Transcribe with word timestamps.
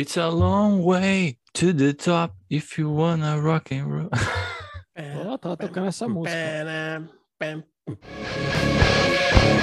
It's 0.00 0.16
a 0.16 0.28
long 0.30 0.82
way 0.82 1.36
to 1.52 1.74
the 1.74 1.92
top 1.92 2.32
if 2.48 2.78
you 2.78 2.88
wanna 2.90 3.38
rock 3.38 3.70
and 3.74 3.84
roll. 3.86 4.08
Ó, 5.26 5.36
tava 5.36 5.58
tocando 5.58 5.88
essa 5.88 6.08
música. 6.08 6.34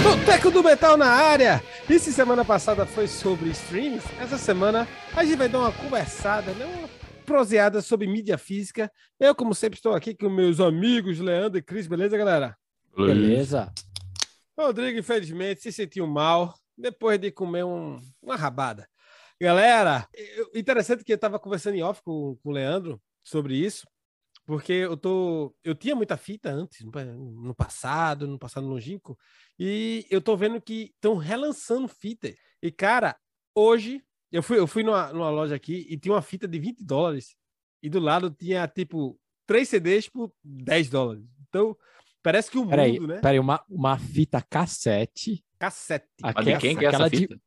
Boteco 0.04 0.52
do 0.52 0.64
Metal 0.64 0.96
na 0.96 1.08
área! 1.08 1.60
E 1.90 1.98
se 1.98 2.14
semana 2.14 2.46
passada 2.46 2.86
foi 2.86 3.08
sobre 3.08 3.50
streams, 3.50 4.04
essa 4.20 4.38
semana 4.38 4.88
a 5.16 5.24
gente 5.26 5.38
vai 5.38 5.50
dar 5.50 5.58
uma 5.60 5.72
conversada, 5.72 6.52
né? 6.54 6.66
uma 6.66 6.88
proseada 7.26 7.82
sobre 7.82 8.06
mídia 8.06 8.38
física. 8.38 8.92
Eu, 9.20 9.34
como 9.34 9.56
sempre, 9.56 9.78
estou 9.80 9.96
aqui 9.96 10.14
com 10.16 10.30
meus 10.30 10.60
amigos 10.60 11.18
Leandro 11.20 11.58
e 11.58 11.64
Cris, 11.64 11.88
beleza, 11.88 12.16
galera? 12.16 12.56
Beleza. 12.96 13.72
Rodrigo, 14.56 15.00
infelizmente, 15.00 15.62
se 15.62 15.72
sentiu 15.72 16.06
mal 16.06 16.54
depois 16.78 17.20
de 17.20 17.32
comer 17.32 17.64
um- 17.66 18.00
uma 18.22 18.36
rabada. 18.36 18.88
Galera, 19.40 20.08
interessante 20.56 21.04
que 21.04 21.12
eu 21.12 21.16
estava 21.16 21.40
conversando 21.40 21.76
em 21.76 21.84
off 21.84 22.02
com, 22.02 22.36
com 22.42 22.50
o 22.50 22.52
Leandro 22.52 23.00
sobre 23.24 23.56
isso, 23.56 23.88
porque 24.46 24.74
eu 24.74 24.98
tô, 24.98 25.56
eu 25.64 25.76
tinha 25.76 25.96
muita 25.96 26.18
fita 26.18 26.50
antes, 26.50 26.84
no, 26.84 26.92
pa- 26.92 27.04
no 27.06 27.54
passado, 27.54 28.26
no 28.28 28.40
passado 28.40 28.66
longínquo, 28.68 29.18
e 29.60 30.08
eu 30.10 30.22
tô 30.22 30.36
vendo 30.36 30.60
que 30.62 30.92
estão 30.96 31.18
relançando 31.18 31.88
fita. 31.88 32.34
E, 32.64 32.72
cara, 32.72 33.16
hoje, 33.54 34.02
eu 34.32 34.42
fui, 34.42 34.58
eu 34.58 34.66
fui 34.66 34.82
numa, 34.84 35.14
numa 35.14 35.30
loja 35.30 35.56
aqui 35.56 35.86
e 35.90 35.98
tinha 36.00 36.14
uma 36.16 36.22
fita 36.22 36.48
de 36.48 36.58
20 36.58 36.84
dólares, 36.84 37.36
e 37.84 37.90
do 37.90 38.00
lado 38.00 38.32
tinha, 38.32 38.68
tipo, 38.68 39.20
três 39.46 39.70
CDs 39.70 40.10
por 40.10 40.32
10 40.44 40.90
dólares. 40.90 41.24
Então, 41.48 41.78
parece 42.24 42.50
que 42.50 42.58
o 42.58 42.66
Peraí, 42.68 42.94
mundo, 43.00 43.08
né? 43.08 43.22
peraí, 43.22 43.38
uma, 43.40 43.64
uma 43.70 44.00
fita 44.00 44.42
cassete. 44.42 45.46
Cassete. 45.60 46.08
Mas 46.22 46.36
Aque- 46.36 46.54
de 46.54 46.58
quem 46.60 46.76
que 46.76 46.86
é 46.86 46.88
essa 46.88 46.96
aquela 47.06 47.10
de, 47.10 47.18
fita? 47.18 47.40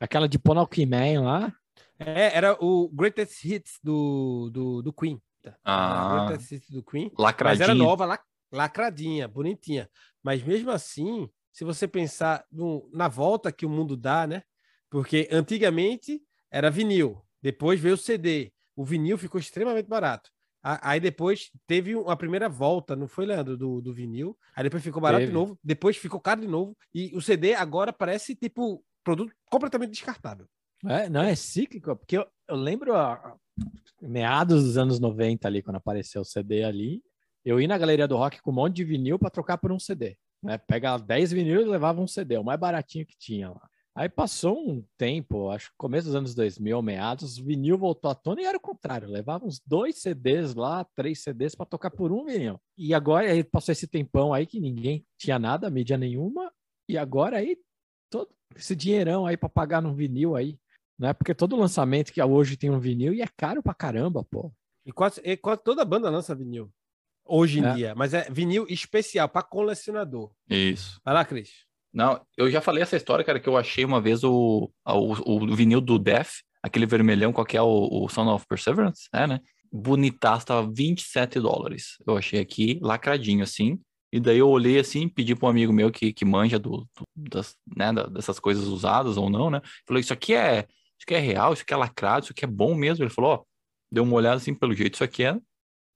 Aquela 0.00 0.28
de 0.28 0.38
Ponalky 0.38 0.84
Man 0.86 1.22
lá. 1.22 1.54
É, 1.98 2.36
era 2.36 2.56
o 2.60 2.88
Greatest 2.88 3.44
Hits 3.44 3.78
do, 3.82 4.50
do, 4.52 4.82
do 4.82 4.92
Queen. 4.92 5.20
Tá? 5.42 5.54
Ah. 5.64 6.24
Greatest 6.28 6.52
Hits 6.52 6.70
do 6.70 6.82
Queen. 6.82 7.10
Mas 7.12 7.18
Lacradinha. 7.24 7.64
era 7.64 7.74
nova, 7.74 8.04
lac- 8.06 8.24
lacradinha, 8.50 9.28
bonitinha. 9.28 9.88
Mas 10.22 10.42
mesmo 10.42 10.70
assim, 10.70 11.28
se 11.52 11.62
você 11.64 11.86
pensar 11.86 12.44
no- 12.50 12.88
na 12.92 13.06
volta 13.08 13.52
que 13.52 13.66
o 13.66 13.70
mundo 13.70 13.96
dá, 13.96 14.26
né? 14.26 14.42
Porque 14.88 15.28
antigamente 15.30 16.20
era 16.50 16.70
vinil, 16.70 17.22
depois 17.42 17.78
veio 17.78 17.94
o 17.94 17.98
CD. 17.98 18.52
O 18.74 18.84
vinil 18.84 19.18
ficou 19.18 19.38
extremamente 19.38 19.86
barato. 19.86 20.30
Aí 20.62 21.00
depois 21.00 21.50
teve 21.66 21.94
uma 21.94 22.16
primeira 22.16 22.46
volta, 22.48 22.94
não 22.94 23.08
foi, 23.08 23.24
Leandro, 23.24 23.56
do, 23.56 23.80
do 23.80 23.94
vinil. 23.94 24.36
Aí 24.54 24.62
depois 24.64 24.82
ficou 24.82 25.00
barato 25.00 25.20
Teve. 25.20 25.30
de 25.32 25.34
novo, 25.34 25.58
depois 25.64 25.96
ficou 25.96 26.20
caro 26.20 26.40
de 26.42 26.46
novo. 26.46 26.76
E 26.94 27.10
o 27.16 27.20
CD 27.22 27.54
agora 27.54 27.92
parece 27.94 28.34
tipo 28.34 28.84
produto 29.04 29.32
completamente 29.46 29.90
descartável. 29.90 30.46
É, 30.86 31.08
não, 31.08 31.22
é 31.22 31.34
cíclico, 31.34 31.94
porque 31.96 32.16
eu, 32.18 32.26
eu 32.48 32.56
lembro 32.56 32.94
a, 32.94 33.12
a- 33.14 33.36
meados 34.00 34.64
dos 34.64 34.76
anos 34.78 34.98
90 34.98 35.46
ali, 35.46 35.62
quando 35.62 35.76
apareceu 35.76 36.22
o 36.22 36.24
CD 36.24 36.64
ali, 36.64 37.02
eu 37.44 37.60
ia 37.60 37.68
na 37.68 37.78
galeria 37.78 38.08
do 38.08 38.16
rock 38.16 38.40
com 38.40 38.50
um 38.50 38.54
monte 38.54 38.76
de 38.76 38.84
vinil 38.84 39.18
para 39.18 39.30
trocar 39.30 39.58
por 39.58 39.72
um 39.72 39.78
CD. 39.78 40.16
Né? 40.42 40.56
Pega 40.58 40.96
10 40.96 41.32
vinil 41.32 41.60
e 41.60 41.64
levava 41.64 42.00
um 42.00 42.06
CD, 42.06 42.38
o 42.38 42.44
mais 42.44 42.58
baratinho 42.58 43.06
que 43.06 43.16
tinha 43.18 43.50
lá. 43.50 43.68
Aí 43.94 44.08
passou 44.08 44.56
um 44.56 44.84
tempo, 44.96 45.50
acho 45.50 45.68
que 45.70 45.74
começo 45.76 46.06
dos 46.06 46.14
anos 46.14 46.34
2000, 46.34 46.80
meados, 46.80 47.38
o 47.38 47.44
vinil 47.44 47.76
voltou 47.76 48.10
à 48.10 48.14
tona 48.14 48.40
e 48.40 48.44
era 48.44 48.56
o 48.56 48.60
contrário, 48.60 49.08
levava 49.08 49.44
uns 49.44 49.60
dois 49.66 50.00
CDs 50.00 50.54
lá, 50.54 50.86
três 50.94 51.22
CDs 51.22 51.54
para 51.54 51.66
tocar 51.66 51.90
por 51.90 52.12
um 52.12 52.24
vinil. 52.24 52.58
E 52.78 52.94
agora 52.94 53.30
aí 53.30 53.42
passou 53.44 53.72
esse 53.72 53.86
tempão 53.88 54.32
aí 54.32 54.46
que 54.46 54.60
ninguém 54.60 55.04
tinha 55.18 55.38
nada, 55.38 55.68
mídia 55.68 55.98
nenhuma, 55.98 56.50
e 56.88 56.96
agora 56.96 57.38
aí 57.38 57.58
todo 58.10 58.28
esse 58.56 58.74
dinheirão 58.74 59.24
aí 59.26 59.36
para 59.36 59.48
pagar 59.48 59.80
num 59.80 59.94
vinil 59.94 60.34
aí, 60.36 60.58
né? 60.98 61.12
Porque 61.14 61.34
todo 61.34 61.56
lançamento 61.56 62.12
que 62.12 62.20
hoje 62.22 62.56
tem 62.56 62.68
um 62.70 62.80
vinil 62.80 63.14
e 63.14 63.22
é 63.22 63.26
caro 63.36 63.62
pra 63.62 63.72
caramba, 63.72 64.24
pô. 64.24 64.52
E 64.84 64.92
quase, 64.92 65.20
e 65.24 65.36
quase 65.36 65.62
toda 65.62 65.84
banda 65.84 66.10
lança 66.10 66.34
vinil. 66.34 66.70
Hoje 67.24 67.60
em 67.60 67.64
É. 67.64 67.74
dia. 67.74 67.94
Mas 67.94 68.12
é 68.12 68.28
vinil 68.30 68.66
especial 68.68 69.28
para 69.28 69.42
colecionador. 69.42 70.32
Isso. 70.48 71.00
Vai 71.04 71.14
lá, 71.14 71.24
Cris. 71.24 71.50
Não, 71.92 72.20
eu 72.36 72.50
já 72.50 72.60
falei 72.60 72.82
essa 72.82 72.96
história, 72.96 73.24
cara, 73.24 73.38
que 73.40 73.48
eu 73.48 73.56
achei 73.56 73.84
uma 73.84 74.00
vez 74.00 74.22
o, 74.24 74.70
o, 74.86 75.12
o 75.32 75.54
vinil 75.56 75.80
do 75.80 75.98
Def, 75.98 76.40
aquele 76.62 76.86
vermelhão, 76.86 77.32
qual 77.32 77.44
que 77.46 77.56
é 77.56 77.62
o, 77.62 77.88
o 78.04 78.08
Son 78.08 78.32
of 78.32 78.46
Perseverance, 78.48 79.08
é, 79.12 79.26
né? 79.26 79.40
Bonitaço, 79.72 80.46
tava 80.46 80.68
27 80.72 81.40
dólares. 81.40 81.96
Eu 82.06 82.16
achei 82.16 82.40
aqui, 82.40 82.78
lacradinho, 82.82 83.42
assim. 83.44 83.80
E 84.12 84.18
daí 84.20 84.38
eu 84.38 84.48
olhei 84.48 84.78
assim, 84.78 85.08
pedi 85.08 85.34
para 85.36 85.46
um 85.46 85.50
amigo 85.50 85.72
meu 85.72 85.90
que, 85.90 86.12
que 86.12 86.24
manja 86.24 86.58
do, 86.58 86.78
do- 86.96 87.04
das, 87.16 87.56
né, 87.76 87.92
dessas 88.10 88.40
coisas 88.40 88.64
usadas 88.66 89.16
ou 89.16 89.30
não, 89.30 89.50
né? 89.50 89.60
Falou, 89.86 90.00
isso 90.00 90.12
aqui 90.12 90.34
é, 90.34 90.60
isso 90.60 91.04
aqui 91.06 91.14
é 91.14 91.18
real, 91.20 91.52
isso 91.52 91.62
aqui 91.62 91.72
é 91.74 91.76
lacrado, 91.76 92.24
isso 92.24 92.32
aqui 92.32 92.44
é 92.44 92.48
bom 92.48 92.74
mesmo. 92.74 93.04
Ele 93.04 93.10
falou, 93.12 93.32
ó, 93.32 93.44
deu 93.90 94.02
uma 94.04 94.14
olhada 94.16 94.36
assim, 94.36 94.54
pelo 94.54 94.74
jeito, 94.74 94.94
isso 94.94 95.04
aqui 95.04 95.24
é 95.24 95.38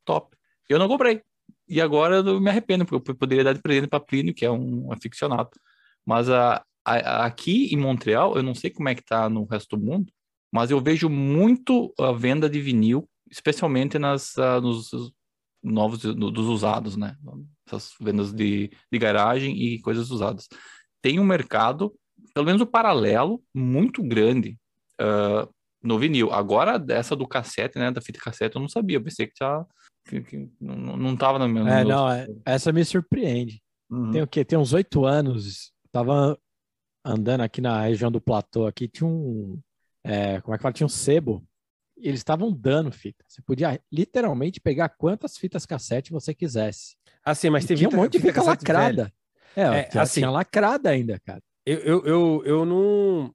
top. 0.05 0.37
Eu 0.69 0.79
não 0.79 0.89
comprei. 0.89 1.23
E 1.69 1.81
agora 1.81 2.17
eu 2.17 2.41
me 2.41 2.51
arrependo, 2.51 2.85
porque 2.87 3.11
eu 3.11 3.17
poderia 3.17 3.45
dar 3.45 3.53
de 3.55 3.63
presente 3.63 3.89
para 3.89 4.01
Plínio, 4.01 4.35
que 4.35 4.45
é 4.45 4.51
um 4.51 4.93
aficionado. 4.93 5.51
Mas 6.05 6.29
a, 6.31 6.65
a- 6.85 7.25
aqui 7.27 7.73
em 7.75 7.77
Montreal, 7.79 8.37
eu 8.37 8.43
não 8.43 8.55
sei 8.55 8.71
como 8.71 8.89
é 8.89 8.95
que 8.95 9.03
tá 9.05 9.29
no 9.29 9.45
resto 9.45 9.77
do 9.77 9.85
mundo, 9.85 10.13
mas 10.53 10.71
eu 10.71 10.81
vejo 10.81 11.09
muito 11.09 11.93
a 11.99 12.13
venda 12.13 12.49
de 12.49 12.61
vinil, 12.61 13.09
especialmente 13.31 13.99
nas, 13.99 14.37
ah, 14.39 14.61
nos 14.61 14.91
novos, 15.65 16.05
no- 16.05 16.31
dos 16.31 16.47
usados, 16.47 16.97
né? 16.97 17.17
Essas 17.67 17.93
vendas 18.01 18.33
de, 18.33 18.71
de 18.93 18.99
garagem 18.99 19.57
e 19.57 19.81
coisas 19.81 20.11
usadas. 20.11 20.47
Tem 21.03 21.19
um 21.19 21.25
mercado, 21.25 21.95
pelo 22.35 22.47
menos 22.47 22.61
o 22.61 22.67
paralelo, 22.67 23.43
muito 23.55 24.03
grande 24.03 24.57
ah, 25.01 25.49
no 25.83 25.99
vinil. 25.99 26.33
Agora, 26.33 26.79
dessa 26.79 27.17
do 27.17 27.27
cassete, 27.27 27.79
né? 27.79 27.91
Da 27.91 28.01
fita 28.01 28.21
cassete, 28.21 28.57
eu 28.57 28.61
não 28.61 28.69
sabia. 28.69 28.99
Eu 28.99 29.03
pensei 29.03 29.27
que, 29.27 29.33
já, 29.39 29.65
que, 30.07 30.21
que 30.21 30.49
não, 30.61 30.97
não 30.97 31.17
tava 31.17 31.39
na 31.39 31.49
minha. 31.49 31.69
É, 31.81 31.85
não, 31.85 32.11
é- 32.11 32.29
essa 32.45 32.71
me 32.73 32.85
surpreende. 32.85 33.63
Uhum. 33.91 34.11
Tem 34.13 34.23
o 34.23 34.27
quê? 34.27 34.45
Tem 34.45 34.59
uns 34.59 34.73
oito 34.73 35.05
anos, 35.05 35.73
tava 35.91 36.39
andando 37.05 37.43
aqui 37.43 37.61
na 37.61 37.83
região 37.83 38.11
do 38.11 38.21
platô 38.21 38.67
aqui, 38.67 38.89
tinha 38.89 39.07
um, 39.07 39.59
é, 40.03 40.41
como 40.41 40.55
é 40.55 40.59
que 40.59 40.63
fala? 40.63 40.73
Tinha 40.73 40.87
um 40.87 40.89
sebo. 40.91 41.45
Eles 41.97 42.21
estavam 42.21 42.53
dando 42.53 42.91
fita. 42.91 43.25
Você 43.29 43.41
podia 43.43 43.81
literalmente 43.91 44.61
pegar 44.61 44.89
quantas 44.89 45.37
fitas 45.39 45.65
cassete 45.65 46.11
você 46.13 46.35
quisesse. 46.35 46.97
Assim, 47.25 47.51
mas 47.51 47.65
E 47.65 47.75
tinha 47.77 47.89
um 47.89 47.91
fita- 47.91 47.97
monte 48.03 48.13
de 48.13 48.19
fita 48.19 48.33
velha. 48.41 48.47
lacrada. 48.47 49.13
É, 49.57 49.63
É, 49.63 49.83
tinha, 49.85 50.03
assim- 50.03 50.21
tinha 50.21 50.31
lacrada 50.31 50.91
ainda, 50.91 51.19
cara. 51.21 51.41
Eu, 51.65 51.79
eu, 51.79 52.05
eu, 52.05 52.43
eu 52.45 52.65
não. 52.67 53.35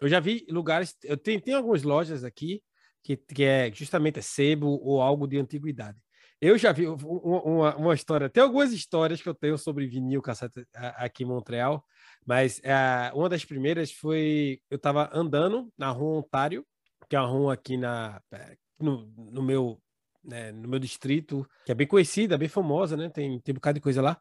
Eu 0.00 0.08
já 0.08 0.20
vi 0.20 0.46
lugares. 0.50 0.94
Eu 1.02 1.16
tenho, 1.16 1.40
tem 1.40 1.54
algumas 1.54 1.82
lojas 1.82 2.22
aqui 2.24 2.62
que, 3.02 3.16
que 3.16 3.42
é 3.44 3.72
justamente 3.72 4.18
é 4.18 4.22
sebo 4.22 4.66
ou 4.82 5.00
algo 5.00 5.26
de 5.26 5.38
antiguidade. 5.38 5.98
Eu 6.40 6.58
já 6.58 6.72
vi 6.72 6.86
um- 6.86 6.96
um- 7.02 7.56
uma, 7.56 7.76
uma 7.76 7.94
história. 7.94 8.28
Tem 8.28 8.42
algumas 8.42 8.72
histórias 8.72 9.22
que 9.22 9.28
eu 9.28 9.34
tenho 9.34 9.56
sobre 9.56 9.86
vinil 9.86 10.20
cassete 10.20 10.66
aqui 10.74 11.22
em 11.24 11.26
Montreal, 11.26 11.82
mas 12.26 12.60
ah, 12.64 13.10
uma 13.14 13.28
das 13.30 13.44
primeiras 13.44 13.90
foi. 13.90 14.60
Eu 14.70 14.76
estava 14.76 15.08
andando 15.12 15.72
na 15.78 15.90
rua 15.90 16.18
Ontário, 16.18 16.64
que 17.08 17.16
é 17.16 17.20
uma 17.20 17.28
rua 17.28 17.54
aqui 17.54 17.76
na, 17.76 18.20
eh, 18.32 18.56
no, 18.78 19.06
no 19.16 19.42
meu. 19.42 19.80
né, 20.22 20.52
no 20.52 20.66
meu 20.68 20.78
distrito, 20.78 21.46
que 21.66 21.72
é 21.72 21.74
bem 21.74 21.86
conhecida, 21.86 22.38
bem 22.38 22.48
famosa, 22.48 22.96
né? 22.96 23.08
Tem, 23.10 23.38
tem 23.40 23.52
um 23.52 23.56
bocado 23.56 23.74
de 23.78 23.82
coisa 23.82 24.00
lá. 24.00 24.18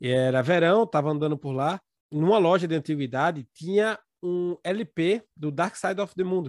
E 0.00 0.08
era 0.08 0.42
verão, 0.42 0.86
tava 0.86 1.10
andando 1.10 1.38
por 1.38 1.52
lá. 1.52 1.80
Numa 2.10 2.38
loja 2.38 2.66
de 2.66 2.74
antiguidade 2.74 3.46
tinha 3.54 3.98
um 4.22 4.56
LP 4.64 5.22
do 5.36 5.50
Dark 5.52 5.76
Side 5.76 6.00
of 6.00 6.14
the 6.14 6.24
Moon, 6.24 6.44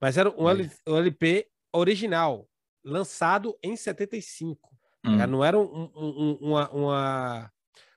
mas 0.00 0.18
era 0.18 0.30
um. 0.30 0.48
L- 0.48 0.70
um 0.86 0.96
LP 0.96 1.46
original, 1.72 2.46
lançado 2.84 3.56
em 3.62 3.76
75. 3.76 4.68
Hum. 5.06 5.16
tá? 5.16 5.26
Não 5.26 5.42
era 5.44 5.58
um, 5.58 5.62
um- 5.62 5.90
um- 5.94 6.38
uma, 6.40 6.70
uma- 6.70 7.52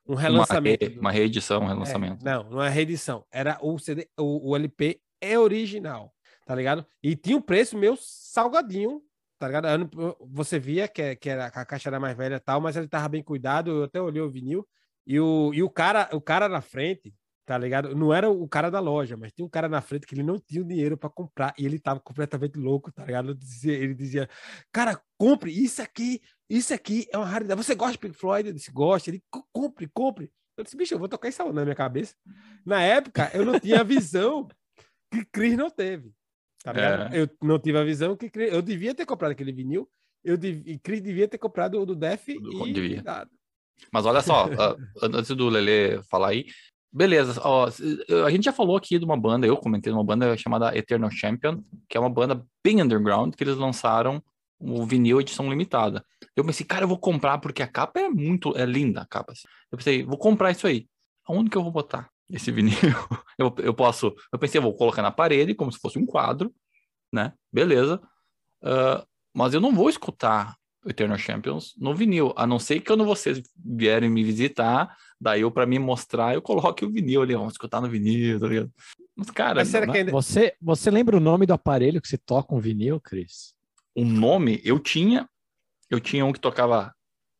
um 0.07 0.13
Uma, 0.13 0.21
relançamento. 0.21 0.85
re- 0.85 0.99
uma 0.99 1.11
reedição, 1.11 1.61
um 1.61 1.65
É, 1.65 1.67
relançamento. 1.69 2.23
não, 2.23 2.43
não 2.49 2.61
é 2.63 2.69
reedição. 2.69 3.25
Era 3.31 3.57
o 3.61 3.77
CD, 3.79 4.07
o, 4.17 4.51
o 4.51 4.55
LP 4.55 5.01
é 5.21 5.37
original, 5.39 6.13
tá 6.45 6.55
ligado? 6.55 6.85
E 7.01 7.15
tinha 7.15 7.37
um 7.37 7.41
preço 7.41 7.77
meio 7.77 7.95
salgadinho, 7.99 9.01
tá 9.39 9.47
ligado? 9.47 9.89
Você 10.31 10.59
via 10.59 10.87
que, 10.87 11.15
que 11.15 11.29
era, 11.29 11.47
a 11.47 11.65
caixa 11.65 11.89
era 11.89 11.99
mais 11.99 12.15
velha 12.15 12.35
e 12.35 12.39
tal, 12.39 12.61
mas 12.61 12.75
ele 12.75 12.87
tava 12.87 13.09
bem 13.09 13.23
cuidado. 13.23 13.71
Eu 13.71 13.83
até 13.83 14.01
olhei 14.01 14.21
o 14.21 14.29
vinil 14.29 14.67
e 15.05 15.19
o, 15.19 15.51
e 15.53 15.61
o 15.63 15.69
cara, 15.69 16.09
o 16.13 16.21
cara 16.21 16.47
na 16.47 16.61
frente, 16.61 17.13
tá 17.45 17.57
ligado? 17.57 17.93
Não 17.95 18.13
era 18.13 18.29
o 18.29 18.47
cara 18.47 18.69
da 18.71 18.79
loja, 18.79 19.17
mas 19.17 19.33
tinha 19.33 19.45
um 19.45 19.49
cara 19.49 19.67
na 19.67 19.81
frente 19.81 20.07
que 20.07 20.15
ele 20.15 20.23
não 20.23 20.39
tinha 20.39 20.63
dinheiro 20.63 20.97
para 20.97 21.09
comprar 21.09 21.53
e 21.57 21.65
ele 21.65 21.77
tava 21.79 21.99
completamente 21.99 22.57
louco, 22.57 22.91
tá 22.91 23.05
ligado? 23.05 23.31
Ele 23.31 23.37
dizia, 23.37 23.73
ele 23.73 23.93
dizia, 23.93 24.29
cara, 24.71 25.01
compre 25.17 25.51
isso 25.51 25.81
aqui, 25.81 26.21
isso 26.49 26.73
aqui 26.73 27.05
é 27.11 27.17
uma 27.17 27.25
raridade. 27.27 27.61
Você 27.61 27.75
gosta 27.75 27.93
de 27.93 27.99
Pink 27.99 28.15
Floyd? 28.17 28.47
Eu 28.49 28.53
disse, 28.55 28.71
gosta. 28.71 29.09
Ele, 29.09 29.21
"Co- 29.29 29.45
compre, 29.51 29.89
compre. 29.93 30.31
Eu 30.55 30.63
disse, 30.63 30.77
bicho, 30.77 30.93
eu 30.93 30.99
vou 30.99 31.09
tocar 31.09 31.27
isso 31.27 31.43
na 31.51 31.63
minha 31.63 31.75
cabeça. 31.75 32.15
Na 32.65 32.81
época, 32.81 33.29
eu 33.33 33.43
não 33.43 33.59
tinha 33.59 33.81
a 33.81 33.83
visão 33.83 34.47
que 35.11 35.25
Chris 35.25 35.57
não 35.57 35.69
teve. 35.69 36.13
Tá? 36.63 36.71
É. 36.71 37.21
Eu 37.21 37.29
não 37.41 37.59
tive 37.59 37.77
a 37.77 37.83
visão 37.83 38.15
que 38.15 38.31
eu 38.35 38.61
devia 38.61 38.95
ter 38.95 39.05
comprado 39.05 39.31
aquele 39.31 39.51
vinil. 39.51 39.87
Eu 40.23 40.37
dev, 40.37 40.63
Chris 40.81 41.01
devia 41.01 41.27
ter 41.27 41.37
comprado 41.37 41.79
o 41.79 41.85
do 41.85 41.95
Def 41.95 42.27
Do- 42.27 42.67
e 42.67 42.71
devia. 42.73 43.03
Mas 43.91 44.05
olha 44.05 44.21
só, 44.21 44.45
ah, 44.57 44.75
antes 45.01 45.35
do 45.35 45.49
Lele 45.49 46.01
falar 46.03 46.29
aí, 46.29 46.45
Beleza, 46.95 47.41
ó, 47.43 47.67
a 48.23 48.29
gente 48.29 48.45
já 48.45 48.53
falou 48.53 48.77
aqui 48.77 48.99
de 48.99 49.03
uma 49.03 49.17
banda, 49.17 49.47
eu 49.47 49.57
comentei 49.57 49.91
de 49.91 49.97
uma 49.97 50.03
banda 50.03 50.37
chamada 50.37 50.77
Eternal 50.77 51.09
Champion, 51.09 51.59
que 51.89 51.97
é 51.97 51.99
uma 51.99 52.09
banda 52.09 52.45
bem 52.63 52.83
underground, 52.83 53.33
que 53.33 53.43
eles 53.43 53.57
lançaram 53.57 54.23
o 54.59 54.85
vinil 54.85 55.19
edição 55.19 55.49
limitada. 55.49 56.05
Eu 56.35 56.45
pensei, 56.45 56.63
cara, 56.63 56.83
eu 56.83 56.87
vou 56.87 56.99
comprar 56.99 57.39
porque 57.39 57.63
a 57.63 57.67
capa 57.67 57.99
é 57.99 58.07
muito, 58.07 58.55
é 58.55 58.63
linda 58.63 59.01
a 59.01 59.07
capa. 59.07 59.31
Assim. 59.31 59.47
Eu 59.71 59.77
pensei, 59.79 60.03
vou 60.03 60.19
comprar 60.19 60.51
isso 60.51 60.67
aí. 60.67 60.87
Aonde 61.25 61.49
que 61.49 61.57
eu 61.57 61.63
vou 61.63 61.71
botar 61.71 62.12
esse 62.29 62.51
vinil? 62.51 62.73
eu, 63.37 63.53
eu 63.59 63.73
posso, 63.73 64.13
eu 64.31 64.39
pensei, 64.39 64.59
eu 64.59 64.63
vou 64.63 64.75
colocar 64.75 65.01
na 65.01 65.11
parede 65.11 65.53
como 65.53 65.71
se 65.71 65.79
fosse 65.79 65.99
um 65.99 66.05
quadro, 66.05 66.53
né? 67.11 67.33
Beleza. 67.51 68.01
Uh, 68.63 69.05
mas 69.33 69.53
eu 69.53 69.61
não 69.61 69.73
vou 69.73 69.89
escutar 69.89 70.55
Eternal 70.85 71.17
Champions 71.17 71.73
no 71.77 71.95
vinil, 71.95 72.33
a 72.35 72.45
não 72.45 72.59
ser 72.59 72.79
que 72.79 72.87
quando 72.87 73.05
vocês 73.05 73.41
vierem 73.55 74.09
me 74.09 74.23
visitar, 74.23 74.95
daí 75.19 75.41
eu 75.41 75.51
para 75.51 75.65
me 75.65 75.79
mostrar, 75.79 76.33
eu 76.33 76.41
coloque 76.41 76.85
o 76.85 76.91
vinil 76.91 77.21
ali, 77.21 77.35
vamos 77.35 77.53
escutar 77.53 77.81
no 77.81 77.89
vinil, 77.89 78.39
tá 78.39 78.47
ligado? 78.47 78.71
Mas 79.15 79.29
cara, 79.29 79.55
Mas 79.55 79.67
será 79.69 79.85
não, 79.85 79.93
que 79.93 79.99
ainda... 79.99 80.11
você 80.11 80.53
você 80.61 80.89
lembra 80.91 81.15
o 81.15 81.19
nome 81.19 81.45
do 81.45 81.53
aparelho 81.53 82.01
que 82.01 82.07
você 82.07 82.17
toca 82.17 82.53
um 82.53 82.59
vinil, 82.59 82.99
Cris? 82.99 83.53
O 83.95 84.03
nome 84.03 84.59
eu 84.63 84.79
tinha, 84.79 85.29
eu 85.89 85.99
tinha 85.99 86.25
um 86.25 86.33
que 86.33 86.39
tocava 86.39 86.93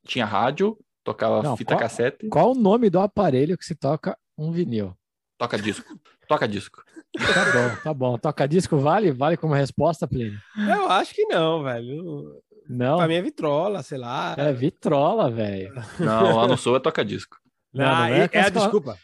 tinha 0.06 0.26
rádio, 0.26 0.78
tocava 1.04 1.42
não, 1.42 1.58
fita 1.58 1.74
qual, 1.74 1.80
cassete. 1.80 2.28
Qual 2.30 2.52
o 2.52 2.56
nome 2.56 2.90
do 2.90 3.00
aparelho 3.00 3.58
que 3.58 3.66
se 3.66 3.76
toca 3.76 4.18
um 4.38 4.52
vinil? 4.52 4.96
Toca 5.38 5.58
disco. 5.58 6.00
Toca 6.28 6.48
disco. 6.48 6.84
Tá 7.18 7.52
bom, 7.52 7.76
tá 7.84 7.94
bom. 7.94 8.18
Toca 8.18 8.48
disco 8.48 8.78
vale? 8.78 9.12
Vale 9.12 9.38
como 9.38 9.54
resposta, 9.54 10.08
Plínio? 10.08 10.40
Eu 10.58 10.90
acho 10.90 11.14
que 11.14 11.26
não, 11.26 11.64
velho. 11.64 12.42
Não. 12.70 12.98
Pra 12.98 13.08
mim 13.08 13.16
é 13.16 13.22
vitrola, 13.22 13.84
sei 13.84 13.98
lá. 13.98 14.36
É 14.38 14.54
vitrola, 14.54 15.30
velho. 15.30 15.74
Não, 16.00 16.38
lá 16.38 16.48
no 16.48 16.58
sul 16.58 16.78
é 16.78 16.80
toca 16.80 17.04
disco. 17.04 17.38
Não, 17.74 17.86
não, 17.86 17.92
não 17.94 18.06
é, 18.06 18.30
é, 18.32 18.42
a 18.42 18.50
desculpa. 18.50 18.98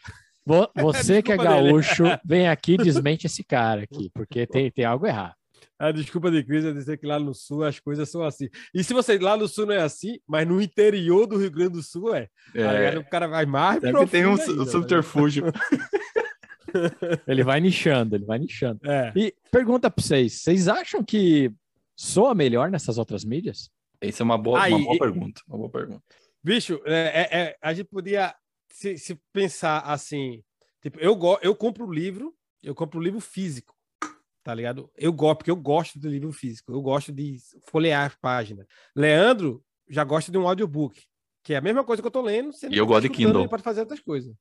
Você 0.76 1.18
é 1.18 1.22
que 1.22 1.32
é 1.32 1.36
gaúcho, 1.36 2.04
vem 2.24 2.48
aqui 2.48 2.74
e 2.74 2.78
desmente 2.78 3.26
esse 3.26 3.44
cara 3.44 3.82
aqui, 3.82 4.10
porque 4.14 4.46
tem, 4.46 4.70
tem 4.70 4.84
algo 4.84 5.06
errado. 5.06 5.34
A 5.80 5.92
desculpa 5.92 6.30
de 6.30 6.44
Cris 6.44 6.62
é 6.62 6.72
dizer 6.72 6.98
que 6.98 7.06
lá 7.06 7.18
no 7.18 7.32
sul 7.34 7.64
as 7.64 7.80
coisas 7.80 8.06
são 8.10 8.22
assim. 8.22 8.50
E 8.74 8.84
se 8.84 8.92
você 8.92 9.18
lá 9.18 9.34
no 9.34 9.48
sul 9.48 9.64
não 9.64 9.72
é 9.72 9.80
assim, 9.80 10.18
mas 10.26 10.46
no 10.46 10.60
interior 10.60 11.26
do 11.26 11.38
Rio 11.38 11.50
Grande 11.50 11.72
do 11.72 11.82
Sul 11.82 12.14
é. 12.14 12.28
é. 12.54 12.98
o 12.98 13.08
cara 13.08 13.26
vai 13.26 13.46
mais 13.46 13.80
Sempre 13.80 14.06
tem 14.06 14.26
um, 14.26 14.38
ainda, 14.38 14.62
um 14.62 14.66
subterfúgio. 14.66 15.44
ele 17.26 17.42
vai 17.42 17.62
nichando, 17.62 18.14
ele 18.14 18.26
vai 18.26 18.38
nichando. 18.38 18.78
É. 18.84 19.10
E 19.16 19.34
pergunta 19.50 19.90
para 19.90 20.04
vocês: 20.04 20.42
vocês 20.42 20.68
acham 20.68 21.02
que 21.02 21.50
soa 21.96 22.34
melhor 22.34 22.70
nessas 22.70 22.98
outras 22.98 23.24
mídias? 23.24 23.70
Essa 24.02 24.22
é 24.22 24.24
uma 24.24 24.36
boa, 24.36 24.60
Aí, 24.60 24.74
uma 24.74 24.84
boa 24.84 24.98
pergunta. 24.98 25.40
Uma 25.48 25.56
boa 25.56 25.70
pergunta. 25.70 26.02
Bicho, 26.44 26.78
é, 26.84 26.92
é, 26.92 27.40
é, 27.40 27.56
a 27.62 27.72
gente 27.72 27.88
podia 27.88 28.34
se, 28.70 28.98
se 28.98 29.18
pensar 29.32 29.80
assim: 29.80 30.42
tipo, 30.82 31.00
eu, 31.00 31.16
go, 31.16 31.38
eu 31.40 31.56
compro 31.56 31.86
o 31.86 31.92
livro, 31.92 32.34
eu 32.62 32.74
compro 32.74 33.00
o 33.00 33.02
livro 33.02 33.18
físico, 33.18 33.74
tá 34.50 34.54
ligado? 34.54 34.90
Eu 34.96 35.12
gosto, 35.12 35.38
porque 35.38 35.50
eu 35.50 35.56
gosto 35.56 35.96
do 35.96 36.08
livro 36.08 36.32
físico, 36.32 36.72
eu 36.72 36.82
gosto 36.82 37.12
de 37.12 37.36
folhear 37.68 38.06
as 38.06 38.16
páginas. 38.16 38.66
Leandro 38.96 39.62
já 39.88 40.02
gosta 40.02 40.32
de 40.32 40.36
um 40.36 40.48
audiobook, 40.48 41.00
que 41.44 41.54
é 41.54 41.58
a 41.58 41.60
mesma 41.60 41.84
coisa 41.84 42.02
que 42.02 42.08
eu 42.08 42.10
tô 42.10 42.20
lendo. 42.20 42.50
E 42.68 42.76
eu 42.76 42.84
gosto 42.84 43.02
de 43.02 43.10
Kindle. 43.10 43.48
Pode 43.48 43.62
fazer 43.62 43.78
outras 43.78 44.00
coisas. 44.00 44.34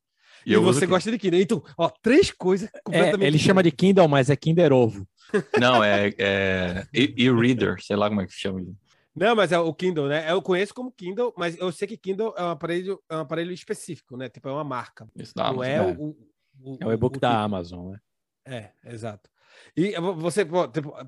E, 0.44 0.54
e 0.54 0.58
você 0.58 0.88
gosta 0.88 1.12
de 1.12 1.20
Kindle. 1.20 1.40
Então, 1.40 1.64
ó, 1.78 1.92
três 2.02 2.32
coisas 2.32 2.70
é, 2.74 2.82
completamente. 2.84 3.24
É, 3.24 3.28
ele 3.28 3.38
chama 3.38 3.62
de 3.62 3.72
Kindle, 3.72 4.08
mas 4.08 4.32
é 4.32 4.36
Kinder 4.36 4.74
Ovo. 4.74 5.08
Não, 5.62 5.84
é, 5.84 6.12
é 6.18 6.88
e-reader, 6.92 7.80
sei 7.80 7.96
lá 7.96 8.10
como 8.10 8.22
é 8.22 8.26
que 8.26 8.34
se 8.34 8.40
chama. 8.40 8.66
Não, 9.16 9.36
mas 9.36 9.52
é 9.52 9.60
o 9.60 9.72
Kindle, 9.72 10.08
né? 10.08 10.32
Eu 10.32 10.42
conheço 10.42 10.74
como 10.74 10.92
Kindle, 10.92 11.32
mas 11.38 11.56
eu 11.60 11.72
sei 11.72 11.88
que 11.88 11.98
Kindle 11.98 12.34
é 12.36 12.42
um 12.42 12.50
aparelho, 12.50 13.00
é 13.08 13.16
um 13.16 13.20
aparelho 13.20 13.52
específico, 13.52 14.18
né? 14.18 14.28
Tipo, 14.28 14.50
é 14.50 14.54
uma 14.54 14.64
marca. 14.64 15.08
Isso 15.16 15.34
não 15.36 15.46
Amazon, 15.46 15.64
é, 15.66 15.76
é. 15.76 15.82
O, 15.82 16.16
o, 16.62 16.78
é 16.82 16.88
o 16.88 16.92
e-book 16.92 17.20
da 17.20 17.30
tipo. 17.30 17.42
Amazon, 17.42 17.92
né? 17.92 18.00
É, 18.50 18.72
exato. 18.86 19.30
E 19.76 19.94
você, 20.18 20.46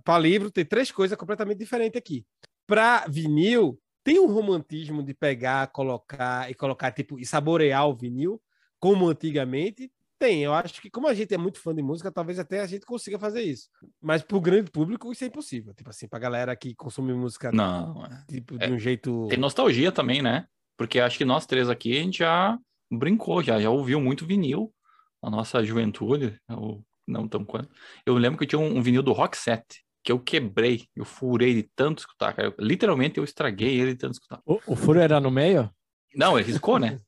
para 0.04 0.20
livro, 0.20 0.52
tem 0.52 0.66
três 0.66 0.92
coisas 0.92 1.18
completamente 1.18 1.58
diferentes 1.58 1.98
aqui. 1.98 2.26
Para 2.68 3.06
vinil, 3.08 3.80
tem 4.04 4.20
um 4.20 4.32
romantismo 4.32 5.04
de 5.04 5.14
pegar, 5.14 5.68
colocar 5.68 6.50
e 6.50 6.54
colocar, 6.54 6.92
tipo, 6.92 7.20
e 7.20 7.26
saborear 7.26 7.88
o 7.88 7.96
vinil, 7.96 8.42
como 8.80 9.08
antigamente, 9.08 9.92
tem. 10.22 10.44
Eu 10.44 10.54
acho 10.54 10.82
que, 10.82 10.90
como 10.90 11.08
a 11.08 11.14
gente 11.14 11.34
é 11.34 11.38
muito 11.38 11.60
fã 11.60 11.74
de 11.74 11.82
música, 11.82 12.12
talvez 12.12 12.38
até 12.38 12.62
a 12.62 12.68
gente 12.68 12.86
consiga 12.86 13.18
fazer 13.18 13.42
isso. 13.42 13.68
Mas 14.00 14.22
pro 14.22 14.40
grande 14.40 14.70
público, 14.70 15.12
isso 15.12 15.24
é 15.24 15.28
impossível. 15.28 15.74
Tipo 15.74 15.90
assim, 15.90 16.08
pra 16.08 16.20
galera 16.20 16.56
que 16.56 16.76
consome 16.76 17.14
música 17.14 17.52
não, 17.52 18.06
é. 18.06 18.24
tipo, 18.30 18.58
de 18.58 18.66
é, 18.66 18.70
um 18.70 18.78
jeito. 18.78 19.28
Tem 19.28 19.40
nostalgia 19.40 19.92
também, 19.92 20.22
né? 20.22 20.46
Porque 20.78 21.00
acho 21.00 21.18
que 21.18 21.26
nós 21.26 21.46
três 21.46 21.70
aqui 21.70 21.98
a 21.98 22.02
gente 22.02 22.20
já 22.20 22.58
brincou, 22.92 23.42
já, 23.42 23.60
já 23.60 23.70
ouviu 23.70 24.00
muito 24.00 24.26
vinil 24.26 24.74
na 25.22 25.30
nossa 25.30 25.64
juventude, 25.64 26.36
ou 26.50 26.84
não 27.08 27.28
tão 27.28 27.44
quanto. 27.44 27.70
Eu 28.06 28.16
lembro 28.16 28.38
que 28.38 28.44
eu 28.46 28.48
tinha 28.48 28.60
um, 28.60 28.78
um 28.78 28.82
vinil 28.82 29.04
do 29.04 29.14
Rock 29.14 29.38
Set, 29.38 29.84
que 30.04 30.12
eu 30.12 30.20
quebrei, 30.20 30.88
eu 30.96 31.06
furei 31.06 31.54
de 31.54 31.64
tanto 31.76 32.00
escutar, 32.00 32.34
cara. 32.34 32.54
literalmente 32.60 33.18
eu 33.18 33.24
estraguei 33.24 33.80
ele 33.80 33.94
de 33.94 34.00
tanto 34.00 34.14
escutar. 34.14 34.42
O, 34.46 34.60
o 34.68 34.76
furo 34.76 35.00
era 35.00 35.20
no 35.20 35.30
meio? 35.30 35.70
Não, 36.16 36.38
ele 36.38 36.48
riscou, 36.48 36.80
né? 36.80 37.00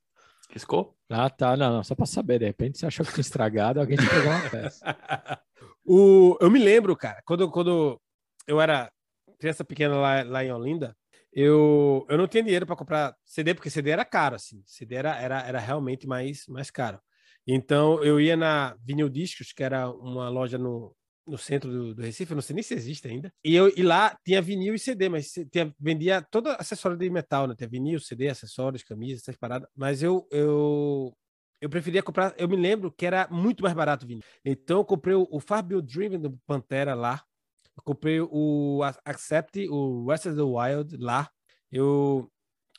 Riscou? 0.50 0.96
Ah, 1.10 1.30
tá. 1.30 1.58
Não, 1.58 1.74
não. 1.74 1.84
Só 1.84 1.96
para 1.96 2.06
saber. 2.06 2.40
De 2.40 2.46
repente 2.46 2.78
você 2.78 2.86
achou 2.86 3.06
que 3.06 3.12
tinha 3.12 3.22
estragado 3.22 3.80
alguém 3.80 3.98
te 3.98 4.08
pegou 4.08 4.32
uma 4.32 4.50
peça. 4.50 4.86
o, 5.86 6.38
eu 6.40 6.50
me 6.52 6.60
lembro, 6.60 6.96
cara, 6.96 7.22
quando, 7.26 7.50
quando 7.50 8.00
eu 8.48 8.62
era 8.62 8.92
criança 9.40 9.66
pequena 9.66 9.96
lá, 9.96 10.24
lá 10.24 10.44
em 10.44 10.52
Olinda, 10.52 10.96
eu, 11.34 12.06
eu 12.08 12.18
não 12.18 12.28
tinha 12.28 12.44
dinheiro 12.44 12.66
para 12.66 12.76
comprar 12.76 13.16
CD, 13.26 13.56
porque 13.56 13.70
CD 13.70 13.90
era 13.90 14.06
caro, 14.06 14.36
assim. 14.36 14.64
CD 14.66 14.96
era, 14.96 15.20
era, 15.20 15.42
era 15.42 15.60
realmente 15.60 16.08
mais, 16.08 16.46
mais 16.48 16.70
caro. 16.70 17.00
Então 17.48 18.04
eu 18.04 18.20
ia 18.20 18.38
na 18.38 18.76
Vinil 18.84 19.10
Discos, 19.10 19.52
que 19.52 19.64
era 19.64 19.90
uma 19.90 20.30
loja 20.30 20.58
no, 20.58 20.96
no 21.26 21.38
centro 21.38 21.72
do, 21.72 21.96
do, 21.96 22.02
Recife, 22.02 22.34
não 22.34 22.42
sei 22.42 22.54
nem 22.56 22.64
se 22.64 22.74
existe 22.74 23.08
ainda. 23.08 23.34
E, 23.44 23.56
eu, 23.56 23.72
e 23.76 23.82
lá 23.82 24.18
tinha 24.26 24.42
vinil 24.42 24.76
e 24.76 24.80
CD, 24.80 25.10
mas 25.10 25.32
tinha, 25.52 25.74
vendia 25.80 26.22
todo 26.22 26.50
acessório 26.50 26.98
de 26.98 27.10
metal, 27.10 27.48
né? 27.48 27.56
Tinha 27.56 27.70
vinil, 27.70 28.00
CD, 28.00 28.30
acessórios, 28.30 28.84
camisas, 28.84 29.24
essas 29.24 29.38
paradas. 29.38 29.68
Mas 29.76 30.04
eu, 30.04 30.28
eu, 30.32 31.16
eu 31.62 31.70
preferia 31.70 32.04
comprar, 32.04 32.34
eu 32.38 32.48
me 32.48 32.56
lembro 32.56 32.92
que 32.92 33.06
era 33.06 33.28
muito 33.30 33.64
mais 33.64 33.76
barato 33.76 34.06
o 34.06 34.08
vinil. 34.08 34.24
Então 34.44 34.80
eu 34.80 34.86
comprei 34.86 35.16
o, 35.16 35.28
o 35.32 35.40
Fabio 35.40 35.82
Driven 35.82 36.20
do 36.20 36.38
Pantera 36.46 36.94
lá. 36.94 37.24
Eu 37.76 37.84
comprei 37.84 38.20
o 38.22 38.82
Accept, 39.04 39.68
o 39.70 40.06
West 40.06 40.26
of 40.28 40.36
the 40.36 40.44
Wild 40.44 40.98
lá. 40.98 41.30
Eu, 41.72 42.30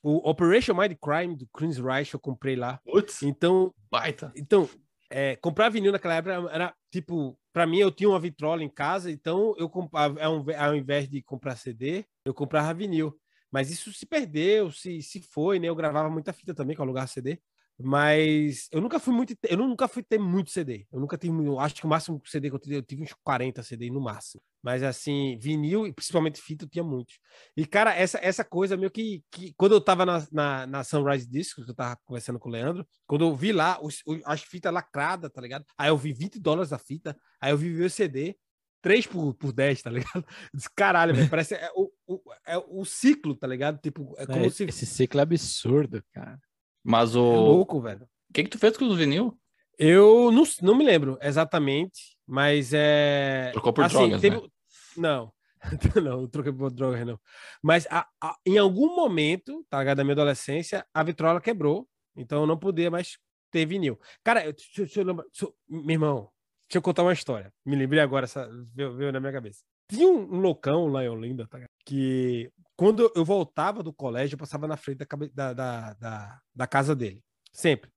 o 0.05 0.29
Operation 0.29 0.75
Mind 0.75 0.93
Crime 1.03 1.35
do 1.35 1.47
Chris 1.47 1.79
Reich 1.79 2.13
eu 2.13 2.21
comprei 2.21 2.55
lá. 2.55 2.79
Putz, 2.85 3.23
então, 3.23 3.73
baita. 3.91 4.31
Então, 4.37 4.69
é, 5.11 5.35
comprar 5.37 5.71
vinil 5.71 5.91
naquela 5.91 6.17
época 6.17 6.51
era 6.53 6.75
tipo, 6.91 7.39
para 7.55 7.67
mim 7.67 7.79
eu 7.79 7.91
tinha 7.91 8.11
uma 8.11 8.21
vitrola 8.21 8.63
em 8.63 8.69
casa, 8.69 9.11
então 9.11 9.55
eu 9.57 9.69
comprava, 9.69 10.21
ao 10.23 10.77
invés 10.77 11.09
de 11.09 11.23
comprar 11.23 11.57
CD, 11.57 12.05
eu 12.23 12.35
comprava 12.35 12.75
vinil. 12.75 13.19
Mas 13.51 13.71
isso 13.71 13.93
se 13.95 14.05
perdeu, 14.05 14.71
se, 14.71 15.01
se 15.01 15.23
foi, 15.23 15.59
né? 15.59 15.69
Eu 15.69 15.77
gravava 15.77 16.11
muita 16.11 16.33
fita 16.33 16.53
também, 16.53 16.77
com 16.77 16.83
alugar 16.83 17.09
CD. 17.09 17.39
Mas 17.79 18.69
eu 18.71 18.81
nunca 18.81 19.01
fui 19.01 19.13
muito. 19.13 19.35
Eu 19.43 19.57
nunca 19.57 19.89
fui 19.89 20.03
ter 20.03 20.19
muito 20.19 20.51
CD. 20.51 20.87
Eu 20.93 21.01
nunca 21.01 21.19
tive. 21.19 21.45
Eu 21.45 21.59
acho 21.59 21.75
que 21.75 21.85
o 21.85 21.89
máximo 21.89 22.23
CD 22.25 22.49
que 22.49 22.55
eu 22.55 22.61
tive, 22.61 22.77
eu 22.77 22.83
tive 22.83 23.03
uns 23.03 23.13
40 23.25 23.63
CD 23.65 23.91
no 23.91 24.01
máximo. 24.01 24.41
Mas 24.63 24.83
assim, 24.83 25.37
vinil 25.41 25.87
e 25.87 25.93
principalmente 25.93 26.41
fita 26.41 26.65
eu 26.65 26.69
tinha 26.69 26.85
muitos. 26.85 27.19
E, 27.57 27.67
cara, 27.67 27.93
essa, 27.93 28.19
essa 28.23 28.45
coisa 28.45 28.77
meio 28.77 28.91
que, 28.91 29.25
que. 29.31 29.53
Quando 29.57 29.73
eu 29.73 29.81
tava 29.81 30.07
na, 30.07 30.25
na, 30.31 30.67
na 30.69 30.85
Sunrise 30.85 31.29
Discos, 31.29 31.65
que 31.65 31.71
eu 31.73 31.75
tava 31.75 31.99
conversando 32.05 32.39
com 32.39 32.49
o 32.49 32.53
Leandro, 32.53 32.87
quando 33.07 33.25
eu 33.25 33.35
vi 33.35 33.53
lá 33.53 33.79
os, 33.83 34.03
as 34.25 34.43
fitas 34.43 34.73
lacradas, 34.73 35.31
tá 35.33 35.41
ligado? 35.41 35.65
Aí 35.77 35.89
eu 35.89 35.97
vi 35.97 36.13
20 36.13 36.39
dólares 36.39 36.73
a 36.73 36.79
fita, 36.79 37.17
aí 37.41 37.51
eu 37.51 37.59
vi 37.59 37.83
o 37.83 37.91
CD. 37.91 38.37
3 38.83 39.07
por, 39.07 39.33
por 39.35 39.51
10, 39.51 39.81
tá 39.81 39.91
ligado? 39.91 40.27
Caralho, 40.77 41.15
velho, 41.15 41.31
parece 41.31 41.55
é 41.55 41.71
o, 41.75 41.91
o, 42.07 42.21
é 42.47 42.59
o 42.59 42.85
ciclo, 42.85 43.35
tá 43.35 43.47
ligado? 43.47 43.81
Tipo, 43.81 44.15
é 44.19 44.27
como 44.27 44.45
é, 44.45 44.51
se... 44.51 44.65
Esse 44.65 44.85
ciclo 44.85 45.21
é 45.21 45.23
absurdo, 45.23 46.05
cara. 46.13 46.39
Mas 46.85 47.17
o. 47.17 47.33
É 47.33 47.37
louco, 47.37 47.81
velho. 47.81 48.03
O 48.29 48.33
que, 48.33 48.45
que 48.45 48.51
tu 48.51 48.59
fez 48.59 48.77
com 48.77 48.87
os 48.87 48.97
vinil? 48.97 49.37
Eu 49.79 50.31
não, 50.31 50.45
não 50.63 50.75
me 50.75 50.85
lembro 50.85 51.19
exatamente, 51.23 52.17
mas 52.27 52.73
é. 52.75 53.51
Trocou 53.53 53.73
por 53.73 53.85
assim, 53.85 53.97
drogas, 53.97 54.21
teve... 54.21 54.37
né? 54.37 54.49
Não. 54.97 55.33
não, 55.97 56.21
não 56.21 56.29
troquei 56.29 56.53
por 56.53 56.71
drogas, 56.71 57.07
não. 57.07 57.19
Mas 57.63 57.87
a, 57.91 58.07
a, 58.21 58.37
em 58.45 58.59
algum 58.59 58.95
momento, 58.95 59.65
tá 59.69 59.79
ligado? 59.79 59.97
Da 59.97 60.05
minha 60.05 60.13
adolescência, 60.13 60.87
a 60.93 61.03
vitrola 61.03 61.41
quebrou, 61.41 61.89
então 62.15 62.43
eu 62.43 62.47
não 62.47 62.59
podia 62.59 62.91
mais 62.91 63.19
ter 63.51 63.65
vinil. 63.65 63.99
Cara, 64.23 64.45
eu, 64.45 64.53
deixa, 64.53 64.83
deixa 64.83 65.01
eu 65.01 65.05
lembrar. 65.07 65.25
Deixa, 65.25 65.53
meu 65.69 65.91
irmão, 65.91 66.31
deixa 66.69 66.79
eu 66.79 66.83
contar 66.83 67.03
uma 67.03 67.13
história. 67.13 67.53
Me 67.65 67.77
lembrei 67.77 68.01
agora, 68.01 68.25
essa, 68.25 68.49
veio, 68.75 68.95
veio 68.95 69.13
na 69.13 69.21
minha 69.21 69.33
cabeça. 69.33 69.63
Tinha 69.89 70.07
um, 70.07 70.35
um 70.35 70.41
loucão 70.41 70.87
lá 70.89 71.05
em 71.05 71.09
Olinda, 71.09 71.47
tá, 71.47 71.61
que 71.85 72.51
quando 72.77 73.11
eu 73.15 73.25
voltava 73.25 73.83
do 73.83 73.93
colégio, 73.93 74.35
eu 74.35 74.39
passava 74.39 74.67
na 74.67 74.77
frente 74.77 74.99
da, 75.33 75.53
da, 75.53 75.93
da, 75.95 76.41
da 76.55 76.67
casa 76.67 76.95
dele. 76.95 77.23
Sempre. 77.53 77.91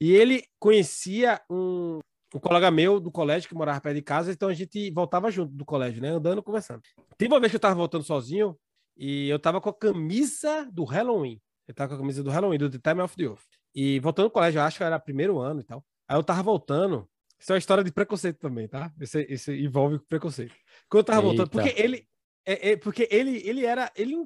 E 0.00 0.12
ele 0.12 0.44
conhecia 0.58 1.40
um, 1.50 1.98
um 2.34 2.38
colega 2.38 2.70
meu 2.70 3.00
do 3.00 3.10
colégio 3.10 3.48
que 3.48 3.54
morava 3.54 3.80
perto 3.80 3.96
de 3.96 4.02
casa, 4.02 4.32
então 4.32 4.48
a 4.48 4.54
gente 4.54 4.90
voltava 4.90 5.30
junto 5.30 5.52
do 5.52 5.64
colégio, 5.64 6.02
né? 6.02 6.10
Andando, 6.10 6.42
conversando. 6.42 6.82
Teve 7.16 7.32
uma 7.32 7.40
vez 7.40 7.50
que 7.50 7.56
eu 7.56 7.60
tava 7.60 7.74
voltando 7.74 8.04
sozinho 8.04 8.58
e 8.96 9.28
eu 9.28 9.38
tava 9.38 9.60
com 9.60 9.70
a 9.70 9.74
camisa 9.74 10.68
do 10.72 10.84
Halloween. 10.84 11.40
Eu 11.66 11.74
tava 11.74 11.90
com 11.90 11.94
a 11.96 11.98
camisa 11.98 12.22
do 12.22 12.30
Halloween, 12.30 12.58
do 12.58 12.70
The 12.70 12.78
Time 12.90 13.02
of 13.02 13.16
the 13.16 13.28
Oath. 13.28 13.40
E 13.74 14.00
voltando 14.00 14.28
do 14.28 14.32
colégio, 14.32 14.58
eu 14.58 14.62
acho 14.62 14.78
que 14.78 14.84
era 14.84 14.98
primeiro 14.98 15.38
ano 15.38 15.60
e 15.60 15.64
tal. 15.64 15.84
Aí 16.08 16.16
eu 16.16 16.24
tava 16.24 16.42
voltando. 16.42 17.08
Isso 17.38 17.52
é 17.52 17.54
uma 17.54 17.58
história 17.58 17.84
de 17.84 17.92
preconceito 17.92 18.38
também, 18.38 18.66
tá? 18.66 18.92
Esse, 19.00 19.26
esse 19.28 19.52
envolve 19.52 19.98
preconceito. 20.00 20.54
Quando 20.88 21.00
eu 21.00 21.04
tava 21.04 21.20
voltando, 21.20 21.46
Eita. 21.46 21.50
porque 21.50 21.80
ele. 21.80 22.08
É, 22.48 22.70
é, 22.70 22.76
porque 22.76 23.06
ele, 23.10 23.46
ele 23.46 23.66
era. 23.66 23.92
Ele, 23.94 24.16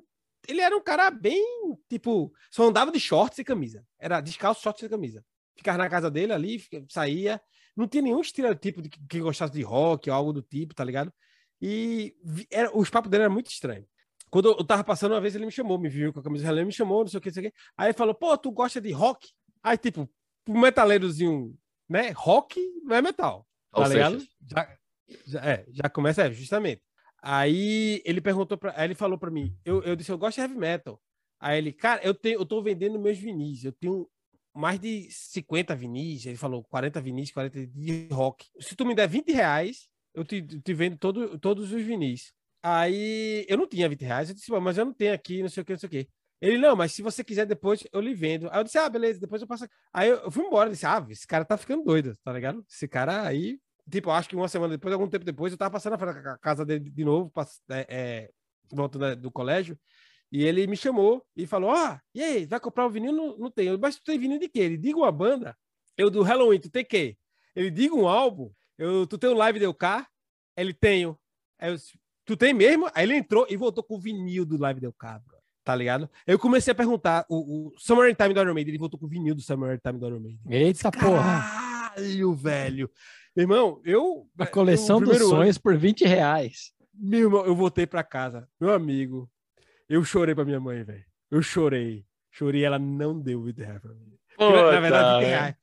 ele 0.47 0.61
era 0.61 0.77
um 0.77 0.81
cara 0.81 1.11
bem. 1.11 1.45
Tipo, 1.89 2.33
só 2.53 2.65
andava 2.65 2.93
de 2.93 3.01
shorts 3.01 3.39
e 3.39 3.45
camisa. 3.45 3.85
Era 3.99 4.21
descalço, 4.21 4.63
shorts 4.63 4.85
e 4.85 4.89
camisa. 4.89 5.25
Ficava 5.57 5.79
na 5.79 5.91
casa 5.91 6.09
dele 6.09 6.33
ali, 6.33 6.63
saía. 6.89 7.41
Não 7.77 7.89
tinha 7.89 8.03
nenhum 8.03 8.21
estereotipo 8.21 8.81
de 8.81 8.89
que- 8.89 9.21
gostasse 9.21 9.53
de 9.53 9.63
rock 9.63 10.09
ou 10.09 10.15
algo 10.15 10.33
do 10.33 10.43
tipo, 10.43 10.73
tá 10.75 10.85
ligado? 10.85 11.13
E 11.61 12.15
era, 12.51 12.77
os 12.77 12.91
papos 12.91 13.11
dele 13.11 13.25
eram 13.25 13.33
muito 13.33 13.51
estranhos. 13.51 13.87
Quando 14.31 14.49
eu, 14.51 14.65
tava 14.65 14.85
passando 14.85 15.13
uma 15.13 15.21
vez, 15.21 15.35
ele 15.35 15.45
me 15.47 15.53
chamou, 15.53 15.79
me 15.79 15.89
viu 15.89 16.13
com 16.13 16.21
a 16.21 16.23
camisa 16.23 16.45
relé, 16.47 16.65
me 16.65 16.73
chamou, 16.73 17.01
não 17.01 17.09
sei 17.09 17.19
o 17.19 17.21
que, 17.21 17.29
não 17.29 17.35
sei 17.35 17.47
o 17.49 17.51
que. 17.51 17.57
Aí 17.77 17.87
ele 17.89 17.93
falou, 17.93 18.15
pô, 18.15 18.37
tu 18.39 18.51
gosta 18.51 18.81
de 18.81 18.91
rock? 18.93 19.29
Aí, 19.63 19.77
tipo, 19.77 20.09
um 20.49 20.61
metaleirozinho, 20.61 21.57
né? 21.89 22.11
Rock 22.11 22.61
não 22.85 22.97
é 22.97 23.03
metal. 23.03 23.47
Tá 23.71 23.89
ligado? 23.89 24.19
Já, 24.51 24.79
já, 25.27 25.41
é, 25.45 25.67
já 25.69 25.89
começa, 25.91 26.23
é, 26.27 26.33
justamente. 26.33 26.83
Aí 27.23 28.03
ele 28.05 28.21
perguntou. 28.21 28.59
Aí 28.75 28.87
ele 28.87 28.95
falou 28.95 29.17
pra 29.19 29.31
mim, 29.31 29.57
eu, 29.65 29.83
eu 29.85 29.95
disse, 29.97 30.11
eu 30.11 30.19
gosto 30.19 30.37
de 30.37 30.41
heavy 30.43 30.57
metal. 30.57 31.01
Aí 31.41 31.59
ele, 31.59 31.73
cara, 31.73 32.01
eu, 32.05 32.15
tenho, 32.15 32.41
eu 32.41 32.47
tô 32.47 32.63
vendendo 32.63 32.99
meus 32.99 33.19
vinis, 33.19 33.65
eu 33.65 33.73
tenho 33.73 34.09
mais 34.55 34.79
de 34.79 35.09
50 35.11 35.75
vinis, 35.75 36.27
ele 36.27 36.37
falou 36.37 36.63
40 36.65 37.01
vinis, 37.01 37.31
40 37.33 37.67
de 37.67 38.09
rock. 38.11 38.47
Se 38.61 38.77
tu 38.77 38.85
me 38.85 38.95
der 38.95 39.09
20 39.09 39.33
reais, 39.33 39.89
eu 40.15 40.25
te, 40.25 40.43
te 40.43 40.75
vendo 40.75 40.99
todo, 40.99 41.39
todos 41.39 41.73
os 41.73 41.83
vinis. 41.83 42.33
Aí 42.63 43.45
eu 43.49 43.57
não 43.57 43.67
tinha 43.67 43.89
20 43.89 44.03
reais, 44.05 44.29
eu 44.29 44.35
disse, 44.35 44.47
"Pô, 44.49 44.61
mas 44.61 44.79
eu 44.79 44.85
não 44.85 44.93
tenho 44.93 45.15
aqui, 45.15 45.43
não 45.43 45.49
sei 45.49 45.63
o 45.63 45.67
que, 45.67 45.73
não 45.73 45.79
sei 45.79 45.87
o 45.87 45.91
que. 45.91 46.09
Ele, 46.41 46.59
não, 46.59 46.75
mas 46.77 46.93
se 46.93 47.03
você 47.03 47.23
quiser 47.25 47.47
depois, 47.47 47.85
eu 47.93 48.01
lhe 48.01 48.15
vendo. 48.15 48.49
Aí 48.51 48.59
eu 48.59 48.65
disse, 48.65 48.77
ah, 48.79 48.89
beleza, 48.89 49.21
depois 49.21 49.41
eu 49.43 49.49
passo. 49.49 49.65
aqui." 49.65 49.75
Aí 49.93 50.09
eu, 50.09 50.17
eu 50.19 50.31
fui 50.31 50.45
embora, 50.45 50.71
disse, 50.71 50.85
ah, 50.87 51.05
esse 51.09 51.27
cara 51.27 51.45
tá 51.45 51.57
ficando 51.57 51.85
doido, 51.85 52.17
tá 52.25 52.33
ligado? 52.33 52.65
Esse 52.69 52.89
cara 52.89 53.27
aí, 53.27 53.59
tipo, 53.91 54.11
acho 54.11 54.29
que 54.29 54.37
uma 54.37 54.49
semana 54.49 54.73
depois, 54.73 54.93
algum 54.93 55.09
tempo 55.09 55.25
depois, 55.25 55.53
eu 55.53 55.59
tava 55.59 55.71
passando 55.73 55.97
na 55.97 56.39
casa 56.39 56.65
dele 56.65 56.91
de 56.91 57.05
novo, 57.05 57.31
pass- 57.31 57.61
é, 57.71 57.87
é, 57.89 58.31
voltando 58.73 59.17
do 59.17 59.31
colégio, 59.31 59.79
e 60.31 60.45
ele 60.45 60.67
me 60.67 60.77
chamou 60.77 61.25
e 61.37 61.47
falou, 61.47 61.71
ó, 61.71 61.99
e 62.15 62.23
aí, 62.23 62.47
vai 62.47 62.59
comprar 62.59 62.87
o 62.87 62.91
vinil? 62.91 63.13
Não, 63.13 63.37
não 63.37 63.51
tem. 63.51 63.67
Eu, 63.69 63.79
mas 63.79 63.97
tu 63.97 64.03
tem 64.05 64.19
vinil 64.19 64.39
de 64.39 64.49
quê? 64.49 64.61
Ele, 64.61 64.79
diga 64.79 64.97
uma 64.97 65.13
banda. 65.13 65.57
Eu, 65.97 66.09
do 66.09 66.23
Halloween, 66.23 66.59
tu 66.59 66.71
tem 66.71 66.85
quê? 66.85 67.17
Ele, 67.55 67.71
diga 67.71 67.95
um 67.95 68.09
álbum. 68.09 68.51
Eu, 68.79 69.07
tu 69.07 69.19
tem 69.19 69.29
um 69.29 69.35
live 69.37 69.59
Del 69.59 69.75
Car? 69.75 70.09
Ele, 70.57 70.73
tenho. 70.73 71.19
Eu, 71.61 71.77
tu 72.25 72.35
tem 72.35 72.55
mesmo? 72.55 72.91
Aí 72.95 73.05
ele 73.05 73.17
entrou 73.17 73.47
e 73.51 73.57
voltou 73.59 73.85
com 73.85 73.97
o 73.97 74.01
vinil 74.01 74.47
do 74.47 74.57
live 74.57 74.81
Del 74.81 74.93
Car, 74.95 75.23
bro. 75.23 75.37
Tá 75.65 75.77
ligado? 75.77 76.09
Eu 76.27 76.39
comecei 76.39 76.73
a 76.73 76.75
perguntar, 76.75 77.27
o, 77.29 77.69
o 77.69 77.79
Summer 77.79 78.17
Time 78.17 78.33
do 78.33 78.41
Iron 78.41 78.55
Maiden, 78.55 78.73
ele 78.73 78.79
voltou 78.79 78.99
com 78.99 79.07
o 79.07 79.09
vinil 79.09 79.35
do 79.35 79.43
Summer 79.43 79.75
in 79.75 79.79
Time 79.87 79.99
do 80.01 80.07
Iron 80.07 80.19
Maiden. 80.19 80.41
Eita 80.49 80.91
porra. 80.91 81.43
Caralho, 81.43 82.35
velho. 82.35 82.91
Meu 83.35 83.45
irmão, 83.45 83.81
eu. 83.85 84.27
A 84.39 84.47
coleção 84.47 84.97
eu, 84.97 85.01
dos 85.01 85.09
primeiro 85.11 85.27
ano- 85.35 85.37
sonhos 85.43 85.59
por 85.59 85.77
20 85.77 86.05
reais. 86.05 86.73
meu 86.95 87.21
irmão, 87.21 87.45
eu 87.47 87.55
voltei 87.55 87.87
pra 87.87 88.03
casa. 88.05 88.47
Meu 88.61 88.73
amigo, 88.73 89.31
eu 89.89 90.05
chorei 90.05 90.35
pra 90.35 90.45
minha 90.45 90.61
mãe, 90.61 90.83
velho. 90.85 91.05
Eu 91.31 91.43
chorei. 91.43 92.05
Chorei, 92.31 92.65
ela 92.65 92.79
não 92.79 93.19
deu 93.19 93.43
20 93.43 93.59
reais 93.59 93.81
pra 93.81 93.93
mim. 93.95 94.13
Porque, 94.37 94.53
na, 94.57 94.73
na 94.73 94.81
verdade, 94.81 95.19
20 95.21 95.29
reais. 95.29 95.55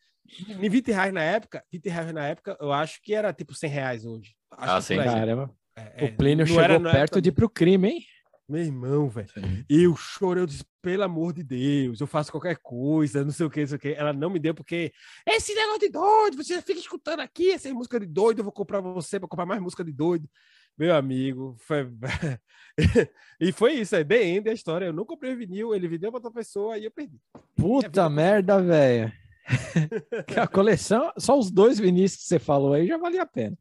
Em 0.63 0.69
20 0.69 0.87
reais 0.91 1.13
na 1.13 1.23
época, 1.23 1.63
20 1.71 1.89
reais 1.89 2.13
na 2.13 2.27
época, 2.27 2.57
eu 2.61 2.71
acho 2.71 3.01
que 3.01 3.13
era 3.15 3.33
tipo 3.33 3.53
100 3.55 3.69
reais 3.69 4.05
hoje. 4.05 4.35
Acho 4.51 4.71
Ah, 4.71 4.77
que 4.77 4.83
sim. 4.83 4.97
Caramba. 4.97 5.51
É, 5.75 6.05
é, 6.05 6.05
o 6.05 6.15
Plínio 6.17 6.45
chegou 6.45 6.61
perto 6.81 6.87
época- 6.97 7.21
de 7.21 7.29
ir 7.29 7.31
pro 7.31 7.49
crime, 7.49 7.89
hein? 7.89 8.01
Meu 8.49 8.63
irmão, 8.63 9.07
velho. 9.07 9.27
Eu 9.69 9.95
chorei, 9.95 10.41
eu 10.41 10.47
disse, 10.47 10.65
pelo 10.81 11.03
amor 11.03 11.33
de 11.33 11.43
Deus, 11.43 12.01
eu 12.01 12.07
faço 12.07 12.31
qualquer 12.31 12.57
coisa, 12.57 13.23
não 13.23 13.31
sei 13.31 13.45
o 13.45 13.49
que, 13.49 13.59
não 13.59 13.67
sei 13.67 13.77
o 13.77 13.79
que. 13.79 13.89
Ela 13.89 14.11
não 14.11 14.31
me 14.31 14.39
deu 14.39 14.55
porque 14.55 14.91
esse 15.27 15.53
negócio 15.53 15.81
de 15.81 15.89
doido, 15.89 16.37
você 16.37 16.59
fica 16.59 16.79
escutando 16.79 17.19
aqui 17.19 17.51
essa 17.51 17.71
música 17.71 17.99
de 17.99 18.07
doido, 18.07 18.39
eu 18.39 18.43
vou 18.43 18.51
comprar 18.51 18.81
pra 18.81 18.89
você 18.89 19.19
para 19.19 19.29
comprar 19.29 19.45
mais 19.45 19.61
música 19.61 19.83
de 19.83 19.91
doido. 19.91 20.27
Meu 20.75 20.95
amigo, 20.95 21.55
foi... 21.59 21.87
e 23.39 23.51
foi 23.51 23.73
isso, 23.73 23.95
é 23.95 24.03
The 24.03 24.23
End 24.23 24.49
a 24.49 24.53
história. 24.53 24.85
Eu 24.85 24.93
não 24.93 25.05
comprei 25.05 25.35
vinil, 25.35 25.75
ele 25.75 25.87
vendeu 25.87 26.09
pra 26.09 26.17
outra 26.17 26.31
pessoa 26.31 26.75
e 26.75 26.85
eu 26.85 26.91
perdi. 26.91 27.21
Puta 27.55 28.09
merda, 28.09 28.59
velho. 28.59 29.13
a 30.41 30.47
coleção, 30.47 31.11
só 31.17 31.37
os 31.37 31.51
dois 31.51 31.77
vinis 31.79 32.15
que 32.15 32.23
você 32.23 32.39
falou 32.39 32.73
aí 32.73 32.87
já 32.87 32.97
valia 32.97 33.21
a 33.21 33.27
pena. 33.27 33.55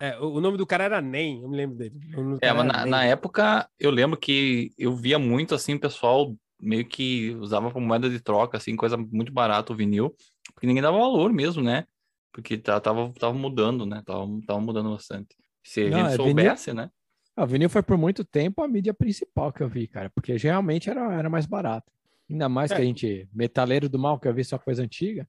É, 0.00 0.18
o 0.18 0.40
nome 0.40 0.56
do 0.58 0.66
cara 0.66 0.84
era 0.84 1.00
Nem, 1.00 1.42
eu 1.42 1.48
me 1.48 1.56
lembro 1.56 1.76
dele. 1.76 1.98
É, 2.40 2.52
mas 2.52 2.66
na, 2.66 2.84
na 2.86 3.04
época 3.04 3.68
eu 3.78 3.90
lembro 3.90 4.18
que 4.18 4.72
eu 4.76 4.94
via 4.96 5.18
muito 5.18 5.54
assim, 5.54 5.74
o 5.74 5.80
pessoal 5.80 6.34
meio 6.60 6.84
que 6.84 7.30
usava 7.40 7.70
como 7.70 7.86
moeda 7.86 8.08
de 8.10 8.20
troca, 8.20 8.56
assim, 8.56 8.74
coisa 8.76 8.96
muito 8.96 9.32
barata 9.32 9.72
o 9.72 9.76
vinil, 9.76 10.14
porque 10.54 10.66
ninguém 10.66 10.82
dava 10.82 10.98
valor 10.98 11.32
mesmo, 11.32 11.62
né? 11.62 11.84
Porque 12.32 12.56
tá- 12.56 12.80
tava, 12.80 13.12
tava 13.14 13.34
mudando, 13.34 13.84
né? 13.86 14.02
Tava, 14.06 14.26
tava 14.46 14.60
mudando 14.60 14.90
bastante. 14.90 15.36
Se 15.64 15.82
a 15.82 15.90
Não, 15.90 15.98
gente 15.98 16.06
é 16.06 16.16
vinil- 16.16 16.26
soubesse, 16.26 16.72
né? 16.72 16.90
Ah, 17.36 17.44
O 17.44 17.46
vinil 17.46 17.68
foi 17.70 17.82
por 17.82 17.96
muito 17.96 18.24
tempo 18.24 18.62
a 18.62 18.68
mídia 18.68 18.92
principal 18.94 19.52
que 19.52 19.62
eu 19.62 19.68
vi, 19.68 19.86
cara, 19.86 20.10
porque 20.10 20.36
geralmente 20.38 20.90
era, 20.90 21.12
era 21.14 21.30
mais 21.30 21.46
barato. 21.46 21.90
Ainda 22.30 22.48
mais 22.48 22.70
É. 22.70 22.76
que 22.76 22.82
a 22.82 22.84
gente, 22.84 23.28
metaleiro 23.32 23.88
do 23.88 23.98
mal, 23.98 24.18
que 24.18 24.26
eu 24.26 24.34
vi 24.34 24.44
só 24.44 24.58
coisa 24.58 24.82
antiga, 24.82 25.28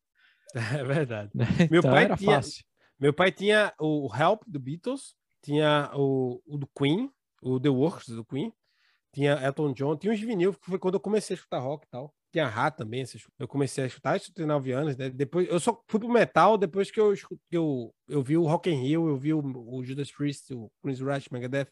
É 0.82 0.84
verdade. 0.84 1.32
Meu 1.72 1.80
então 1.80 1.92
pai 1.92 2.06
era 2.06 2.18
tinha- 2.18 2.36
fácil. 2.36 2.64
Meu 3.04 3.12
pai 3.12 3.34
tinha 3.34 3.74
o 3.78 4.10
Help 4.16 4.44
do 4.48 4.58
Beatles, 4.58 5.14
tinha 5.42 5.92
o, 5.94 6.42
o 6.46 6.58
do 6.58 6.66
Queen, 6.68 7.12
o 7.42 7.60
The 7.60 7.68
Works 7.68 8.08
do 8.08 8.24
Queen, 8.24 8.50
tinha 9.14 9.34
Elton 9.44 9.74
John, 9.74 9.98
tinha 9.98 10.14
uns 10.14 10.22
vinil, 10.22 10.54
que 10.54 10.66
foi 10.68 10.80
quando 10.80 10.94
eu 10.94 11.02
comecei 11.02 11.34
a 11.34 11.38
escutar 11.38 11.60
rock 11.60 11.86
e 11.86 11.90
tal. 11.90 12.14
Tinha 12.32 12.48
Rá 12.48 12.72
também, 12.72 13.04
eu 13.38 13.46
comecei 13.46 13.84
a 13.84 13.88
escutar, 13.88 14.16
isso 14.16 14.34
tem 14.34 14.46
9 14.46 14.72
anos, 14.72 14.96
né? 14.96 15.10
Depois, 15.10 15.50
eu 15.50 15.60
só 15.60 15.78
fui 15.86 16.00
pro 16.00 16.08
metal 16.08 16.58
depois 16.58 16.90
que 16.90 16.98
eu, 16.98 17.14
eu, 17.52 17.94
eu 18.08 18.24
vi 18.24 18.38
o 18.38 18.48
Rock 18.48 18.70
in 18.70 18.82
Rio, 18.82 19.10
eu 19.10 19.18
vi 19.18 19.34
o, 19.34 19.42
o 19.44 19.84
Judas 19.84 20.10
Priest, 20.10 20.54
o 20.54 20.72
Prince 20.82 21.04
Rush, 21.04 21.28
Megadeth, 21.30 21.68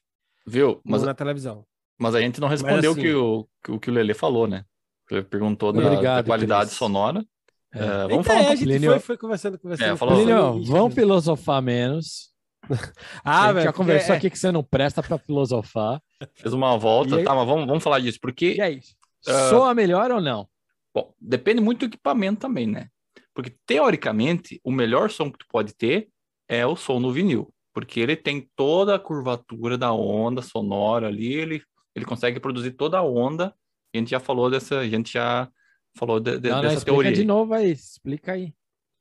Viu? 0.45 0.81
Mas, 0.83 1.01
na 1.01 1.13
televisão. 1.13 1.65
mas 1.97 2.13
a 2.13 2.19
gente 2.19 2.41
não 2.41 2.49
respondeu 2.49 2.91
o 2.91 2.93
assim- 2.93 3.01
que 3.01 3.13
o, 3.13 3.47
que 3.63 3.71
o 3.71 3.79
que 3.79 3.89
o 3.89 3.93
Lele 3.93 4.13
falou, 4.13 4.47
né? 4.47 4.65
Ele 5.09 5.23
perguntou 5.23 5.71
da, 5.71 5.79
Obrigado, 5.79 6.23
da 6.25 6.29
qualidade 6.29 6.71
Cris. 6.71 6.77
sonora. 6.77 7.25
É. 7.73 7.79
É, 7.79 7.87
vamos 8.07 8.11
Então, 8.11 8.23
falar 8.23 8.37
um 8.37 8.41
é, 8.41 8.43
a 8.43 8.45
pouco. 8.47 8.57
gente 8.57 8.67
Plínio- 8.67 8.89
foi, 8.91 8.99
foi 8.99 9.17
conversando, 9.17 9.59
conversando. 9.59 9.93
É, 9.93 9.95
falou- 9.97 10.15
Plínio, 10.15 10.63
vamos 10.65 10.93
filosofar 10.93 11.61
menos. 11.61 12.29
Ah, 13.23 13.43
a 13.43 13.45
gente 13.47 13.53
velho, 13.55 13.65
já 13.65 13.73
conversou 13.73 14.13
é- 14.13 14.17
aqui 14.17 14.29
que 14.29 14.37
você 14.37 14.51
não 14.51 14.63
presta 14.63 15.01
pra 15.01 15.17
filosofar. 15.17 16.01
Fez 16.35 16.53
uma 16.53 16.77
volta. 16.77 17.15
E 17.15 17.19
aí- 17.19 17.23
Tá, 17.23 17.33
mas 17.33 17.47
vamos, 17.47 17.65
vamos 17.65 17.83
falar 17.83 17.99
disso. 17.99 18.19
Porque 18.21 18.53
E 18.55 18.61
aí? 18.61 18.79
Ah. 19.27 19.49
Soa 19.49 19.73
melhor 19.73 20.11
ou 20.11 20.21
não? 20.21 20.47
Bom, 20.93 21.13
depende 21.19 21.61
muito 21.61 21.79
do 21.79 21.85
equipamento 21.85 22.41
também, 22.41 22.67
né? 22.67 22.87
Porque 23.33 23.55
teoricamente, 23.65 24.59
o 24.63 24.71
melhor 24.71 25.09
som 25.09 25.31
que 25.31 25.39
tu 25.39 25.45
pode 25.49 25.73
ter 25.73 26.09
é 26.49 26.65
o 26.67 26.75
som 26.75 26.99
no 26.99 27.11
vinil, 27.11 27.53
porque 27.73 27.99
ele 27.99 28.15
tem 28.15 28.47
toda 28.55 28.95
a 28.95 28.99
curvatura 28.99 29.77
da 29.77 29.93
onda 29.93 30.41
sonora 30.41 31.07
ali, 31.07 31.33
ele, 31.33 31.63
ele 31.95 32.03
consegue 32.05 32.39
produzir 32.39 32.71
toda 32.71 32.97
a 32.97 33.03
onda. 33.03 33.53
A 33.93 33.97
gente 33.97 34.11
já 34.11 34.19
falou 34.19 34.49
dessa, 34.49 34.79
a 34.79 34.87
gente 34.87 35.13
já 35.13 35.47
falou 35.95 36.19
de- 36.19 36.39
de- 36.39 36.49
não, 36.49 36.55
não, 36.57 36.61
dessa 36.63 36.77
explica 36.77 37.01
teoria. 37.01 37.13
de 37.13 37.23
novo 37.23 37.53
aí, 37.53 37.71
explica 37.71 38.33
aí. 38.33 38.53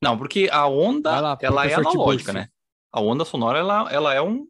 Não, 0.02 0.16
porque 0.16 0.48
a 0.50 0.66
onda, 0.66 1.20
lá, 1.20 1.38
ela 1.40 1.66
é 1.66 1.74
analógica, 1.74 2.32
né? 2.32 2.48
A 2.92 3.00
onda 3.00 3.24
sonora, 3.24 3.58
ela, 3.58 3.92
ela 3.92 4.14
é 4.14 4.20
um, 4.22 4.46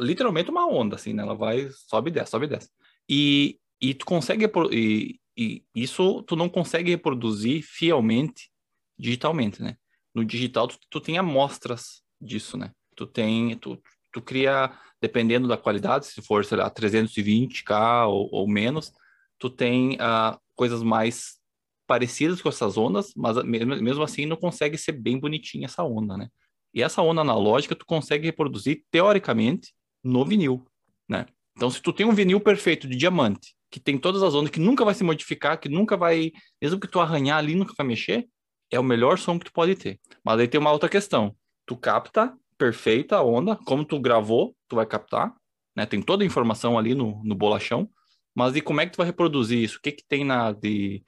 literalmente 0.00 0.50
uma 0.50 0.66
onda, 0.66 0.96
assim, 0.96 1.12
né? 1.12 1.22
Ela 1.22 1.34
vai, 1.34 1.68
sobe 1.70 2.10
e 2.10 2.12
desce, 2.12 2.30
sobe 2.30 2.46
e 2.46 2.48
desce. 2.48 2.70
E, 3.08 3.58
e 3.80 3.94
tu 3.94 4.06
consegue, 4.06 4.50
e, 4.72 5.20
e 5.36 5.62
isso 5.74 6.22
tu 6.22 6.34
não 6.34 6.48
consegue 6.48 6.90
reproduzir 6.90 7.62
fielmente 7.62 8.50
digitalmente, 8.98 9.62
né? 9.62 9.76
No 10.14 10.24
digital, 10.24 10.66
tu, 10.66 10.78
tu 10.88 11.00
tem 11.00 11.18
amostras 11.18 12.02
disso, 12.20 12.56
né? 12.56 12.72
Tu 12.96 13.06
tem, 13.06 13.56
tu, 13.58 13.78
tu 14.10 14.22
cria, 14.22 14.72
dependendo 15.00 15.46
da 15.46 15.58
qualidade, 15.58 16.06
se 16.06 16.22
for, 16.22 16.44
sei 16.44 16.56
lá, 16.56 16.70
320k 16.70 18.06
ou, 18.08 18.28
ou 18.32 18.48
menos, 18.48 18.92
tu 19.38 19.50
tem 19.50 19.98
ah, 20.00 20.38
coisas 20.54 20.82
mais 20.82 21.36
parecidas 21.86 22.42
com 22.42 22.48
essas 22.48 22.76
ondas, 22.76 23.12
mas 23.16 23.42
mesmo, 23.44 24.02
assim 24.02 24.26
não 24.26 24.36
consegue 24.36 24.76
ser 24.76 24.92
bem 24.92 25.18
bonitinha 25.18 25.66
essa 25.66 25.82
onda, 25.84 26.16
né? 26.16 26.28
E 26.74 26.82
essa 26.82 27.00
onda 27.02 27.20
analógica 27.20 27.74
tu 27.74 27.86
consegue 27.86 28.26
reproduzir 28.26 28.84
teoricamente 28.90 29.72
no 30.02 30.24
vinil, 30.24 30.66
né? 31.08 31.26
Então 31.56 31.70
se 31.70 31.80
tu 31.80 31.92
tem 31.92 32.04
um 32.04 32.14
vinil 32.14 32.40
perfeito 32.40 32.86
de 32.86 32.96
diamante, 32.96 33.54
que 33.70 33.80
tem 33.80 33.98
todas 33.98 34.22
as 34.22 34.34
ondas, 34.34 34.50
que 34.50 34.60
nunca 34.60 34.84
vai 34.84 34.94
se 34.94 35.04
modificar, 35.04 35.58
que 35.58 35.68
nunca 35.68 35.96
vai, 35.96 36.32
mesmo 36.60 36.78
que 36.78 36.88
tu 36.88 37.00
arranhar 37.00 37.38
ali, 37.38 37.54
nunca 37.54 37.74
vai 37.76 37.86
mexer, 37.86 38.28
é 38.70 38.78
o 38.78 38.84
melhor 38.84 39.18
som 39.18 39.38
que 39.38 39.46
tu 39.46 39.52
pode 39.52 39.74
ter. 39.74 40.00
Mas 40.24 40.40
aí 40.40 40.48
tem 40.48 40.60
uma 40.60 40.72
outra 40.72 40.88
questão. 40.88 41.34
Tu 41.64 41.76
capta 41.76 42.36
perfeita 42.58 43.16
a 43.16 43.22
onda, 43.22 43.56
como 43.56 43.84
tu 43.84 43.98
gravou, 44.00 44.56
tu 44.68 44.76
vai 44.76 44.86
captar, 44.86 45.34
né? 45.74 45.86
Tem 45.86 46.00
toda 46.00 46.24
a 46.24 46.26
informação 46.26 46.78
ali 46.78 46.94
no, 46.94 47.22
no 47.22 47.34
bolachão, 47.34 47.88
mas 48.34 48.54
e 48.56 48.60
como 48.60 48.80
é 48.80 48.86
que 48.86 48.92
tu 48.92 48.98
vai 48.98 49.06
reproduzir 49.06 49.62
isso? 49.62 49.78
O 49.78 49.80
que 49.80 49.92
que 49.92 50.04
tem 50.06 50.24
na 50.24 50.52
de 50.52 51.02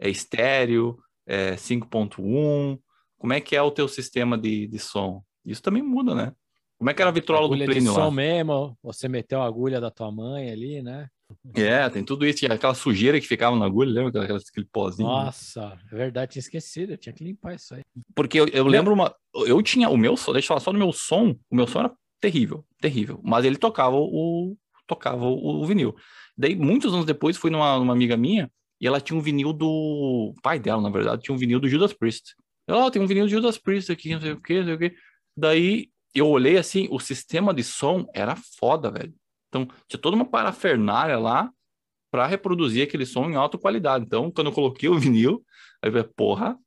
é 0.00 0.08
estéreo, 0.08 0.98
é 1.26 1.54
5.1, 1.54 2.78
como 3.18 3.32
é 3.34 3.40
que 3.40 3.54
é 3.54 3.62
o 3.62 3.70
teu 3.70 3.86
sistema 3.86 4.38
de, 4.38 4.66
de 4.66 4.78
som? 4.78 5.22
Isso 5.44 5.62
também 5.62 5.82
muda, 5.82 6.14
né? 6.14 6.32
Como 6.78 6.88
é 6.88 6.94
que 6.94 7.02
era 7.02 7.10
a 7.10 7.14
vitrola 7.14 7.42
do 7.42 7.52
Agulha 7.52 7.66
de 7.66 7.72
Plínio 7.72 7.92
som 7.92 8.04
lá? 8.04 8.10
mesmo, 8.10 8.78
você 8.82 9.06
meteu 9.06 9.42
a 9.42 9.46
agulha 9.46 9.78
da 9.78 9.90
tua 9.90 10.10
mãe 10.10 10.50
ali, 10.50 10.82
né? 10.82 11.06
É, 11.54 11.88
tem 11.90 12.02
tudo 12.02 12.26
isso. 12.26 12.38
Tinha 12.38 12.54
aquela 12.54 12.74
sujeira 12.74 13.20
que 13.20 13.26
ficava 13.26 13.54
na 13.56 13.66
agulha, 13.66 13.92
lembra? 13.92 14.22
Aquela, 14.22 14.38
aquele 14.38 14.66
pozinho. 14.72 15.06
Nossa, 15.06 15.78
é 15.92 15.94
verdade, 15.94 16.32
tinha 16.32 16.40
esquecido. 16.40 16.94
Eu 16.94 16.98
tinha 16.98 17.12
que 17.12 17.22
limpar 17.22 17.54
isso 17.54 17.74
aí. 17.74 17.82
Porque 18.14 18.40
eu, 18.40 18.48
eu 18.48 18.66
lembro 18.66 18.94
uma. 18.94 19.14
Eu 19.46 19.62
tinha 19.62 19.90
o 19.90 19.96
meu 19.96 20.16
som, 20.16 20.32
deixa 20.32 20.46
eu 20.46 20.48
falar 20.48 20.60
só 20.60 20.72
no 20.72 20.78
meu 20.78 20.92
som. 20.92 21.36
O 21.50 21.54
meu 21.54 21.66
som 21.66 21.80
era 21.80 21.92
terrível, 22.18 22.64
terrível. 22.80 23.20
Mas 23.22 23.44
ele 23.44 23.56
tocava 23.56 23.96
o. 23.96 24.56
Tocava 24.86 25.26
o, 25.26 25.62
o 25.62 25.66
vinil. 25.66 25.94
Daí, 26.36 26.56
muitos 26.56 26.92
anos 26.92 27.04
depois, 27.04 27.36
fui 27.36 27.50
numa, 27.50 27.78
numa 27.78 27.92
amiga 27.92 28.16
minha 28.16 28.50
e 28.80 28.86
ela 28.86 29.00
tinha 29.00 29.18
um 29.18 29.22
vinil 29.22 29.52
do. 29.52 30.34
pai 30.42 30.58
dela, 30.58 30.80
na 30.80 30.90
verdade, 30.90 31.22
tinha 31.22 31.34
um 31.34 31.38
vinil 31.38 31.60
do 31.60 31.68
Judas 31.68 31.92
Priest. 31.92 32.34
Ela, 32.66 32.86
oh, 32.86 32.90
tem 32.90 33.02
um 33.02 33.06
vinil 33.06 33.26
do 33.26 33.30
Judas 33.30 33.58
Priest 33.58 33.92
aqui, 33.92 34.14
não 34.14 34.20
sei 34.20 34.32
o 34.32 34.40
que, 34.40 34.58
não 34.58 34.64
sei 34.64 34.74
o 34.74 34.78
que. 34.78 34.94
Daí 35.36 35.90
eu 36.14 36.28
olhei 36.28 36.56
assim, 36.56 36.88
o 36.90 36.98
sistema 36.98 37.52
de 37.52 37.62
som 37.62 38.06
era 38.14 38.36
foda, 38.58 38.90
velho. 38.90 39.14
Então, 39.48 39.68
tinha 39.88 40.00
toda 40.00 40.16
uma 40.16 40.24
parafernália 40.24 41.18
lá 41.18 41.50
para 42.10 42.26
reproduzir 42.26 42.82
aquele 42.82 43.04
som 43.04 43.28
em 43.28 43.36
alta 43.36 43.58
qualidade. 43.58 44.04
Então, 44.04 44.30
quando 44.30 44.48
eu 44.48 44.52
coloquei 44.52 44.88
o 44.88 44.98
vinil, 44.98 45.44
aí 45.82 45.88
eu 45.88 45.92
falei, 45.92 46.08
porra, 46.16 46.58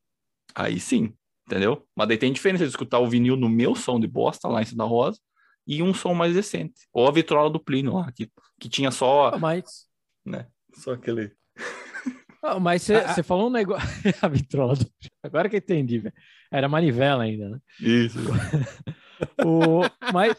aí 0.54 0.78
sim, 0.78 1.12
entendeu? 1.46 1.86
Mas 1.96 2.08
daí 2.08 2.16
tem 2.16 2.32
diferença 2.32 2.64
de 2.64 2.70
escutar 2.70 2.98
o 2.98 3.08
vinil 3.08 3.36
no 3.36 3.48
meu 3.48 3.74
som 3.74 3.98
de 3.98 4.06
bosta 4.06 4.48
lá 4.48 4.62
em 4.62 4.66
Santa 4.66 4.84
Rosa 4.84 5.18
e 5.66 5.82
um 5.82 5.92
som 5.92 6.14
mais 6.14 6.34
decente. 6.34 6.86
Ou 6.92 7.08
a 7.08 7.12
vitrola 7.12 7.50
do 7.50 7.60
Plínio 7.60 7.94
lá, 7.94 8.10
que, 8.12 8.30
que 8.60 8.68
tinha 8.68 8.90
só. 8.90 9.28
Ah, 9.28 9.38
mas. 9.38 9.86
Né? 10.24 10.46
Só 10.74 10.92
aquele. 10.92 11.32
Ah, 12.46 12.60
mas 12.60 12.82
você 12.82 12.96
ah, 12.96 13.22
falou 13.22 13.46
um 13.46 13.52
negócio. 13.52 13.88
a 14.20 14.28
vitrola 14.28 14.74
do. 14.74 14.86
Agora 15.22 15.48
que 15.48 15.56
eu 15.56 15.58
entendi, 15.58 15.98
velho. 15.98 16.14
Era 16.52 16.68
manivela 16.68 17.24
ainda, 17.24 17.48
né? 17.48 17.58
Isso. 17.80 18.18
o... 19.42 19.80
Mas 20.12 20.36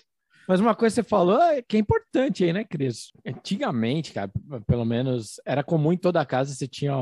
mas 0.48 0.60
uma 0.60 0.76
coisa 0.76 0.94
que 0.94 1.02
você 1.02 1.10
falou 1.10 1.42
é 1.42 1.62
que 1.62 1.76
é 1.76 1.80
importante 1.80 2.44
aí, 2.44 2.54
né, 2.54 2.64
Cris? 2.64 3.12
Antigamente, 3.26 4.14
cara, 4.14 4.32
pelo 4.68 4.86
menos 4.86 5.40
era 5.44 5.64
comum 5.64 5.92
em 5.92 5.98
toda 5.98 6.24
casa 6.26 6.54
você 6.54 6.68
tinha, 6.68 6.94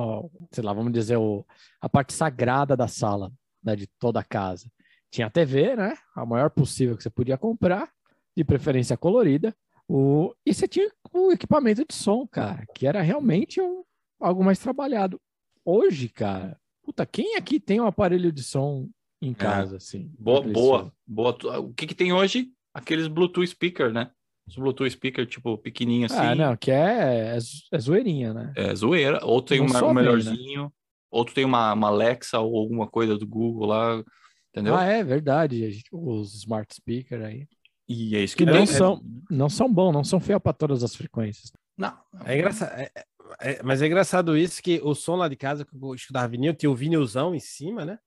sei 0.51 0.63
lá, 0.63 0.71
vamos 0.71 0.93
dizer, 0.93 1.17
o, 1.17 1.45
a 1.81 1.89
parte 1.89 2.13
sagrada 2.13 2.77
da 2.77 2.87
sala, 2.87 3.31
né, 3.61 3.75
de 3.75 3.85
toda 3.99 4.21
a 4.21 4.23
casa. 4.23 4.71
Tinha 5.11 5.27
a 5.27 5.29
TV, 5.29 5.75
né, 5.75 5.93
a 6.15 6.25
maior 6.25 6.49
possível 6.49 6.95
que 6.95 7.03
você 7.03 7.09
podia 7.09 7.37
comprar, 7.37 7.91
de 8.35 8.45
preferência 8.45 8.95
colorida, 8.95 9.53
o, 9.89 10.33
e 10.45 10.53
você 10.53 10.67
tinha 10.67 10.89
o 11.11 11.31
equipamento 11.33 11.85
de 11.85 11.93
som, 11.93 12.25
cara, 12.25 12.65
que 12.73 12.87
era 12.87 13.01
realmente 13.01 13.59
um, 13.59 13.83
algo 14.23 14.43
mais 14.43 14.59
trabalhado. 14.59 15.19
Hoje, 15.65 16.09
cara, 16.09 16.59
puta, 16.83 17.05
quem 17.05 17.35
aqui 17.35 17.59
tem 17.59 17.79
um 17.79 17.87
aparelho 17.87 18.31
de 18.31 18.43
som 18.43 18.89
em 19.21 19.31
é. 19.31 19.35
casa, 19.35 19.75
é. 19.75 19.77
assim? 19.77 20.11
Boa, 20.19 20.41
boa, 20.41 20.93
boa. 21.05 21.59
O 21.59 21.73
que 21.73 21.87
que 21.87 21.95
tem 21.95 22.11
hoje? 22.11 22.51
aqueles 22.73 23.07
Bluetooth 23.07 23.47
speaker, 23.47 23.93
né? 23.93 24.09
Os 24.47 24.55
Bluetooth 24.55 24.89
speaker, 24.89 25.25
tipo, 25.25 25.57
pequenininho 25.57 26.07
assim. 26.07 26.17
Ah, 26.17 26.35
não, 26.35 26.57
que 26.57 26.71
é, 26.71 27.35
é, 27.35 27.37
é 27.71 27.79
zoeirinha, 27.79 28.33
né? 28.33 28.53
É 28.57 28.75
zoeira. 28.75 29.23
Ou 29.23 29.41
tem 29.41 29.61
um, 29.61 29.65
um 29.65 29.93
melhorzinho, 29.93 30.63
né? 30.63 30.71
ou 31.09 31.23
tu 31.23 31.33
tem 31.33 31.45
uma, 31.45 31.71
uma 31.73 31.87
Alexa 31.87 32.39
ou 32.39 32.57
alguma 32.57 32.87
coisa 32.87 33.17
do 33.17 33.27
Google 33.27 33.67
lá, 33.67 34.03
entendeu? 34.51 34.75
Ah, 34.75 34.83
é 34.83 35.03
verdade. 35.03 35.81
Os 35.91 36.33
smart 36.33 36.73
speaker 36.73 37.21
aí. 37.21 37.47
E 37.87 38.15
é 38.15 38.23
isso 38.23 38.35
que, 38.35 38.45
que 38.45 38.51
não, 38.51 38.65
são, 38.65 39.01
não 39.29 39.49
são 39.49 39.71
bons, 39.71 39.93
não 39.93 40.03
são 40.03 40.19
feios 40.19 40.41
para 40.41 40.53
todas 40.53 40.83
as 40.83 40.95
frequências. 40.95 41.51
Não, 41.77 41.97
é 42.25 42.37
engraçado. 42.37 42.71
É, 42.79 42.91
é, 43.39 43.61
mas 43.63 43.81
é 43.81 43.87
engraçado 43.87 44.37
isso 44.37 44.61
que 44.61 44.79
o 44.83 44.93
som 44.93 45.15
lá 45.15 45.27
de 45.27 45.35
casa 45.35 45.65
que 45.65 45.75
eu 45.75 45.95
escutava 45.95 46.27
vinil, 46.27 46.53
tinha 46.53 46.69
o 46.69 46.75
vinilzão 46.75 47.33
em 47.33 47.39
cima, 47.39 47.85
né? 47.85 47.97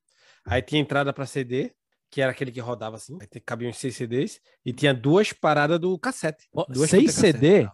Aí 0.44 0.62
tinha 0.62 0.80
entrada 0.80 1.12
para 1.12 1.26
CD, 1.26 1.72
que 2.10 2.20
era 2.20 2.30
aquele 2.30 2.52
que 2.52 2.60
rodava 2.60 2.96
assim, 2.96 3.18
aí 3.20 3.40
cabia 3.40 3.68
uns 3.68 3.78
seis 3.78 3.96
CDs, 3.96 4.40
e 4.64 4.72
tinha 4.72 4.94
duas 4.94 5.32
paradas 5.32 5.78
do 5.78 5.98
cassete. 5.98 6.46
Duas 6.68 6.90
seis 6.90 7.14
CD? 7.14 7.68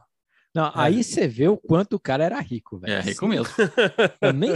Não, 0.54 0.66
é. 0.66 0.72
aí 0.74 1.04
você 1.04 1.26
vê 1.26 1.48
o 1.48 1.56
quanto 1.56 1.94
o 1.94 2.00
cara 2.00 2.24
era 2.24 2.40
rico, 2.40 2.78
velho. 2.78 2.92
É, 2.92 3.00
rico 3.00 3.26
mesmo. 3.26 3.46
Eu 4.20 4.32
nem, 4.32 4.52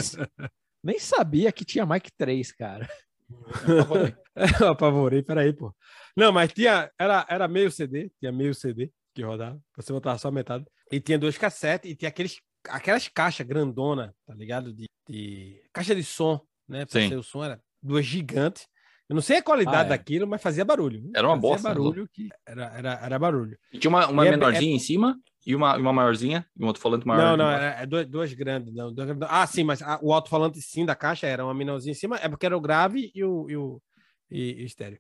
nem 0.83 0.99
sabia 0.99 1.51
que 1.53 1.65
tinha 1.65 1.87
mais 1.87 2.03
que 2.03 2.11
três, 2.13 2.53
cara. 2.53 2.89
Eu 4.61 4.69
apavorei, 4.69 5.23
peraí, 5.23 5.53
pô. 5.53 5.75
Não, 6.17 6.33
mas 6.33 6.53
tinha, 6.53 6.91
era, 6.99 7.27
era 7.29 7.49
meio 7.49 7.71
CD, 7.71 8.11
tinha 8.19 8.31
meio 8.31 8.55
CD 8.55 8.91
que 9.15 9.23
rodava, 9.23 9.59
você 9.75 9.93
botava 9.93 10.19
só 10.19 10.31
metade. 10.31 10.67
E 10.93 11.01
tinha 11.01 11.19
dois 11.19 11.39
cassetes, 11.39 11.91
e 11.91 11.97
tinha 11.97 12.11
aqueles, 12.11 12.39
aquelas 12.69 13.09
caixas 13.09 13.47
grandona, 13.47 14.15
tá 14.27 14.35
ligado? 14.35 14.73
De, 14.73 14.87
de 15.09 15.63
caixa 15.73 15.95
de 15.95 16.05
som, 16.05 16.41
né? 16.69 16.85
Pra 16.87 17.01
Sim. 17.01 17.09
ser 17.09 17.17
o 17.17 17.23
som 17.23 17.45
era 17.45 17.61
duas 17.83 18.05
gigantes. 18.05 18.67
Eu 19.09 19.15
não 19.15 19.23
sei 19.23 19.37
a 19.37 19.43
qualidade 19.43 19.77
ah, 19.77 19.87
é. 19.87 19.89
daquilo, 19.91 20.27
mas 20.27 20.43
fazia 20.43 20.65
barulho. 20.65 21.09
Era 21.15 21.29
uma 21.29 21.37
bosta. 21.37 21.69
Né, 21.69 21.75
barulho 21.75 22.09
que 22.13 22.29
era, 22.45 22.65
era, 22.77 23.01
era 23.03 23.19
barulho. 23.19 23.57
E 23.73 23.79
tinha 23.79 23.89
uma, 23.89 24.09
uma 24.09 24.27
é 24.27 24.31
menorzinha 24.33 24.73
é, 24.73 24.75
em 24.75 24.81
cima 24.81 25.17
e 25.47 25.55
uma, 25.55 25.77
uma 25.77 25.93
maiorzinha, 25.93 26.45
e 26.57 26.65
um 26.65 26.67
alto-falante 26.67 27.07
maior. 27.07 27.23
Não, 27.23 27.37
não, 27.37 27.51
era, 27.51 27.83
é 27.83 27.87
duas, 27.87 28.07
duas 28.07 28.33
grandes. 28.33 28.75
Não, 28.75 28.93
duas, 28.93 29.09
ah, 29.29 29.47
sim, 29.47 29.63
mas 29.63 29.81
a, 29.81 30.01
o 30.03 30.13
alto-falante 30.13 30.61
sim 30.61 30.85
da 30.85 30.97
caixa 30.97 31.29
era 31.29 31.45
uma 31.45 31.55
menorzinha 31.55 31.93
em 31.93 31.95
cima, 31.95 32.17
é 32.17 32.29
porque 32.29 32.47
era 32.47 32.57
o 32.57 32.61
grave 32.61 33.13
e 33.15 33.23
o, 33.23 33.49
e 33.49 33.57
o, 33.57 33.81
e, 34.29 34.61
e 34.61 34.63
o 34.65 34.67
estéreo. 34.67 34.99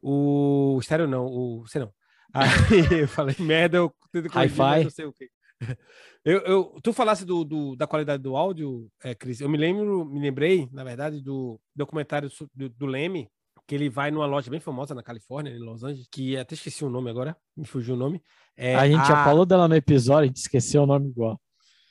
O 0.00 0.78
estéreo 0.80 1.08
não, 1.08 1.26
o. 1.26 1.66
Sei 1.66 1.80
não. 1.80 1.92
Aí 2.32 2.46
eu 3.02 3.08
falei 3.08 3.34
merda, 3.40 3.78
eu 3.78 3.92
tento 4.12 4.28
Hi-Fi. 4.28 4.84
Não 4.84 4.90
sei 4.90 5.04
o 5.06 5.12
quê. 5.12 5.28
Eu, 6.24 6.40
eu, 6.40 6.80
tu 6.82 6.92
falasse 6.92 7.24
do, 7.24 7.42
do, 7.42 7.74
da 7.74 7.86
qualidade 7.86 8.22
do 8.22 8.36
áudio, 8.36 8.90
é, 9.02 9.14
Cris. 9.14 9.40
Eu 9.40 9.48
me 9.48 9.56
lembro, 9.56 10.04
me 10.04 10.20
lembrei, 10.20 10.68
na 10.72 10.84
verdade, 10.84 11.22
do 11.22 11.58
documentário 11.74 12.28
do, 12.54 12.68
do 12.68 12.86
Leme, 12.86 13.30
que 13.66 13.74
ele 13.74 13.88
vai 13.88 14.10
numa 14.10 14.26
loja 14.26 14.50
bem 14.50 14.60
famosa 14.60 14.94
na 14.94 15.02
Califórnia, 15.02 15.50
em 15.50 15.58
Los 15.58 15.84
Angeles, 15.84 16.08
que 16.10 16.36
até 16.36 16.54
esqueci 16.54 16.84
o 16.84 16.90
nome 16.90 17.08
agora, 17.08 17.36
me 17.56 17.64
fugiu 17.64 17.94
o 17.94 17.98
nome. 17.98 18.22
É 18.56 18.74
a 18.74 18.86
gente 18.86 19.00
a... 19.00 19.04
já 19.04 19.24
falou 19.24 19.46
dela 19.46 19.68
no 19.68 19.74
episódio, 19.74 20.24
a 20.24 20.26
gente 20.26 20.36
esqueceu 20.36 20.82
o 20.82 20.86
nome 20.86 21.08
igual. 21.08 21.40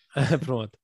Pronto. 0.46 0.78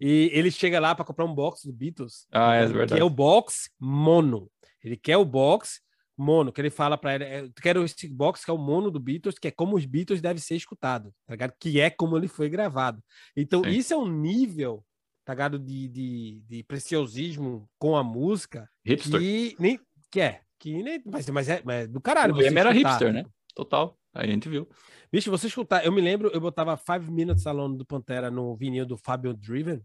E 0.00 0.30
ele 0.32 0.50
chega 0.50 0.80
lá 0.80 0.94
para 0.94 1.04
comprar 1.04 1.24
um 1.24 1.34
box 1.34 1.64
do 1.64 1.72
Beatles. 1.72 2.26
Ah, 2.32 2.54
é 2.54 2.66
verdade. 2.66 2.94
Que 2.94 3.00
é 3.00 3.04
o 3.04 3.10
box 3.10 3.70
mono. 3.78 4.50
Ele 4.82 4.96
quer 4.96 5.16
o 5.16 5.24
box 5.24 5.80
mono, 6.16 6.52
que 6.52 6.60
ele 6.60 6.70
fala 6.70 6.96
para 6.96 7.14
ele, 7.14 7.24
é, 7.24 7.40
eu 7.40 7.52
quero 7.60 7.84
esse 7.84 8.08
box 8.08 8.44
que 8.44 8.50
é 8.50 8.54
o 8.54 8.58
mono 8.58 8.90
do 8.90 8.98
Beatles, 8.98 9.38
que 9.38 9.48
é 9.48 9.50
como 9.50 9.76
os 9.76 9.84
Beatles 9.84 10.20
devem 10.20 10.40
ser 10.40 10.56
escutados, 10.56 11.12
tá 11.26 11.34
ligado? 11.34 11.52
Que 11.60 11.80
é 11.80 11.90
como 11.90 12.16
ele 12.16 12.28
foi 12.28 12.48
gravado. 12.48 13.02
Então, 13.36 13.62
Sim. 13.62 13.70
isso 13.70 13.92
é 13.92 13.96
um 13.96 14.08
nível, 14.08 14.84
tá 15.24 15.34
ligado? 15.34 15.58
De, 15.58 15.88
de, 15.88 16.42
de 16.48 16.62
preciosismo 16.64 17.68
com 17.78 17.96
a 17.96 18.02
música 18.02 18.68
Hipster. 18.84 19.20
que 19.20 19.56
nem, 19.58 19.80
que 20.10 20.20
é. 20.20 20.40
Que 20.58 20.82
nem, 20.82 21.02
mas, 21.04 21.28
mas, 21.28 21.48
é, 21.48 21.62
mas 21.64 21.84
é 21.84 21.86
do 21.86 22.00
caralho. 22.00 22.34
O 22.34 22.38
Leme 22.38 22.58
era 22.58 22.72
hipster, 22.72 23.12
né? 23.12 23.24
Total. 23.54 23.96
Aí 24.14 24.28
a 24.28 24.32
gente 24.32 24.48
viu. 24.48 24.66
Bicho, 25.12 25.30
você 25.30 25.46
escutar. 25.46 25.84
Eu 25.84 25.92
me 25.92 26.00
lembro, 26.00 26.30
eu 26.32 26.40
botava 26.40 26.76
Five 26.76 27.10
Minutes 27.10 27.46
Alone 27.46 27.76
do 27.76 27.84
Pantera 27.84 28.30
no 28.30 28.56
vinil 28.56 28.86
do 28.86 28.96
Fabio 28.96 29.34
Driven. 29.34 29.82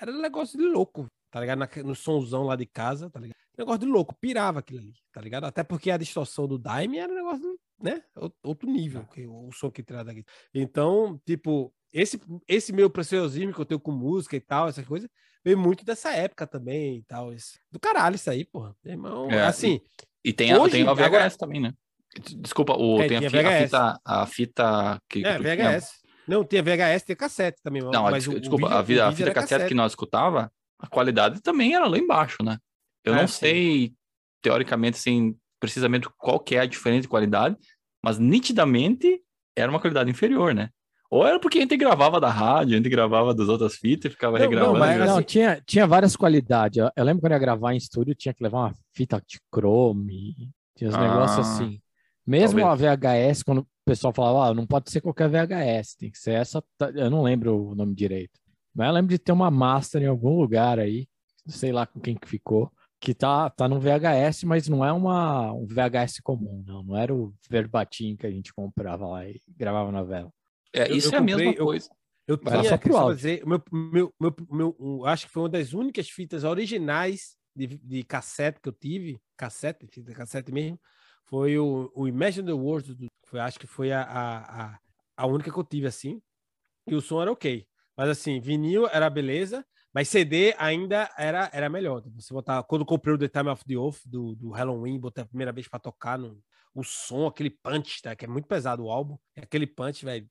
Era 0.00 0.10
um 0.10 0.20
negócio 0.20 0.58
de 0.58 0.64
louco, 0.64 1.06
tá 1.30 1.40
ligado? 1.40 1.58
Na, 1.58 1.68
no 1.84 1.94
somzão 1.94 2.44
lá 2.44 2.56
de 2.56 2.66
casa, 2.66 3.10
tá 3.10 3.20
ligado? 3.20 3.36
Negócio 3.56 3.80
de 3.80 3.86
louco, 3.86 4.14
pirava 4.20 4.58
aquilo 4.58 4.80
ali, 4.80 4.92
tá 5.12 5.20
ligado? 5.20 5.44
Até 5.44 5.62
porque 5.62 5.90
a 5.90 5.96
distorção 5.96 6.46
do 6.46 6.58
Daime 6.58 6.98
era 6.98 7.10
um 7.10 7.16
negócio, 7.16 7.58
né? 7.80 8.02
Outro 8.42 8.70
nível, 8.70 9.04
que, 9.06 9.26
o 9.26 9.50
som 9.52 9.70
que 9.70 9.82
traz 9.82 10.04
daqui. 10.04 10.24
Então, 10.52 11.18
tipo, 11.24 11.72
esse, 11.92 12.20
esse 12.46 12.72
meu 12.72 12.90
preciosismo 12.90 13.54
que 13.54 13.60
eu 13.60 13.64
tenho 13.64 13.80
com 13.80 13.92
música 13.92 14.36
e 14.36 14.40
tal, 14.40 14.68
essas 14.68 14.84
coisas, 14.84 15.08
veio 15.42 15.56
muito 15.56 15.84
dessa 15.84 16.10
época 16.10 16.46
também 16.46 16.98
e 16.98 17.02
tal. 17.04 17.32
Esse, 17.32 17.58
do 17.70 17.80
caralho 17.80 18.16
isso 18.16 18.28
aí, 18.28 18.44
porra. 18.44 18.74
Irmão, 18.84 19.30
é, 19.30 19.46
assim. 19.46 19.80
E, 20.24 20.30
e 20.30 20.32
tem, 20.34 20.52
a, 20.52 20.60
hoje, 20.60 20.72
tem 20.72 20.86
a 20.86 20.92
VHS 20.92 21.04
agora... 21.06 21.30
também, 21.30 21.60
né? 21.60 21.72
Desculpa, 22.38 22.74
o, 22.74 23.00
é, 23.00 23.08
tem 23.08 23.16
a, 23.16 23.20
a, 23.20 23.62
fita, 23.62 24.00
a 24.04 24.26
fita 24.26 25.02
que. 25.08 25.24
É, 25.24 25.38
VHS. 25.38 26.00
Tinha... 26.00 26.06
Não, 26.28 26.44
tem 26.44 26.60
a 26.60 26.62
VHS, 26.62 27.02
tem 27.04 27.16
cassete 27.16 27.62
também. 27.62 27.82
Não, 27.82 28.02
mas 28.02 28.26
o, 28.26 28.38
desculpa, 28.38 28.78
o 28.78 28.82
vídeo, 28.82 29.02
a, 29.02 29.08
a 29.08 29.12
fita 29.12 29.32
cassete, 29.32 29.50
cassete, 29.50 29.68
que 29.68 29.74
nós 29.74 29.92
escutava, 29.92 30.52
a 30.78 30.86
qualidade 30.88 31.40
também 31.40 31.74
era 31.74 31.86
lá 31.86 31.96
embaixo, 31.96 32.42
né? 32.42 32.58
Eu 33.06 33.14
é, 33.14 33.20
não 33.20 33.28
sim. 33.28 33.38
sei, 33.38 33.94
teoricamente, 34.42 34.98
assim, 34.98 35.36
precisamente 35.60 36.08
qual 36.18 36.40
que 36.40 36.56
é 36.56 36.60
a 36.60 36.66
diferença 36.66 37.02
de 37.02 37.08
qualidade, 37.08 37.56
mas 38.02 38.18
nitidamente 38.18 39.22
era 39.56 39.70
uma 39.70 39.80
qualidade 39.80 40.10
inferior, 40.10 40.52
né? 40.52 40.70
Ou 41.10 41.24
era 41.24 41.38
porque 41.38 41.58
a 41.58 41.60
gente 41.60 41.76
gravava 41.76 42.20
da 42.20 42.28
rádio, 42.28 42.74
a 42.74 42.76
gente 42.76 42.88
gravava 42.88 43.32
das 43.32 43.48
outras 43.48 43.76
fitas 43.76 44.10
e 44.10 44.14
ficava 44.14 44.38
não, 44.38 44.44
regravando. 44.44 44.72
Não, 44.72 44.80
mas, 44.80 44.98
não, 44.98 45.22
tinha, 45.22 45.62
tinha 45.64 45.86
várias 45.86 46.16
qualidades. 46.16 46.78
Eu, 46.78 46.90
eu, 46.96 47.04
lembro 47.04 47.20
quando 47.20 47.32
eu 47.32 47.36
ia 47.36 47.40
gravar 47.40 47.72
em 47.72 47.76
estúdio, 47.76 48.14
tinha 48.14 48.34
que 48.34 48.42
levar 48.42 48.58
uma 48.58 48.74
fita 48.92 49.22
de 49.24 49.38
chrome, 49.54 50.50
tinha 50.76 50.90
uns 50.90 50.96
ah, 50.96 51.00
negócios 51.00 51.46
assim. 51.46 51.80
Mesmo 52.26 52.58
talvez. 52.58 52.90
a 52.90 52.96
VHS, 52.96 53.42
quando 53.44 53.60
o 53.60 53.66
pessoal 53.84 54.12
falava, 54.12 54.50
ah, 54.50 54.54
não 54.54 54.66
pode 54.66 54.90
ser 54.90 55.00
qualquer 55.00 55.28
VHS, 55.28 55.94
tem 55.96 56.10
que 56.10 56.18
ser 56.18 56.32
essa. 56.32 56.62
Eu 56.94 57.08
não 57.08 57.22
lembro 57.22 57.70
o 57.70 57.74
nome 57.74 57.94
direito. 57.94 58.40
Mas 58.74 58.88
eu 58.88 58.94
lembro 58.94 59.10
de 59.10 59.18
ter 59.18 59.30
uma 59.30 59.50
master 59.50 60.02
em 60.02 60.06
algum 60.06 60.36
lugar 60.40 60.80
aí, 60.80 61.06
sei 61.46 61.70
lá 61.70 61.86
com 61.86 62.00
quem 62.00 62.16
que 62.16 62.28
ficou, 62.28 62.70
que 63.00 63.14
tá, 63.14 63.50
tá 63.50 63.68
no 63.68 63.80
VHS, 63.80 64.44
mas 64.44 64.68
não 64.68 64.84
é 64.84 64.92
uma, 64.92 65.52
um 65.52 65.66
VHS 65.66 66.20
comum, 66.22 66.64
não. 66.66 66.82
Não 66.82 66.96
era 66.96 67.14
o 67.14 67.34
verbatim 67.48 68.16
que 68.16 68.26
a 68.26 68.30
gente 68.30 68.52
comprava 68.52 69.06
lá 69.06 69.28
e 69.28 69.40
gravava 69.56 69.92
na 69.92 70.02
vela. 70.02 70.32
É, 70.72 70.90
isso 70.90 71.08
eu, 71.08 71.12
eu 71.12 71.16
é 71.16 71.20
comprei, 71.20 71.34
a 71.34 71.38
mesma 71.50 71.64
coisa. 71.64 71.90
Eu, 72.26 72.34
eu 72.34 72.38
tinha, 72.38 72.64
só 72.64 72.76
pro 72.76 73.14
dizer, 73.14 73.46
meu, 73.46 73.62
meu, 73.70 74.14
meu, 74.20 74.34
meu, 74.50 75.06
acho 75.06 75.26
que 75.26 75.32
foi 75.32 75.44
uma 75.44 75.48
das 75.48 75.72
únicas 75.72 76.08
fitas 76.08 76.42
originais 76.42 77.36
de, 77.54 77.66
de 77.66 78.02
cassete 78.02 78.60
que 78.60 78.68
eu 78.68 78.72
tive, 78.72 79.20
cassete, 79.36 79.86
fita 79.86 80.12
cassete 80.12 80.50
mesmo, 80.50 80.78
foi 81.24 81.58
o, 81.58 81.90
o 81.94 82.08
Imagine 82.08 82.46
the 82.46 82.52
World, 82.52 83.08
foi, 83.26 83.40
acho 83.40 83.58
que 83.58 83.66
foi 83.66 83.92
a, 83.92 84.02
a, 84.02 84.64
a, 84.64 84.78
a 85.16 85.26
única 85.26 85.52
que 85.52 85.58
eu 85.58 85.64
tive 85.64 85.86
assim. 85.86 86.20
que 86.88 86.94
o 86.94 87.00
som 87.00 87.22
era 87.22 87.30
ok. 87.30 87.66
Mas 87.96 88.08
assim, 88.10 88.40
vinil 88.40 88.86
era 88.88 89.08
beleza, 89.08 89.64
mas 89.96 90.10
CD 90.10 90.54
ainda 90.58 91.10
era, 91.16 91.48
era 91.54 91.70
melhor. 91.70 92.02
Você 92.16 92.34
botar, 92.34 92.62
quando 92.64 92.82
eu 92.82 92.86
comprei 92.86 93.14
o 93.14 93.18
The 93.18 93.28
Time 93.28 93.48
of 93.48 93.64
the 93.64 93.78
Oath 93.78 94.00
do, 94.04 94.34
do 94.34 94.50
Halloween, 94.50 95.00
botei 95.00 95.24
a 95.24 95.26
primeira 95.26 95.52
vez 95.52 95.68
para 95.68 95.78
tocar 95.78 96.18
no, 96.18 96.38
o 96.74 96.84
som, 96.84 97.26
aquele 97.26 97.48
punch, 97.48 98.02
tá? 98.02 98.14
que 98.14 98.26
é 98.26 98.28
muito 98.28 98.46
pesado 98.46 98.84
o 98.84 98.90
álbum, 98.90 99.16
aquele 99.34 99.66
punch, 99.66 100.04
velho, 100.04 100.28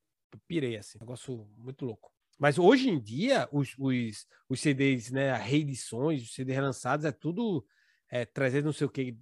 pirei 0.48 0.78
assim, 0.78 1.00
negócio 1.00 1.50
muito 1.58 1.84
louco. 1.84 2.12
Mas 2.38 2.60
hoje 2.60 2.92
em 2.92 3.02
dia, 3.02 3.50
os, 3.52 3.74
os, 3.80 4.28
os 4.48 4.60
CDs, 4.60 5.10
né, 5.10 5.32
a 5.32 5.38
reedições, 5.38 6.22
os 6.22 6.36
CDs 6.36 6.58
relançados, 6.58 7.04
é 7.04 7.12
tudo 7.12 7.66
é, 8.12 8.24
300 8.24 8.66
não 8.66 8.72
sei 8.72 8.86
o 8.86 8.90
que, 8.92 9.18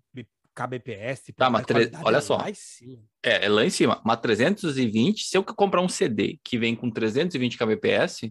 kbps. 0.53 1.23
Tipo, 1.23 1.39
tá, 1.39 1.49
mas 1.49 1.65
tre... 1.65 1.89
olha 2.03 2.19
só. 2.19 2.37
É, 3.23 3.45
é 3.45 3.47
lá 3.47 3.63
em 3.63 3.69
cima. 3.69 4.01
Mas 4.03 4.19
320, 4.19 5.23
se 5.23 5.37
eu 5.37 5.43
comprar 5.45 5.79
um 5.79 5.87
CD 5.87 6.37
que 6.43 6.59
vem 6.59 6.75
com 6.75 6.91
320 6.91 7.57
kbps, 7.57 8.29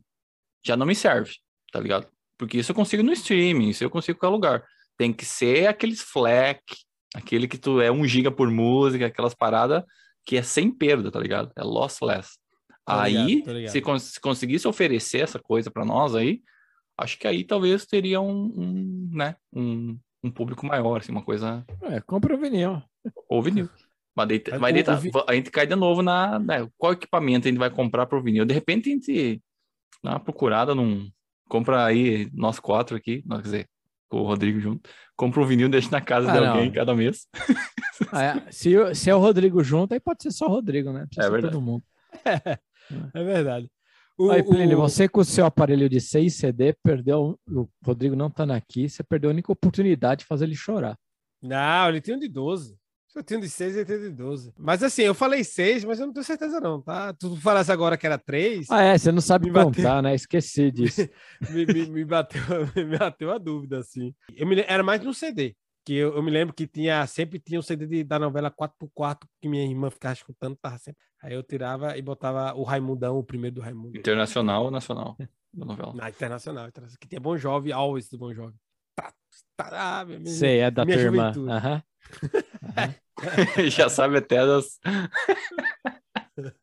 já 0.62 0.76
não 0.76 0.84
me 0.84 0.94
serve, 0.94 1.36
tá 1.72 1.80
ligado? 1.80 2.06
Porque 2.38 2.58
isso 2.58 2.70
eu 2.70 2.76
consigo 2.76 3.02
no 3.02 3.12
streaming, 3.12 3.70
isso 3.70 3.82
eu 3.82 3.90
consigo 3.90 4.16
em 4.16 4.20
qualquer 4.20 4.34
lugar. 4.34 4.64
Tem 4.96 5.12
que 5.12 5.24
ser 5.24 5.66
aqueles 5.66 6.02
FLAC, 6.02 6.62
aquele 7.14 7.48
que 7.48 7.58
tu 7.58 7.80
é 7.80 7.90
1 7.90 8.06
giga 8.06 8.30
por 8.30 8.48
música, 8.50 9.06
aquelas 9.06 9.34
paradas 9.34 9.82
que 10.24 10.36
é 10.36 10.42
sem 10.42 10.70
perda, 10.70 11.10
tá 11.10 11.18
ligado? 11.18 11.50
É 11.56 11.62
lossless. 11.62 12.38
aí, 12.86 13.42
ligado, 13.46 13.68
se, 13.70 13.80
cons 13.80 14.02
se, 14.02 14.20
conseguisse 14.20 14.68
oferecer 14.68 15.20
essa 15.20 15.38
coisa 15.38 15.70
para 15.70 15.84
nós 15.84 16.14
aí, 16.14 16.40
acho 16.96 17.18
que 17.18 17.26
aí 17.26 17.44
talvez 17.44 17.86
teria 17.86 18.20
um, 18.20 18.52
um 18.56 19.10
né, 19.12 19.36
um, 19.52 19.98
um 20.22 20.30
público 20.30 20.64
maior, 20.66 21.00
assim, 21.00 21.12
uma 21.12 21.24
coisa. 21.24 21.64
É, 21.82 22.00
compra 22.00 22.34
o 22.34 22.38
vinil. 22.38 22.82
Ou 23.28 23.42
vinil. 23.42 23.68
Mas, 24.14 24.28
daí, 24.28 24.42
mas 24.60 24.74
daí 24.74 24.84
tá, 24.84 25.00
a 25.26 25.34
gente 25.34 25.50
cai 25.50 25.66
de 25.66 25.74
novo 25.74 26.02
na. 26.02 26.38
Né, 26.38 26.68
qual 26.76 26.92
equipamento 26.92 27.48
a 27.48 27.50
gente 27.50 27.58
vai 27.58 27.70
comprar 27.70 28.06
pro 28.06 28.22
vinil? 28.22 28.44
De 28.44 28.54
repente 28.54 28.90
a 28.90 28.92
gente 28.92 29.42
dá 30.02 30.12
uma 30.12 30.20
procurada 30.20 30.74
num. 30.74 31.10
Compra 31.52 31.84
aí, 31.84 32.30
nós 32.32 32.58
quatro 32.58 32.96
aqui, 32.96 33.20
quer 33.20 33.42
dizer, 33.42 33.68
com 34.08 34.22
o 34.22 34.26
Rodrigo 34.26 34.58
junto. 34.58 34.88
Compra 35.14 35.42
um 35.42 35.44
vinil 35.44 35.66
e 35.66 35.70
deixa 35.70 35.90
na 35.90 36.00
casa 36.00 36.30
ah, 36.30 36.32
de 36.32 36.46
alguém 36.46 36.66
não. 36.68 36.72
cada 36.72 36.94
mês. 36.94 37.26
Ah, 38.10 38.24
é. 38.24 38.50
Se, 38.50 38.94
se 38.94 39.10
é 39.10 39.14
o 39.14 39.18
Rodrigo 39.18 39.62
junto, 39.62 39.92
aí 39.92 40.00
pode 40.00 40.22
ser 40.22 40.30
só 40.30 40.46
o 40.46 40.48
Rodrigo, 40.48 40.90
né? 40.92 41.04
Precisa 41.04 41.26
é 41.26 41.30
verdade. 41.30 41.52
Todo 41.52 41.62
mundo. 41.62 41.84
É, 42.24 42.58
é 43.12 43.22
verdade. 43.22 43.70
O, 44.16 44.30
Aí, 44.30 44.42
Plínio, 44.42 44.78
o... 44.78 44.80
você 44.80 45.06
com 45.06 45.20
o 45.20 45.24
seu 45.26 45.44
aparelho 45.44 45.90
de 45.90 46.00
6 46.00 46.34
CD 46.34 46.74
perdeu. 46.82 47.38
O 47.46 47.68
Rodrigo 47.84 48.16
não 48.16 48.30
tá 48.30 48.44
aqui, 48.44 48.88
você 48.88 49.02
perdeu 49.02 49.28
a 49.28 49.34
única 49.34 49.52
oportunidade 49.52 50.20
de 50.20 50.24
fazer 50.26 50.46
ele 50.46 50.56
chorar. 50.56 50.98
Não, 51.42 51.88
ele 51.90 52.00
tem 52.00 52.14
um 52.14 52.18
de 52.18 52.28
12. 52.28 52.78
Eu 53.14 53.22
tenho 53.22 53.40
de 53.40 53.48
6, 53.48 53.76
ele 53.76 53.84
tem 53.84 53.98
de 53.98 54.10
12. 54.10 54.52
Mas 54.58 54.82
assim, 54.82 55.02
eu 55.02 55.14
falei 55.14 55.44
6, 55.44 55.84
mas 55.84 56.00
eu 56.00 56.06
não 56.06 56.12
tenho 56.12 56.24
certeza, 56.24 56.60
não, 56.60 56.80
tá? 56.80 57.12
Tu 57.12 57.36
falasse 57.36 57.70
agora 57.70 57.96
que 57.96 58.06
era 58.06 58.18
3. 58.18 58.70
Ah, 58.70 58.82
é, 58.82 58.98
você 58.98 59.12
não 59.12 59.20
sabe 59.20 59.50
contar, 59.50 59.82
bateu... 59.82 60.02
né? 60.02 60.14
Esqueci 60.14 60.70
disso. 60.72 61.08
me, 61.50 61.66
me, 61.66 61.86
me, 61.86 62.04
bateu, 62.04 62.40
me 62.74 62.98
bateu 62.98 63.30
a 63.30 63.38
dúvida, 63.38 63.78
assim. 63.78 64.14
Eu 64.34 64.46
me... 64.46 64.64
Era 64.66 64.82
mais 64.82 65.02
no 65.02 65.12
CD 65.12 65.54
que 65.84 65.94
eu, 65.94 66.14
eu, 66.14 66.22
me 66.22 66.30
lembro 66.30 66.54
que 66.54 66.66
tinha 66.66 67.06
sempre 67.06 67.38
tinha 67.38 67.58
um 67.58 67.62
CD 67.62 67.86
de, 67.86 68.04
da 68.04 68.18
novela 68.18 68.50
4x4 68.50 69.22
que 69.40 69.48
minha 69.48 69.64
irmã 69.64 69.90
ficava 69.90 70.14
escutando, 70.14 70.56
tava 70.56 70.78
sempre. 70.78 71.00
Aí 71.20 71.34
eu 71.34 71.42
tirava 71.42 71.96
e 71.96 72.02
botava 72.02 72.54
o 72.54 72.62
Raimundão, 72.62 73.18
o 73.18 73.24
primeiro 73.24 73.56
do 73.56 73.60
Raimundo. 73.60 73.96
Internacional 73.96 74.64
ou 74.64 74.70
nacional 74.70 75.16
da 75.52 75.64
novela? 75.64 75.92
Na 75.94 76.08
internacional, 76.08 76.68
internacional, 76.68 76.98
que 77.00 77.08
tinha 77.08 77.20
Bon 77.20 77.36
Jovi, 77.36 77.72
always 77.72 78.08
do 78.08 78.18
Bon 78.18 78.32
Jovi. 78.32 78.56
Tá, 78.94 79.12
tá, 79.56 80.00
ah, 80.00 80.04
minha, 80.04 80.26
Sei, 80.26 80.60
é 80.60 80.70
da 80.70 80.84
minha 80.84 80.96
tua 80.96 81.04
irmã. 81.04 81.32
Uhum. 81.36 81.44
Uhum. 81.44 81.82
Já 83.70 83.88
sabe 83.88 84.18
até 84.18 84.44
das. 84.46 84.78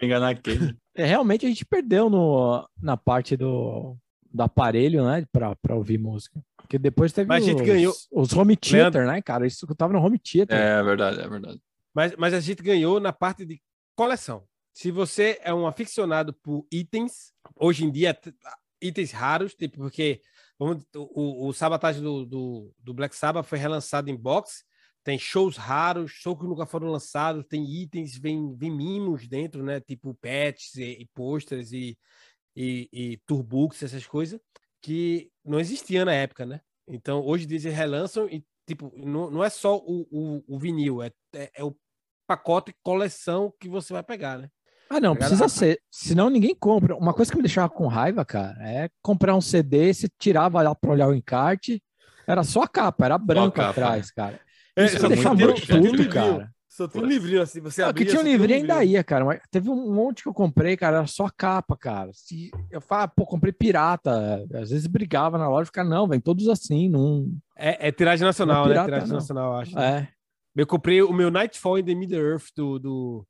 Enganar 0.00 0.34
quem? 0.36 0.76
É, 0.94 1.04
realmente 1.04 1.46
a 1.46 1.48
gente 1.48 1.64
perdeu 1.64 2.10
no, 2.10 2.68
na 2.80 2.96
parte 2.96 3.36
do, 3.36 3.96
do 4.30 4.42
aparelho, 4.42 5.04
né? 5.04 5.26
Pra, 5.32 5.56
pra 5.56 5.74
ouvir 5.74 5.98
música. 5.98 6.40
Porque 6.56 6.78
depois 6.78 7.12
teve 7.12 7.28
mas 7.28 7.42
a 7.44 7.46
gente 7.46 7.62
os, 7.62 7.66
ganhou... 7.66 7.94
os 8.12 8.32
home 8.32 8.56
theater, 8.56 9.00
Leandro... 9.00 9.06
né, 9.06 9.22
cara? 9.22 9.46
Isso 9.46 9.66
que 9.66 9.72
eu 9.72 9.76
tava 9.76 9.92
no 9.92 10.00
home 10.00 10.18
theater. 10.18 10.56
É 10.56 10.82
verdade, 10.82 11.20
é 11.20 11.28
verdade. 11.28 11.60
Mas, 11.94 12.14
mas 12.16 12.34
a 12.34 12.40
gente 12.40 12.62
ganhou 12.62 12.98
na 13.00 13.12
parte 13.12 13.44
de 13.44 13.60
coleção. 13.96 14.44
Se 14.72 14.90
você 14.90 15.38
é 15.42 15.54
um 15.54 15.66
aficionado 15.66 16.32
por 16.34 16.66
itens, 16.70 17.32
hoje 17.54 17.84
em 17.84 17.92
dia, 17.92 18.18
itens 18.82 19.12
raros, 19.12 19.54
tipo, 19.54 19.78
porque 19.78 20.20
vamos, 20.58 20.84
o, 20.96 21.46
o 21.46 21.52
Sabotage 21.52 22.00
do, 22.00 22.26
do, 22.26 22.74
do 22.78 22.92
Black 22.92 23.14
Sabbath 23.14 23.46
foi 23.46 23.58
relançado 23.58 24.10
em 24.10 24.16
box, 24.16 24.64
tem 25.04 25.18
shows 25.18 25.56
raros, 25.56 26.10
shows 26.10 26.38
que 26.38 26.46
nunca 26.46 26.64
foram 26.64 26.88
lançados, 26.88 27.44
tem 27.46 27.62
itens, 27.64 28.16
vem, 28.16 28.56
vem 28.56 28.70
mimos 28.70 29.28
dentro, 29.28 29.62
né? 29.62 29.78
Tipo 29.80 30.14
patches 30.14 30.74
e, 30.76 31.02
e 31.02 31.06
posters 31.14 31.72
e, 31.72 31.96
e, 32.56 32.88
e 32.90 33.16
turbooks, 33.26 33.82
essas 33.82 34.06
coisas 34.06 34.40
que 34.80 35.30
não 35.44 35.60
existia 35.60 36.04
na 36.04 36.12
época, 36.12 36.44
né? 36.44 36.60
Então, 36.88 37.24
hoje 37.24 37.46
eles 37.46 37.64
relançam 37.64 38.28
e, 38.28 38.44
tipo, 38.66 38.92
não, 38.96 39.30
não 39.30 39.44
é 39.44 39.48
só 39.48 39.76
o, 39.76 40.06
o, 40.10 40.44
o 40.46 40.58
vinil, 40.58 41.02
é, 41.02 41.10
é, 41.34 41.50
é, 41.54 41.64
o 41.64 41.74
pacote 42.26 42.74
coleção 42.82 43.52
que 43.60 43.68
você 43.68 43.92
vai 43.92 44.02
pegar, 44.02 44.38
né? 44.38 44.50
Ah, 44.90 45.00
não, 45.00 45.16
precisa 45.16 45.48
ser. 45.48 45.80
Senão 45.90 46.28
ninguém 46.28 46.54
compra. 46.54 46.94
Uma 46.94 47.14
coisa 47.14 47.30
que 47.30 47.36
me 47.36 47.42
deixava 47.42 47.70
com 47.70 47.86
raiva, 47.86 48.24
cara, 48.24 48.56
é 48.60 48.90
comprar 49.02 49.34
um 49.34 49.40
CD, 49.40 49.92
você 49.92 50.08
tirava 50.18 50.60
lá 50.60 50.74
para 50.74 50.90
olhar 50.90 51.08
o 51.08 51.14
encarte, 51.14 51.82
era 52.26 52.44
só 52.44 52.62
a 52.62 52.68
capa, 52.68 53.06
era 53.06 53.18
branco 53.18 53.60
atrás, 53.60 54.10
cara. 54.10 54.38
É, 54.76 54.86
Isso 54.86 54.98
é, 54.98 55.02
me 55.02 55.08
deixava 55.08 55.34
muito 55.34 55.66
puto, 55.66 56.08
cara. 56.08 56.54
Só 56.68 56.88
tem 56.88 57.00
um 57.00 57.06
livrinho 57.06 57.40
assim, 57.40 57.60
você 57.60 57.84
abria... 57.84 58.04
Que 58.04 58.10
tinha 58.10 58.20
um 58.20 58.24
livrinho 58.24 58.62
ainda 58.62 58.82
ia, 58.82 59.04
cara. 59.04 59.24
Mas 59.24 59.40
teve 59.48 59.70
um 59.70 59.94
monte 59.94 60.24
que 60.24 60.28
eu 60.28 60.34
comprei, 60.34 60.76
cara, 60.76 60.96
era 60.96 61.06
só 61.06 61.30
capa, 61.30 61.76
cara. 61.76 62.10
Se 62.12 62.50
eu 62.68 62.80
falo, 62.80 63.08
pô, 63.14 63.24
comprei 63.24 63.52
pirata. 63.52 64.44
Às 64.52 64.70
vezes 64.70 64.88
brigava 64.88 65.38
na 65.38 65.48
loja, 65.48 65.70
cara, 65.70 65.88
não, 65.88 66.08
vem 66.08 66.18
todos 66.18 66.48
assim, 66.48 66.88
não... 66.88 67.30
É, 67.56 67.88
é 67.88 67.92
tiragem 67.92 68.26
nacional, 68.26 68.64
é 68.64 68.68
pirata, 68.70 68.80
né? 68.80 68.86
Tiragem 68.86 69.08
não. 69.08 69.14
nacional, 69.14 69.54
acho. 69.54 69.78
É. 69.78 70.08
Eu 70.56 70.66
comprei 70.66 71.00
o 71.00 71.12
meu 71.12 71.30
Nightfall 71.30 71.78
in 71.78 71.84
the 71.84 71.94
Middle-earth 71.94 72.46
do, 72.56 72.80
do, 72.80 73.26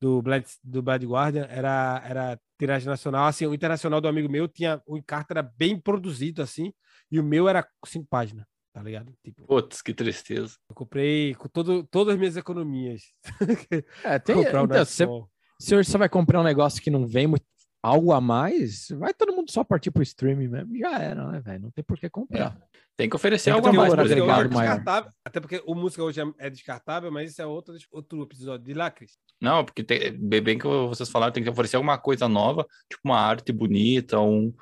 do, 0.00 0.20
Blade, 0.20 0.46
do 0.64 0.82
Blade 0.82 1.06
Guardian, 1.06 1.46
era, 1.48 2.02
era 2.04 2.40
tiragem 2.58 2.88
nacional. 2.88 3.26
Assim, 3.26 3.46
o 3.46 3.54
internacional 3.54 4.00
do 4.00 4.08
amigo 4.08 4.28
meu 4.28 4.48
tinha... 4.48 4.82
O 4.84 4.96
encarte 4.96 5.30
era 5.30 5.44
bem 5.44 5.78
produzido, 5.78 6.42
assim, 6.42 6.72
e 7.08 7.20
o 7.20 7.24
meu 7.24 7.48
era 7.48 7.64
cinco 7.86 8.08
páginas 8.10 8.49
tá 8.72 8.82
ligado? 8.82 9.12
Tipo, 9.24 9.46
Putz, 9.46 9.82
que 9.82 9.92
tristeza. 9.92 10.56
Eu 10.68 10.74
comprei 10.74 11.34
com 11.34 11.48
todo, 11.48 11.84
todas 11.84 12.14
as 12.14 12.18
minhas 12.18 12.36
economias. 12.36 13.02
É, 14.04 14.18
tem, 14.18 14.36
comprar 14.36 14.64
então, 14.64 14.84
você, 14.84 15.06
se 15.58 15.76
você 15.76 15.98
vai 15.98 16.08
comprar 16.08 16.40
um 16.40 16.44
negócio 16.44 16.82
que 16.82 16.90
não 16.90 17.06
vem 17.06 17.26
muito, 17.26 17.44
algo 17.82 18.12
a 18.12 18.20
mais, 18.20 18.88
vai 18.90 19.12
todo 19.14 19.32
mundo 19.32 19.50
só 19.50 19.64
partir 19.64 19.90
pro 19.90 20.02
streaming 20.02 20.48
mesmo. 20.48 20.76
Já 20.78 20.98
era, 20.98 21.26
né, 21.30 21.40
velho? 21.40 21.62
Não 21.62 21.70
tem 21.70 21.84
por 21.84 21.98
que 21.98 22.08
comprar. 22.08 22.56
É. 22.56 22.80
Tem 22.96 23.08
que 23.08 23.16
oferecer 23.16 23.44
tem 23.44 23.54
algo 23.54 23.68
a 23.68 23.72
mais. 23.72 23.94
Agregado 23.94 24.54
maior. 24.54 25.12
Até 25.24 25.40
porque 25.40 25.62
o 25.66 25.74
música 25.74 26.02
hoje 26.02 26.20
é, 26.20 26.24
é 26.38 26.50
descartável, 26.50 27.10
mas 27.10 27.30
isso 27.30 27.40
é 27.40 27.46
outro, 27.46 27.74
outro 27.90 28.22
episódio 28.22 28.64
de 28.66 28.74
lacres. 28.74 29.18
Não, 29.40 29.64
porque 29.64 29.82
tem, 29.82 30.12
bem 30.12 30.58
que 30.58 30.66
vocês 30.66 31.08
falaram, 31.08 31.32
tem 31.32 31.42
que 31.42 31.48
oferecer 31.48 31.76
alguma 31.76 31.96
coisa 31.96 32.28
nova, 32.28 32.66
tipo 32.90 33.00
uma 33.04 33.18
arte 33.18 33.52
bonita, 33.52 34.20
um, 34.20 34.52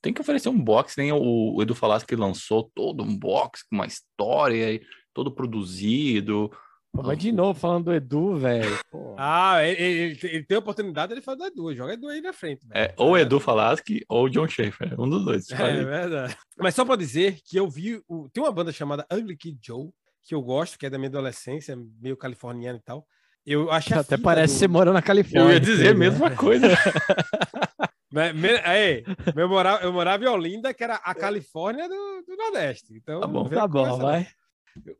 tem 0.00 0.12
que 0.12 0.20
oferecer 0.20 0.48
um 0.48 0.58
box, 0.58 0.96
nem 0.98 1.12
o, 1.12 1.60
Edu 1.62 1.74
falasse 1.74 2.06
que 2.06 2.14
lançou 2.14 2.70
todo 2.74 3.02
um 3.02 3.16
box 3.16 3.62
com 3.62 3.76
uma 3.76 3.86
história, 3.86 4.80
todo 5.14 5.32
produzido. 5.32 6.50
Pô, 6.92 7.02
mas 7.02 7.16
de 7.16 7.32
novo, 7.32 7.58
falando 7.58 7.86
do 7.86 7.94
Edu, 7.94 8.36
velho. 8.36 8.78
Ah, 9.24 9.62
ele, 9.62 9.82
ele, 9.82 10.18
ele, 10.22 10.42
tem 10.42 10.56
oportunidade, 10.56 11.12
ele 11.12 11.20
fala 11.20 11.36
do 11.36 11.44
Edu, 11.44 11.74
joga 11.74 11.92
Edu 11.92 12.08
aí 12.08 12.20
na 12.20 12.32
frente. 12.32 12.66
É, 12.72 12.94
ou 12.96 13.16
Edu 13.16 13.38
Falaschi 13.38 14.02
ou 14.08 14.28
John 14.28 14.48
Schaefer, 14.48 14.98
um 14.98 15.08
dos 15.08 15.24
dois. 15.24 15.50
É, 15.50 15.84
verdade. 15.84 16.36
Mas 16.58 16.74
só 16.74 16.84
pra 16.84 16.96
dizer 16.96 17.38
que 17.44 17.58
eu 17.58 17.68
vi, 17.68 18.02
o, 18.08 18.28
tem 18.30 18.42
uma 18.42 18.50
banda 18.50 18.72
chamada 18.72 19.06
Ugly 19.12 19.36
Kid 19.36 19.58
Joe, 19.62 19.90
que 20.22 20.34
eu 20.34 20.42
gosto, 20.42 20.78
que 20.78 20.86
é 20.86 20.90
da 20.90 20.98
minha 20.98 21.10
adolescência, 21.10 21.78
meio 22.00 22.16
californiana 22.16 22.78
e 22.78 22.82
tal. 22.82 23.06
Eu 23.44 23.70
achei 23.70 23.96
Até 23.96 24.16
parece 24.16 24.54
do... 24.54 24.58
ser 24.58 24.68
morando 24.68 24.94
na 24.94 25.02
Califórnia. 25.02 25.40
Eu 25.40 25.52
ia 25.52 25.60
dizer 25.60 25.88
a 25.88 25.94
mesma 25.94 26.30
né? 28.12 28.32
coisa. 28.32 28.62
Aí, 28.64 29.04
eu 29.36 29.48
morava, 29.48 29.82
eu 29.82 29.92
morava 29.92 30.24
em 30.24 30.28
Olinda, 30.28 30.74
que 30.74 30.84
era 30.84 30.96
a 30.96 31.14
Califórnia 31.14 31.88
do, 31.88 32.24
do 32.26 32.36
Nordeste. 32.36 32.94
Então, 32.94 33.20
tá 33.20 33.26
bom, 33.26 33.48
tá 33.48 33.66
bom, 33.66 33.98
vai. 33.98 34.26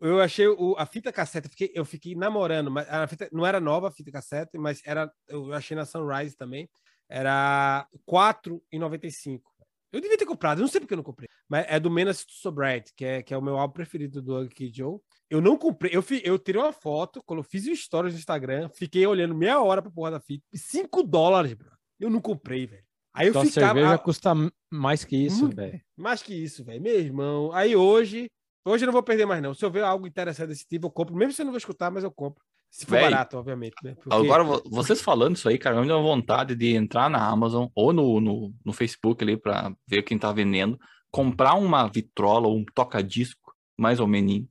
Eu 0.01 0.21
achei 0.21 0.47
o, 0.47 0.75
a 0.79 0.85
fita 0.85 1.13
cassete, 1.13 1.49
fiquei, 1.49 1.73
eu 1.75 1.85
fiquei 1.85 2.15
namorando, 2.15 2.71
mas 2.71 2.87
a 2.89 3.07
fita, 3.07 3.29
não 3.33 3.47
era 3.47 3.59
nova 3.59 3.89
a 3.89 3.91
fita 3.91 4.11
cassete, 4.11 4.59
mas 4.59 4.83
era, 4.85 5.11
eu 5.29 5.53
achei 5.53 5.77
na 5.77 5.87
Sunrise 5.87 6.37
também, 6.37 6.69
era 7.09 7.87
R$4,95. 8.07 9.41
Eu 9.91 10.01
devia 10.01 10.17
ter 10.17 10.27
comprado, 10.27 10.61
não 10.61 10.69
sei 10.69 10.81
porque 10.81 10.95
eu 10.95 10.97
não 10.97 11.05
comprei, 11.05 11.29
mas 11.49 11.67
é 11.69 11.79
do 11.79 11.91
Menace 11.91 12.27
to 12.27 12.33
Sobriety, 12.33 12.93
que 12.95 13.05
é, 13.05 13.23
que 13.23 13.33
é 13.33 13.37
o 13.37 13.43
meu 13.43 13.59
álbum 13.59 13.75
preferido 13.75 14.23
do 14.23 14.41
Ugly 14.41 14.73
Joe. 14.75 14.99
Eu 15.29 15.41
não 15.41 15.57
comprei, 15.57 15.95
eu, 15.95 16.05
eu 16.23 16.39
tirei 16.39 16.61
uma 16.61 16.73
foto, 16.73 17.23
quando 17.25 17.41
eu 17.41 17.45
fiz 17.45 17.67
um 17.67 17.73
story 17.73 18.11
no 18.11 18.19
Instagram, 18.19 18.69
fiquei 18.75 19.07
olhando 19.07 19.35
meia 19.35 19.61
hora 19.61 19.83
pra 19.83 19.91
porra 19.91 20.13
da 20.13 20.21
fita, 20.21 20.45
5 20.55 21.03
dólares, 21.03 21.55
bro. 21.55 21.71
Eu 21.99 22.11
não 22.11 22.21
comprei, 22.21 22.67
velho. 22.67 22.85
Aí 23.15 23.27
eu 23.29 23.33
Só 23.35 23.45
ficava. 23.45 23.75
cerveja 23.75 23.99
custa 23.99 24.33
mais 24.71 25.05
que 25.05 25.17
isso, 25.17 25.49
velho. 25.49 25.81
Mais 25.97 26.23
que 26.23 26.35
isso, 26.35 26.65
velho. 26.65 26.81
Meu 26.83 26.99
irmão. 26.99 27.53
Aí 27.53 27.77
hoje. 27.77 28.27
Hoje 28.65 28.85
eu 28.85 28.87
não 28.87 28.93
vou 28.93 29.03
perder 29.03 29.27
mais, 29.27 29.43
não. 29.43 29.53
Se 29.55 29.65
eu 29.65 29.71
ver 29.71 29.83
algo 29.83 30.07
interessante 30.07 30.49
desse 30.49 30.67
tipo, 30.67 30.87
eu 30.87 30.91
compro. 30.91 31.15
Mesmo 31.17 31.33
se 31.33 31.43
eu 31.43 31.45
não 31.47 31.53
vou 31.53 31.59
escutar, 31.59 31.91
mas 31.91 32.05
eu 32.05 32.11
compro. 32.13 32.43
Se 32.71 32.87
for 32.87 32.93
Véi, 32.93 33.11
barato, 33.11 33.37
obviamente, 33.37 33.75
né? 33.83 33.95
Porque- 33.97 34.15
Agora, 34.15 34.43
vo- 34.45 34.63
vocês 34.67 35.03
falando 35.03 35.37
isso 35.37 35.47
aí, 35.49 35.59
cara, 35.59 35.79
me 35.81 35.87
deu 35.87 36.01
vontade 36.03 36.55
de 36.55 36.75
entrar 36.75 37.11
na 37.11 37.27
Amazon 37.29 37.67
ou 37.75 37.93
no, 37.93 38.19
no, 38.21 38.55
no 38.65 38.73
Facebook 38.73 39.23
ali 39.23 39.37
pra 39.37 39.75
ver 39.87 40.03
quem 40.05 40.17
tá 40.19 40.33
vendendo, 40.33 40.79
comprar 41.11 41.53
uma 41.55 41.87
vitrola 41.87 42.47
ou 42.49 42.57
um 42.57 42.65
toca-disco, 42.75 43.53
mais 43.79 44.01
ou 44.01 44.07
menos, 44.07 44.47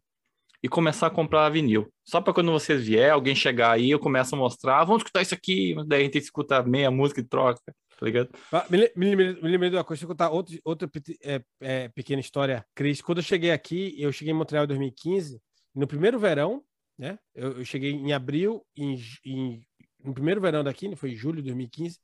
e 0.61 0.67
começar 0.69 1.07
a 1.07 1.09
comprar 1.09 1.49
vinil. 1.49 1.87
Só 2.05 2.21
pra 2.21 2.31
quando 2.33 2.51
vocês 2.51 2.85
vier, 2.85 3.11
alguém 3.11 3.33
chegar 3.33 3.71
aí, 3.71 3.89
eu 3.89 3.97
começo 3.97 4.35
a 4.35 4.37
mostrar, 4.37 4.81
ah, 4.81 4.83
vamos 4.83 5.01
escutar 5.01 5.23
isso 5.23 5.33
aqui, 5.33 5.73
daí 5.87 6.01
a 6.01 6.03
gente 6.03 6.19
escuta 6.19 6.61
meia 6.61 6.91
música 6.91 7.21
e 7.21 7.23
troca, 7.23 7.59
tá 8.01 8.05
ligado? 8.07 8.29
Ah, 8.51 8.65
Me, 8.67 8.89
me 8.95 9.15
me 9.15 9.33
lembrei 9.43 9.69
de 9.69 9.75
uma 9.75 9.83
coisa, 9.83 9.99
deixa 9.99 10.05
eu 10.05 10.09
contar 10.09 10.29
outra, 10.31 10.57
outra 10.65 10.89
é, 11.23 11.41
é, 11.61 11.87
pequena 11.89 12.19
história. 12.19 12.65
Cris, 12.73 12.99
quando 13.01 13.19
eu 13.19 13.23
cheguei 13.23 13.51
aqui, 13.51 13.93
eu 14.01 14.11
cheguei 14.11 14.33
em 14.33 14.37
Montreal 14.37 14.63
em 14.63 14.67
2015, 14.67 15.39
no 15.75 15.85
primeiro 15.85 16.17
verão, 16.19 16.63
né? 16.97 17.19
Eu, 17.35 17.59
eu 17.59 17.63
cheguei 17.65 17.91
em 17.91 18.11
abril, 18.11 18.65
em, 18.75 18.99
em- 19.23 19.61
no 20.03 20.15
primeiro 20.15 20.41
verão 20.41 20.63
daqui, 20.63 20.87
né, 20.87 20.95
foi 20.95 21.11
em 21.11 21.15
julho 21.15 21.37
de 21.37 21.43
2015, 21.43 21.99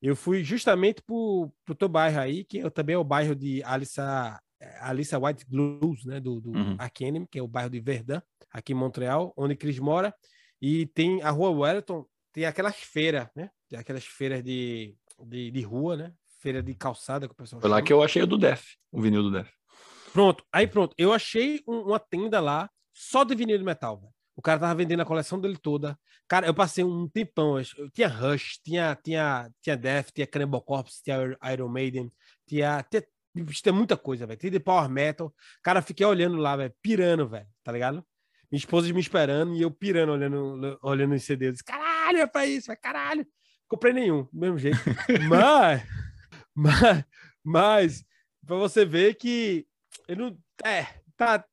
eu 0.00 0.14
fui 0.14 0.44
justamente 0.44 1.02
pro, 1.02 1.52
pro 1.64 1.74
teu 1.74 1.88
bairro 1.88 2.20
aí, 2.20 2.44
que 2.44 2.60
é, 2.60 2.70
também 2.70 2.94
é 2.94 2.98
o 2.98 3.02
bairro 3.04 3.34
de 3.34 3.60
Alissa, 3.64 4.40
Alissa 4.80 5.18
White 5.18 5.44
Blues, 5.48 6.04
né? 6.04 6.20
Do, 6.20 6.40
do 6.40 6.50
Uhum. 6.52 6.76
Arc 6.78 7.00
Enemy, 7.00 7.26
que 7.28 7.38
é 7.40 7.42
o 7.42 7.48
bairro 7.48 7.70
de 7.70 7.80
Verdun, 7.80 8.20
aqui 8.52 8.72
em 8.72 8.76
Montreal, 8.76 9.34
onde 9.36 9.56
Cris 9.56 9.78
mora. 9.80 10.14
E 10.62 10.86
tem 10.86 11.22
a 11.22 11.30
rua 11.30 11.50
Wellington, 11.50 12.06
tem 12.32 12.44
aquelas 12.44 12.76
feiras, 12.76 13.26
né? 13.34 13.50
Tem 13.68 13.78
aquelas 13.78 14.04
feiras 14.04 14.44
de, 14.44 14.94
de, 15.26 15.50
de 15.50 15.60
rua, 15.62 15.96
né? 15.96 16.12
Feira 16.40 16.62
de 16.62 16.74
calçada 16.74 17.26
que 17.28 17.32
o 17.32 17.36
pessoal 17.36 17.60
Foi 17.60 17.68
lá 17.70 17.76
chama. 17.76 17.86
que 17.86 17.92
eu 17.92 18.02
achei 18.02 18.22
o 18.22 18.26
do 18.26 18.38
Def, 18.38 18.64
o 18.90 19.00
vinil 19.00 19.22
do 19.22 19.30
Def. 19.30 19.50
Pronto, 20.12 20.44
aí 20.52 20.66
pronto. 20.66 20.94
Eu 20.98 21.12
achei 21.12 21.62
um- 21.68 21.82
uma 21.88 21.98
tenda 22.00 22.40
lá 22.40 22.68
só 22.92 23.22
de 23.24 23.34
vinil 23.34 23.58
de 23.58 23.64
metal, 23.64 23.98
velho. 24.00 24.12
O 24.36 24.42
cara 24.42 24.58
tava 24.58 24.74
vendendo 24.74 25.00
a 25.00 25.04
coleção 25.04 25.38
dele 25.38 25.58
toda. 25.58 25.98
Cara, 26.26 26.46
eu 26.46 26.54
passei 26.54 26.82
um 26.82 27.06
tempão. 27.08 27.58
Eu, 27.58 27.90
tinha 27.90 28.08
Rush, 28.08 28.58
tinha, 28.64 28.96
tinha, 29.04 29.50
tinha 29.60 29.76
Death, 29.76 30.10
tinha 30.14 30.26
Cannibal 30.26 30.62
Corpse, 30.62 31.02
tinha 31.02 31.16
Iron 31.52 31.68
Maiden, 31.68 32.10
tinha, 32.48 32.82
tinha, 32.90 33.04
tinha 33.52 33.72
muita 33.72 33.96
coisa, 33.98 34.26
velho. 34.26 34.38
Tinha 34.40 34.50
de 34.52 34.60
Power 34.60 34.88
Metal. 34.88 35.34
Cara, 35.62 35.82
fiquei 35.82 36.06
olhando 36.06 36.36
lá, 36.38 36.56
velho, 36.56 36.72
pirando, 36.80 37.28
velho, 37.28 37.46
tá 37.62 37.70
ligado? 37.70 38.02
Minha 38.50 38.58
esposa 38.60 38.90
me 38.92 39.00
esperando 39.00 39.54
e 39.54 39.60
eu 39.62 39.70
pirando, 39.70 40.12
olhando, 40.12 40.78
olhando 40.82 41.14
os 41.14 41.22
CD. 41.22 41.48
Eu 41.48 41.52
disse, 41.52 41.64
caralho, 41.64 42.18
é 42.18 42.26
pra 42.26 42.46
isso, 42.46 42.68
velho, 42.68 42.80
caralho. 42.80 43.26
Comprei 43.70 43.92
nenhum, 43.92 44.24
do 44.24 44.40
mesmo 44.40 44.58
jeito. 44.58 44.78
mas, 45.28 45.86
mas, 46.52 47.04
mas, 47.44 48.04
pra 48.44 48.56
você 48.56 48.84
ver 48.84 49.14
que 49.14 49.64
eu 50.08 50.16
não. 50.16 50.36
É, 50.64 50.86
tá. 51.16 51.44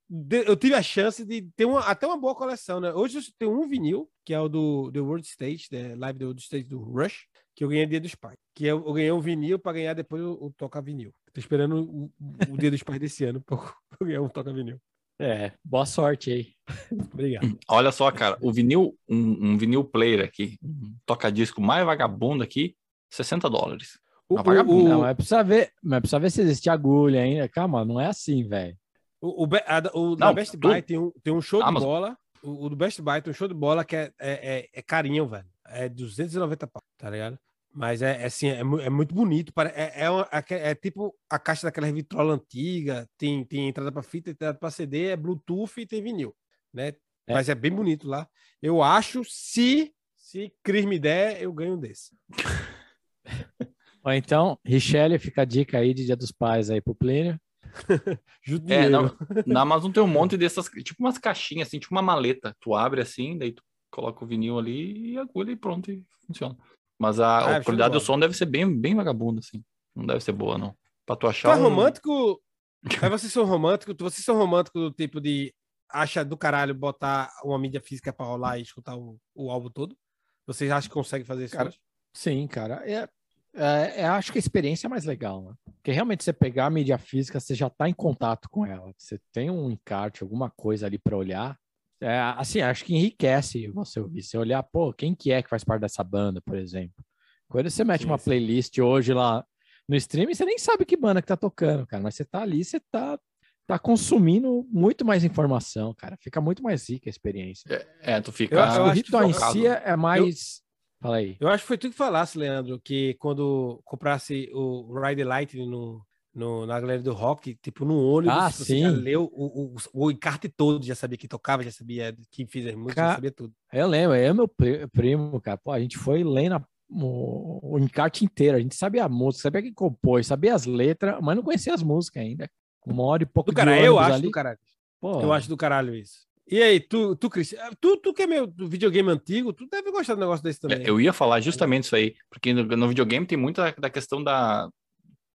Eu 0.47 0.55
tive 0.55 0.73
a 0.73 0.81
chance 0.81 1.23
de 1.23 1.43
ter 1.55 1.65
uma, 1.65 1.81
até 1.81 2.07
uma 2.07 2.17
boa 2.17 2.33
coleção, 2.33 2.79
né? 2.79 2.91
Hoje 2.91 3.19
eu 3.19 3.23
tenho 3.37 3.51
um 3.51 3.67
vinil, 3.67 4.09
que 4.25 4.33
é 4.33 4.39
o 4.39 4.49
do 4.49 4.91
The 4.91 4.99
World 4.99 5.27
Stage, 5.27 5.67
né? 5.71 5.95
Live 5.95 6.17
The 6.17 6.25
World 6.25 6.41
Stage 6.41 6.63
do 6.63 6.79
Rush, 6.79 7.27
que 7.55 7.63
eu 7.63 7.69
ganhei 7.69 7.85
dia 7.85 8.01
dos 8.01 8.15
pais. 8.15 8.37
Que 8.55 8.65
eu, 8.65 8.83
eu 8.83 8.93
ganhei 8.93 9.11
um 9.11 9.21
vinil 9.21 9.59
para 9.59 9.73
ganhar 9.73 9.93
depois 9.93 10.23
o, 10.23 10.45
o 10.45 10.51
toca 10.57 10.81
vinil. 10.81 11.13
Tô 11.31 11.39
esperando 11.39 11.83
o, 11.83 12.11
o 12.49 12.57
dia 12.57 12.71
dos 12.71 12.81
pais 12.81 12.99
desse 12.99 13.25
ano 13.25 13.45
eu 14.01 14.07
ganhar 14.07 14.23
um 14.23 14.29
toca 14.29 14.51
vinil. 14.51 14.81
É, 15.19 15.51
boa 15.63 15.85
sorte 15.85 16.31
aí. 16.31 16.53
Obrigado. 17.13 17.57
Olha 17.67 17.91
só, 17.91 18.11
cara, 18.11 18.37
o 18.41 18.51
vinil, 18.51 18.95
um, 19.09 19.51
um 19.51 19.57
vinil 19.57 19.83
player 19.83 20.23
aqui, 20.23 20.57
um 20.63 20.95
toca-disco 21.05 21.59
mais 21.61 21.85
vagabundo 21.85 22.43
aqui, 22.43 22.75
60 23.09 23.49
dólares. 23.49 23.99
O, 24.29 24.35
o, 24.35 24.83
Não, 24.89 25.01
mas 25.01 25.15
precisa 25.15 25.43
ver, 25.43 25.71
mas 25.81 26.01
precisa 26.01 26.19
ver 26.19 26.29
se 26.29 26.41
existe 26.41 26.69
agulha 26.69 27.21
ainda. 27.21 27.47
Calma, 27.47 27.85
não 27.85 27.99
é 27.99 28.07
assim, 28.07 28.47
velho. 28.47 28.77
o, 29.21 29.45
o 29.45 29.49
a 29.65 29.79
da- 29.79 29.91
o 29.93 30.15
Não, 30.15 30.33
Best 30.33 30.51
tudo. 30.51 30.67
Buy 30.67 30.81
tem 30.81 30.97
um, 30.97 31.11
tem 31.23 31.33
um 31.33 31.41
show 31.41 31.63
de 31.63 31.71
bola. 31.79 32.17
O, 32.43 32.65
o 32.65 32.69
do 32.69 32.75
Best 32.75 33.01
Buy 33.01 33.21
tem 33.21 33.31
um 33.31 33.33
show 33.33 33.47
de 33.47 33.53
bola 33.53 33.85
que 33.85 33.95
é, 33.95 34.11
é, 34.19 34.57
é, 34.59 34.69
é 34.73 34.81
carinho, 34.81 35.27
velho. 35.27 35.45
É 35.65 35.89
290 35.89 36.67
pau, 36.67 36.83
tá 36.97 37.09
ligado? 37.09 37.39
Mas 37.77 38.01
é, 38.01 38.23
é 38.23 38.25
assim, 38.25 38.47
é, 38.47 38.61
é 38.61 38.89
muito 38.89 39.13
bonito. 39.13 39.53
É, 39.75 40.05
é, 40.05 40.09
uma- 40.09 40.27
é, 40.31 40.71
é 40.71 40.73
tipo 40.73 41.15
a 41.29 41.37
caixa 41.37 41.67
daquela 41.67 41.91
vitrola 41.91 42.33
antiga. 42.33 43.07
Tem, 43.19 43.45
tem 43.45 43.67
entrada 43.69 43.91
para 43.91 44.01
fita, 44.01 44.31
entrada 44.31 44.57
para 44.57 44.71
CD, 44.71 45.09
é 45.09 45.15
Bluetooth 45.15 45.79
e 45.79 45.85
tem 45.85 46.01
vinil, 46.01 46.35
né? 46.73 46.87
É. 47.27 47.33
Mas 47.35 47.49
é 47.49 47.53
bem 47.53 47.71
bonito 47.71 48.07
lá. 48.07 48.27
Eu 48.59 48.81
acho, 48.81 49.23
se, 49.25 49.93
se 50.15 50.51
Cris 50.63 50.85
me 50.85 50.97
der, 50.97 51.39
eu 51.39 51.53
ganho 51.53 51.75
um 51.75 51.79
desse. 51.79 52.17
Ou 54.03 54.11
então, 54.11 54.57
Richelle, 54.65 55.19
fica 55.19 55.43
a 55.43 55.45
dica 55.45 55.77
aí 55.77 55.93
de 55.93 56.03
Dia 56.03 56.15
dos 56.15 56.31
Pais 56.31 56.71
aí 56.71 56.81
pro 56.81 56.95
Plínio. 56.95 57.39
É, 58.69 58.87
não, 58.87 59.15
na 59.45 59.61
Amazon 59.61 59.91
tem 59.91 60.01
um 60.01 60.07
monte 60.07 60.37
dessas, 60.37 60.67
tipo 60.69 61.03
umas 61.03 61.17
caixinhas, 61.17 61.67
assim, 61.67 61.79
tipo 61.79 61.93
uma 61.93 62.01
maleta. 62.01 62.55
Tu 62.61 62.73
abre 62.73 63.01
assim, 63.01 63.37
daí 63.37 63.51
tu 63.51 63.61
coloca 63.91 64.23
o 64.23 64.27
vinil 64.27 64.57
ali 64.57 65.11
e 65.11 65.17
agulha 65.17 65.51
e 65.51 65.55
pronto, 65.55 65.91
e 65.91 66.01
funciona. 66.25 66.57
Mas 66.99 67.19
a, 67.19 67.57
Ah, 67.57 67.59
de 67.59 67.65
qualidade 67.65 67.93
do 67.93 67.99
som 67.99 68.19
deve 68.19 68.33
ser 68.35 68.45
bem, 68.45 68.75
bem 68.75 68.95
vagabunda, 68.95 69.39
assim. 69.39 69.63
Não 69.95 70.05
deve 70.05 70.21
ser 70.21 70.31
boa, 70.31 70.57
não. 70.57 70.75
Pra 71.05 71.15
tu 71.15 71.21
Tu 71.21 71.27
achar 71.27 71.57
é 71.57 71.59
um... 71.59 71.63
romântico? 71.63 72.41
Mas 73.01 73.21
vocês 73.21 73.33
são 73.33 73.45
românticos? 73.45 73.95
Vocês 73.99 74.23
são 74.23 74.37
românticos 74.37 74.81
do 74.81 74.91
tipo 74.91 75.19
de 75.19 75.53
acha 75.89 76.23
do 76.23 76.37
caralho 76.37 76.75
botar 76.75 77.31
uma 77.43 77.57
mídia 77.57 77.81
física 77.81 78.11
pra 78.11 78.25
rolar 78.25 78.57
e 78.57 78.61
escutar 78.61 78.95
o, 78.95 79.17
o 79.33 79.49
álbum 79.49 79.69
todo? 79.69 79.97
Vocês 80.45 80.71
acham 80.71 80.89
que 80.89 80.93
conseguem 80.93 81.25
fazer 81.25 81.45
isso? 81.45 81.55
Cara, 81.55 81.69
hoje? 81.69 81.79
Sim, 82.13 82.47
cara. 82.47 82.81
É, 82.85 83.07
é, 83.53 84.01
é, 84.01 84.07
acho 84.07 84.31
que 84.31 84.37
a 84.37 84.39
experiência 84.39 84.87
é 84.87 84.89
mais 84.89 85.05
legal, 85.05 85.41
né? 85.41 85.53
Porque 85.75 85.91
realmente 85.91 86.23
você 86.23 86.31
pegar 86.31 86.67
a 86.67 86.69
mídia 86.69 86.97
física, 86.97 87.39
você 87.39 87.55
já 87.55 87.67
está 87.67 87.89
em 87.89 87.93
contato 87.93 88.49
com 88.49 88.65
ela. 88.65 88.93
Você 88.97 89.19
tem 89.31 89.49
um 89.49 89.71
encarte, 89.71 90.23
alguma 90.23 90.49
coisa 90.49 90.85
ali 90.85 90.97
para 90.97 91.17
olhar. 91.17 91.57
É, 92.01 92.19
assim, 92.37 92.61
acho 92.61 92.85
que 92.85 92.95
enriquece 92.95 93.67
você 93.67 93.99
ouvir. 93.99 94.21
Você 94.23 94.37
olhar, 94.37 94.61
pô, 94.63 94.93
quem 94.93 95.15
que 95.15 95.31
é 95.31 95.41
que 95.41 95.49
faz 95.49 95.63
parte 95.63 95.81
dessa 95.81 96.03
banda, 96.03 96.41
por 96.41 96.57
exemplo. 96.57 97.03
Quando 97.49 97.69
você 97.69 97.83
mete 97.83 98.01
Sim, 98.01 98.07
uma 98.07 98.17
sim. 98.17 98.25
playlist 98.25 98.77
hoje 98.79 99.13
lá 99.13 99.43
no 99.87 99.95
streaming, 99.95 100.33
você 100.35 100.45
nem 100.45 100.57
sabe 100.57 100.85
que 100.85 100.97
banda 100.97 101.21
que 101.21 101.27
tá 101.27 101.37
tocando, 101.37 101.87
cara. 101.87 102.03
Mas 102.03 102.15
você 102.15 102.25
tá 102.25 102.41
ali, 102.41 102.63
você 102.63 102.79
tá, 102.91 103.17
tá 103.65 103.79
consumindo 103.79 104.67
muito 104.69 105.05
mais 105.05 105.23
informação, 105.23 105.93
cara. 105.95 106.17
Fica 106.21 106.41
muito 106.41 106.61
mais 106.61 106.89
rica 106.89 107.09
a 107.09 107.11
experiência. 107.11 107.87
É, 108.01 108.19
tu 108.21 108.31
fica... 108.31 108.53
Eu- 108.55 108.59
eu 108.59 108.63
Acho 108.65 108.75
que 108.75 108.81
o 108.81 108.91
ritual 108.91 109.23
em 109.29 109.33
si 109.33 109.65
é, 109.65 109.81
é 109.85 109.95
mais. 109.95 110.61
Fala 111.01 111.17
aí. 111.17 111.37
Eu 111.39 111.47
acho 111.47 111.63
que 111.63 111.67
foi 111.67 111.77
tu 111.77 111.89
que 111.89 111.95
falasse, 111.95 112.37
Leandro, 112.37 112.81
que 112.83 113.13
quando 113.19 113.81
comprasse 113.85 114.49
o 114.53 114.99
Ride 114.99 115.23
Lightning 115.23 115.69
no, 115.69 116.01
no, 116.37 116.65
na 116.65 116.79
galera 116.79 117.01
do 117.01 117.13
rock, 117.13 117.55
tipo 117.61 117.83
no 117.83 117.99
ônibus, 117.99 118.35
Ah, 118.37 118.49
você 118.51 118.79
já 118.79 118.89
sim. 118.91 118.95
leu 118.95 119.29
o, 119.33 119.75
o, 119.75 120.05
o 120.05 120.11
encarte 120.11 120.47
todo, 120.47 120.85
já 120.85 120.93
sabia 120.95 121.17
que 121.17 121.27
tocava, 121.27 121.63
já 121.63 121.71
sabia 121.71 122.15
quem 122.31 122.45
fez 122.45 122.67
as 122.67 122.75
músicas, 122.75 122.95
Ca- 122.95 123.07
já 123.09 123.15
sabia 123.15 123.31
tudo. 123.31 123.53
Eu 123.73 123.87
lembro, 123.87 124.15
eu 124.15 124.31
e 124.31 124.33
meu 124.33 124.47
pri- 124.47 124.87
primo, 124.87 125.41
cara, 125.41 125.57
pô, 125.57 125.71
a 125.71 125.79
gente 125.79 125.97
foi 125.97 126.23
lendo 126.23 126.55
a- 126.55 126.65
o, 126.89 127.73
o 127.75 127.79
encarte 127.79 128.23
inteiro, 128.23 128.55
a 128.57 128.59
gente 128.61 128.75
sabia 128.75 129.03
a 129.05 129.09
música, 129.09 129.41
sabia 129.43 129.61
quem 129.61 129.73
compôs, 129.73 130.27
sabia 130.27 130.53
as 130.55 130.65
letras, 130.65 131.17
mas 131.21 131.35
não 131.35 131.43
conhecia 131.43 131.73
as 131.73 131.83
músicas 131.83 132.21
ainda. 132.23 132.49
Uma 132.85 133.03
hora 133.03 133.23
e 133.23 133.25
pouco 133.25 133.49
Do 133.51 133.53
de 133.53 133.55
caralho, 133.57 133.85
eu 133.85 133.99
acho 133.99 134.13
ali. 134.13 134.23
do 134.23 134.31
caralho. 134.31 134.59
Pô, 135.01 135.19
Eu 135.21 135.33
acho 135.33 135.49
do 135.49 135.57
caralho 135.57 135.93
isso. 135.95 136.25
E 136.49 136.61
aí, 136.63 136.79
tu, 136.79 137.13
tu, 137.17 137.29
Cris, 137.29 137.53
tu, 137.81 137.97
tu 137.97 138.13
que 138.13 138.21
é 138.21 138.27
meu 138.27 138.47
videogame 138.47 139.09
antigo, 139.09 139.51
tu 139.51 139.67
deve 139.69 139.91
gostar 139.91 140.13
do 140.13 140.21
negócio 140.21 140.41
desse 140.41 140.61
também. 140.61 140.77
É, 140.81 140.89
Eu 140.89 141.01
ia 141.01 141.11
falar 141.11 141.41
justamente 141.41 141.83
isso 141.83 141.95
aí, 141.97 142.15
porque 142.29 142.53
no, 142.53 142.63
no 142.63 142.87
videogame 142.87 143.25
tem 143.25 143.37
muita 143.37 143.73
da 143.73 143.89
questão 143.89 144.23
da, 144.23 144.69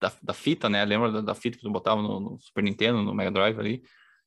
da, 0.02 0.12
da 0.22 0.32
fita, 0.34 0.68
né? 0.68 0.84
Lembra 0.84 1.10
da, 1.12 1.20
da 1.20 1.34
fita 1.34 1.56
que 1.56 1.62
tu 1.62 1.70
botava 1.70 2.02
no, 2.02 2.18
no 2.20 2.38
Super 2.40 2.62
Nintendo, 2.64 3.02
no 3.02 3.14
Mega 3.14 3.30
Drive 3.30 3.58
ali? 3.58 3.82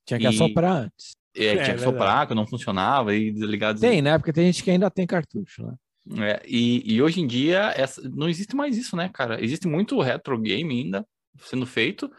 tinha 0.06 0.20
que 0.20 0.26
e- 0.26 0.30
assoprar 0.30 0.84
antes. 0.84 1.16
É, 1.36 1.46
É, 1.48 1.48
tinha 1.56 1.58
que 1.58 1.66
verdade. 1.82 1.84
soprar, 1.84 2.28
que 2.28 2.34
não 2.34 2.48
funcionava, 2.48 3.14
e 3.14 3.32
desligar... 3.32 3.74
des- 3.74 3.82
Tem, 3.82 4.02
né? 4.02 4.18
Porque 4.18 4.32
tem 4.32 4.46
gente 4.46 4.64
que 4.64 4.72
ainda 4.72 4.90
tem 4.90 5.06
cartucho, 5.06 5.64
né? 5.66 5.76
É, 6.32 6.42
e, 6.48 6.94
e 6.94 7.02
hoje 7.02 7.20
em 7.20 7.26
dia 7.28 7.74
essa, 7.76 8.00
não 8.10 8.30
existe 8.30 8.56
mais 8.56 8.78
isso, 8.78 8.96
né, 8.96 9.10
cara? 9.12 9.44
Existe 9.44 9.68
muito 9.68 10.00
retro 10.00 10.40
game 10.40 10.72
ainda 10.84 11.06
sendo 11.40 11.66
feito, 11.66 12.10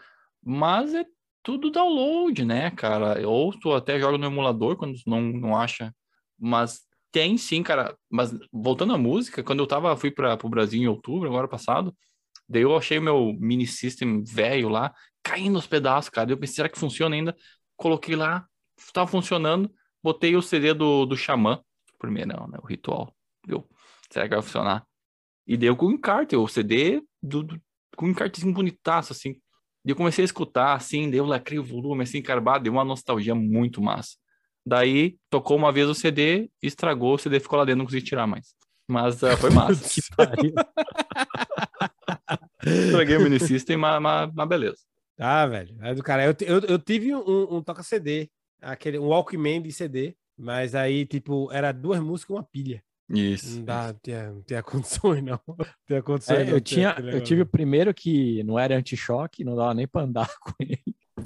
mas 0.43 0.93
é 0.93 1.05
tudo 1.41 1.71
download, 1.71 2.43
né, 2.43 2.69
cara? 2.71 3.25
Ou 3.27 3.53
tu 3.57 3.73
até 3.73 3.97
joga 3.97 4.17
no 4.17 4.25
emulador 4.25 4.75
quando 4.75 4.93
não, 5.07 5.21
não 5.21 5.55
acha. 5.57 5.93
Mas 6.37 6.81
tem 7.13 7.37
sim, 7.37 7.63
cara. 7.63 7.95
Mas 8.11 8.37
voltando 8.51 8.93
à 8.93 8.97
música, 8.97 9.41
quando 9.41 9.59
eu 9.59 9.67
tava, 9.67 9.95
fui 9.95 10.11
para 10.11 10.37
o 10.43 10.49
Brasil 10.49 10.81
em 10.81 10.87
outubro, 10.87 11.27
agora 11.29 11.47
passado, 11.47 11.95
daí 12.47 12.61
eu 12.63 12.75
achei 12.75 12.97
o 12.97 13.01
meu 13.01 13.33
mini 13.39 13.65
system 13.67 14.23
velho 14.23 14.69
lá, 14.69 14.93
caindo 15.23 15.55
aos 15.57 15.67
pedaços, 15.67 16.09
cara. 16.09 16.31
Eu 16.31 16.37
pensei, 16.37 16.55
será 16.55 16.69
que 16.69 16.79
funciona 16.79 17.15
ainda? 17.15 17.35
Coloquei 17.75 18.15
lá, 18.15 18.45
tava 18.93 19.07
funcionando, 19.09 19.71
botei 20.03 20.35
o 20.35 20.41
CD 20.41 20.73
do, 20.73 21.05
do 21.05 21.15
Xamã, 21.17 21.61
primeiro 21.99 22.29
não, 22.35 22.47
né? 22.47 22.57
O 22.61 22.67
ritual, 22.67 23.13
viu? 23.45 23.67
Será 24.11 24.27
que 24.27 24.35
vai 24.35 24.43
funcionar? 24.43 24.85
E 25.45 25.55
deu 25.57 25.75
com 25.75 25.87
o 25.87 25.91
encarte, 25.91 26.35
o 26.35 26.47
CD 26.47 27.01
do, 27.21 27.43
do- 27.43 27.61
com 27.95 28.05
um 28.05 28.09
encartezinho 28.09 28.53
bonitaço, 28.53 29.13
assim. 29.13 29.35
E 29.85 29.89
eu 29.89 29.95
comecei 29.95 30.23
a 30.23 30.25
escutar, 30.25 30.73
assim, 30.75 31.09
daí 31.09 31.19
eu 31.19 31.25
lacrei 31.25 31.59
o 31.59 31.63
volume, 31.63 32.03
assim, 32.03 32.21
carbado, 32.21 32.63
deu 32.65 32.73
uma 32.73 32.83
nostalgia 32.83 33.33
muito 33.33 33.81
massa. 33.81 34.15
Daí, 34.65 35.17
tocou 35.29 35.55
uma 35.57 35.71
vez 35.71 35.87
o 35.87 35.95
CD, 35.95 36.49
estragou, 36.61 37.15
o 37.15 37.17
CD 37.17 37.39
ficou 37.39 37.57
lá 37.57 37.63
dentro, 37.65 37.79
não 37.79 37.85
consegui 37.85 38.05
tirar 38.05 38.27
mais. 38.27 38.53
Mas 38.87 39.23
ah, 39.23 39.37
foi 39.37 39.49
massa. 39.51 39.87
Que 39.89 40.01
pariu. 40.15 40.53
Estraguei 42.67 43.17
o 43.17 43.21
mini 43.21 43.39
system, 43.39 43.77
mas, 43.77 44.01
mas, 44.01 44.31
mas 44.33 44.47
beleza. 44.47 44.77
Ah, 45.19 45.45
velho. 45.45 45.75
É 45.81 45.95
do 45.95 46.03
cara. 46.03 46.25
Eu, 46.25 46.35
eu, 46.41 46.59
eu 46.61 46.79
tive 46.79 47.13
um, 47.15 47.57
um 47.57 47.61
toca-CD, 47.63 48.29
aquele, 48.61 48.99
um 48.99 49.07
Walkman 49.07 49.61
de 49.61 49.71
CD, 49.71 50.15
Mas 50.37 50.75
aí, 50.75 51.05
tipo, 51.05 51.51
era 51.51 51.71
duas 51.71 51.99
músicas 51.99 52.35
e 52.35 52.37
uma 52.39 52.43
pilha. 52.43 52.83
Isso. 53.09 53.57
Não, 53.57 53.65
dá, 53.65 53.87
não, 53.87 53.99
tinha, 54.03 54.31
não 54.31 54.41
tinha 54.43 54.61
condições, 54.63 55.23
não. 55.23 55.39
Não 55.47 55.65
tinha 55.87 56.03
condições. 56.03 56.39
É, 56.39 56.45
não, 56.45 56.51
eu, 56.51 56.61
tinha, 56.61 56.95
eu 56.97 57.03
negócio. 57.03 57.25
tive 57.25 57.41
o 57.41 57.45
primeiro 57.45 57.93
que 57.93 58.43
não 58.43 58.59
era 58.59 58.75
anti-choque, 58.77 59.43
não 59.43 59.55
dava 59.55 59.73
nem 59.73 59.87
pra 59.87 60.01
andar 60.01 60.29
com 60.41 60.51
ele. 60.59 60.81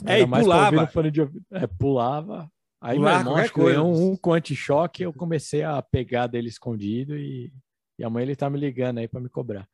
É, 0.06 0.21
Era 0.21 0.21
e 0.21 0.27
pulava. 0.27 0.82
no 0.82 0.88
fone 0.88 1.12
de 1.12 1.21
ouvido. 1.21 1.45
É, 1.51 1.67
pulava. 1.67 2.49
Aí 2.80 2.97
Pulava 2.97 3.17
meu 3.17 3.34
irmão 3.34 3.36
acho 3.43 3.54
que 3.54 3.62
um, 3.62 4.12
um 4.12 4.15
com 4.17 4.34
anti-choque, 4.34 5.04
eu 5.04 5.13
comecei 5.13 5.62
a 5.63 5.82
pegar 5.82 6.25
dele 6.27 6.47
escondido 6.47 7.15
e, 7.15 7.51
e 7.99 8.04
amanhã 8.04 8.23
ele 8.25 8.36
tá 8.36 8.49
me 8.49 8.58
ligando 8.58 8.97
aí 8.99 9.08
pra 9.08 9.19
me 9.21 9.30
cobrar. 9.30 9.67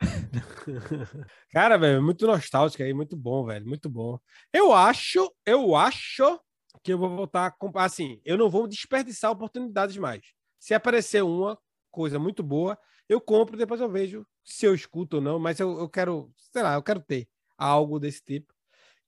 Cara, 1.50 1.76
velho, 1.76 2.02
muito 2.02 2.26
nostálgico 2.26 2.82
aí, 2.82 2.92
muito 2.92 3.16
bom, 3.16 3.44
velho, 3.44 3.66
muito 3.66 3.88
bom. 3.88 4.18
Eu 4.52 4.72
acho, 4.72 5.32
eu 5.46 5.76
acho 5.76 6.40
que 6.82 6.92
eu 6.92 6.98
vou 6.98 7.08
voltar 7.08 7.46
a 7.46 7.50
comprar. 7.50 7.84
Assim, 7.84 8.20
eu 8.24 8.36
não 8.36 8.50
vou 8.50 8.66
desperdiçar 8.66 9.30
oportunidades 9.30 9.96
mais. 9.96 10.22
Se 10.58 10.74
aparecer 10.74 11.22
uma 11.22 11.58
coisa 11.90 12.18
muito 12.18 12.42
boa, 12.42 12.78
eu 13.08 13.20
compro, 13.20 13.56
depois 13.56 13.80
eu 13.80 13.88
vejo 13.88 14.26
se 14.44 14.66
eu 14.66 14.74
escuto 14.74 15.16
ou 15.16 15.22
não, 15.22 15.38
mas 15.38 15.60
eu, 15.60 15.78
eu 15.78 15.88
quero, 15.88 16.30
sei 16.52 16.62
lá, 16.62 16.74
eu 16.74 16.82
quero 16.82 17.00
ter 17.00 17.28
algo 17.56 17.98
desse 17.98 18.22
tipo. 18.22 18.52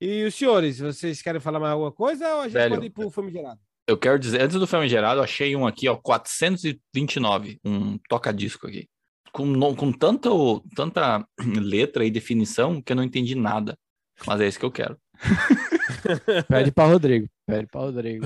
E 0.00 0.24
os 0.24 0.34
senhores, 0.34 0.78
vocês 0.78 1.22
querem 1.22 1.40
falar 1.40 1.58
mais 1.58 1.72
alguma 1.72 1.92
coisa 1.92 2.34
ou 2.34 2.40
a 2.42 2.44
gente 2.44 2.54
Velho, 2.54 2.74
pode 2.74 2.86
ir 2.86 2.90
pro 2.90 3.10
famigerado? 3.10 3.60
Eu 3.88 3.96
quero 3.96 4.18
dizer, 4.18 4.42
antes 4.42 4.58
do 4.58 4.66
filme 4.66 4.88
gerado, 4.88 5.20
eu 5.20 5.24
achei 5.24 5.54
um 5.54 5.66
aqui, 5.66 5.88
ó, 5.88 5.96
429, 5.96 7.60
um 7.64 7.96
toca-disco 8.08 8.66
aqui. 8.66 8.88
Com, 9.36 9.76
com 9.76 9.92
tanto, 9.92 10.60
tanta 10.74 11.28
letra 11.60 12.06
e 12.06 12.10
definição 12.10 12.80
que 12.80 12.90
eu 12.90 12.96
não 12.96 13.04
entendi 13.04 13.34
nada. 13.34 13.78
Mas 14.26 14.40
é 14.40 14.46
isso 14.46 14.58
que 14.58 14.64
eu 14.64 14.72
quero. 14.72 14.98
Pede 16.48 16.72
pra 16.72 16.86
Rodrigo. 16.86 17.28
Pede 17.46 17.66
pra 17.66 17.82
Rodrigo. 17.82 18.24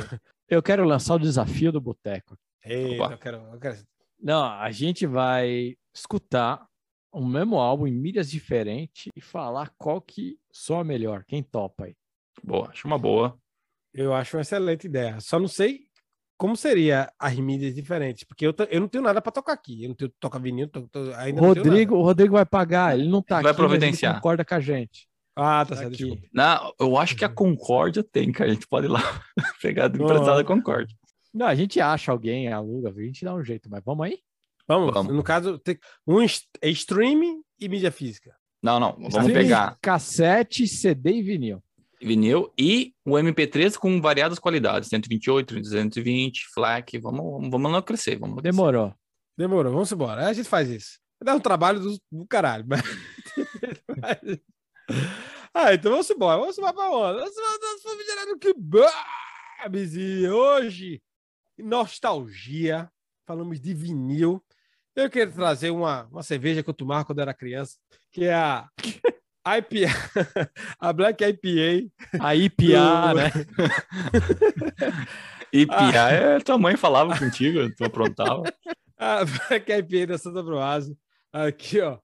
Eu 0.49 0.63
quero 0.63 0.85
lançar 0.85 1.17
o 1.17 1.19
desafio 1.19 1.73
do 1.73 1.81
Boteco. 1.81 2.37
Eu 2.65 3.19
quero, 3.19 3.39
eu 3.39 3.59
quero. 3.59 3.77
Não, 4.23 4.45
a 4.45 4.71
gente 4.71 5.05
vai 5.05 5.77
escutar 5.93 6.65
o 7.13 7.27
mesmo 7.27 7.59
álbum 7.59 7.89
em 7.89 7.93
mídias 7.93 8.31
diferentes 8.31 9.09
e 9.17 9.21
falar 9.21 9.73
qual 9.77 10.01
que 10.01 10.39
soa 10.53 10.85
melhor. 10.85 11.25
Quem 11.27 11.43
topa 11.43 11.87
aí? 11.87 11.97
Boa, 12.41 12.69
acho 12.69 12.87
uma 12.87 12.99
boa. 12.99 13.37
Eu 13.93 14.15
acho 14.15 14.37
uma 14.37 14.43
excelente 14.43 14.85
ideia. 14.87 15.19
Só 15.19 15.41
não 15.41 15.49
sei 15.49 15.89
como 16.41 16.57
seria 16.57 17.13
as 17.19 17.39
mídias 17.39 17.75
diferentes, 17.75 18.25
porque 18.25 18.47
eu, 18.47 18.55
eu 18.71 18.81
não 18.81 18.89
tenho 18.89 19.05
nada 19.05 19.21
para 19.21 19.31
tocar 19.31 19.53
aqui. 19.53 19.85
Eu 19.85 19.89
não 19.91 19.95
tenho 19.95 20.11
toca 20.19 20.39
vinil, 20.39 20.69
to, 20.69 20.89
to, 20.89 21.13
ainda 21.17 21.39
não 21.39 21.53
tenho 21.53 21.67
Rodrigo, 21.67 21.95
o 21.97 22.03
Rodrigo 22.03 22.33
vai 22.33 22.47
pagar. 22.47 22.99
Ele 22.99 23.11
não 23.11 23.21
tá 23.21 23.37
Ele 23.37 23.43
vai 23.43 23.53
aqui, 23.53 23.61
ele 23.61 23.69
providenciar. 23.69 24.15
concorda 24.15 24.43
com 24.43 24.55
a 24.55 24.61
gente. 24.61 25.07
Ah, 25.37 25.67
tá 25.69 25.77
certo, 25.77 25.89
Aqui. 25.89 25.99
desculpa. 25.99 26.27
Não, 26.33 26.73
eu 26.81 26.97
acho 26.97 27.15
que 27.15 27.27
a 27.27 27.29
Concórdia 27.29 28.03
tem, 28.03 28.33
cara. 28.33 28.51
A 28.51 28.55
gente 28.55 28.67
pode 28.67 28.87
ir 28.87 28.89
lá 28.89 29.03
pegar 29.61 29.89
do 29.89 30.03
emprestado 30.03 30.39
da 30.39 30.45
Concórdia. 30.45 30.97
Não, 31.33 31.47
a 31.47 31.55
gente 31.55 31.79
acha 31.79 32.11
alguém, 32.11 32.51
aluga, 32.51 32.89
a 32.89 33.03
gente 33.03 33.23
dá 33.23 33.35
um 33.35 33.45
jeito, 33.45 33.69
mas 33.71 33.83
vamos 33.85 34.07
aí? 34.07 34.19
Vamos, 34.67 34.95
Vamos. 34.95 35.15
no 35.15 35.23
caso, 35.23 35.59
tem 35.59 35.79
um 36.07 36.23
é 36.23 36.71
streaming 36.71 37.43
e 37.61 37.69
mídia 37.69 37.93
física. 37.93 38.35
Não, 38.63 38.81
não, 38.81 38.93
vamos 38.93 39.15
Streaming, 39.15 39.35
pegar 39.35 39.77
Cassete, 39.83 40.67
CD 40.67 41.17
e 41.17 41.23
vinil. 41.23 41.63
Vinil 42.01 42.53
e 42.59 42.95
o 43.05 43.13
MP3 43.13 43.77
com 43.77 44.01
variadas 44.01 44.39
qualidades, 44.39 44.89
128, 44.89 45.55
220, 45.55 46.49
FLAC, 46.55 46.99
vamos, 46.99 47.51
vamos 47.51 47.73
não 47.73 47.83
crescer, 47.83 48.19
vamos 48.19 48.37
crescer. 48.37 48.57
Demorou. 48.57 48.95
Demorou, 49.37 49.73
vamos 49.73 49.93
embora. 49.93 50.27
A 50.27 50.33
gente 50.33 50.49
faz 50.49 50.69
isso. 50.69 50.99
Dá 51.23 51.35
um 51.35 51.41
trabalho 51.41 51.81
do, 51.81 51.99
do 52.11 52.27
caralho. 52.27 52.65
Mas... 52.67 52.83
ah, 55.55 55.75
então 55.75 55.93
vamos 55.93 56.11
embora. 56.11 56.41
Vamos 56.41 56.59
embora 56.59 56.75
pra 56.75 56.91
onde? 56.91 57.19
Vamos 57.19 57.83
vamos 57.83 58.07
gerar 58.07 58.27
no 58.27 58.39
que 58.39 58.55
babes. 58.55 59.95
E 59.95 60.29
hoje, 60.29 61.03
nostalgia. 61.59 62.91
Falamos 63.27 63.61
de 63.61 63.75
vinil. 63.75 64.43
Eu 64.97 65.09
queria 65.09 65.31
trazer 65.31 65.71
uma, 65.71 66.05
uma 66.07 66.23
cerveja 66.23 66.63
que 66.63 66.71
eu 66.71 66.75
tomava 66.75 67.05
quando 67.05 67.21
era 67.21 67.33
criança, 67.33 67.77
que 68.11 68.25
é 68.25 68.35
a 68.35 68.69
IPA, 69.59 69.89
a 70.79 70.93
Black 70.93 71.25
IPA. 71.25 71.91
A 72.21 72.35
IPA, 72.35 73.09
Do- 73.09 73.15
né? 73.17 73.31
E 75.53 75.67
Pia, 75.67 76.09
é, 76.11 76.39
tua 76.39 76.57
mãe 76.57 76.77
falava 76.77 77.19
contigo, 77.19 77.69
tu 77.75 77.85
aprontava. 77.85 78.43
A 78.97 79.25
Black 79.25 79.73
IPA 79.73 80.07
da 80.09 80.19
Santa 80.19 80.43
Broase. 80.43 80.97
Aqui, 81.33 81.81
ó. 81.81 81.99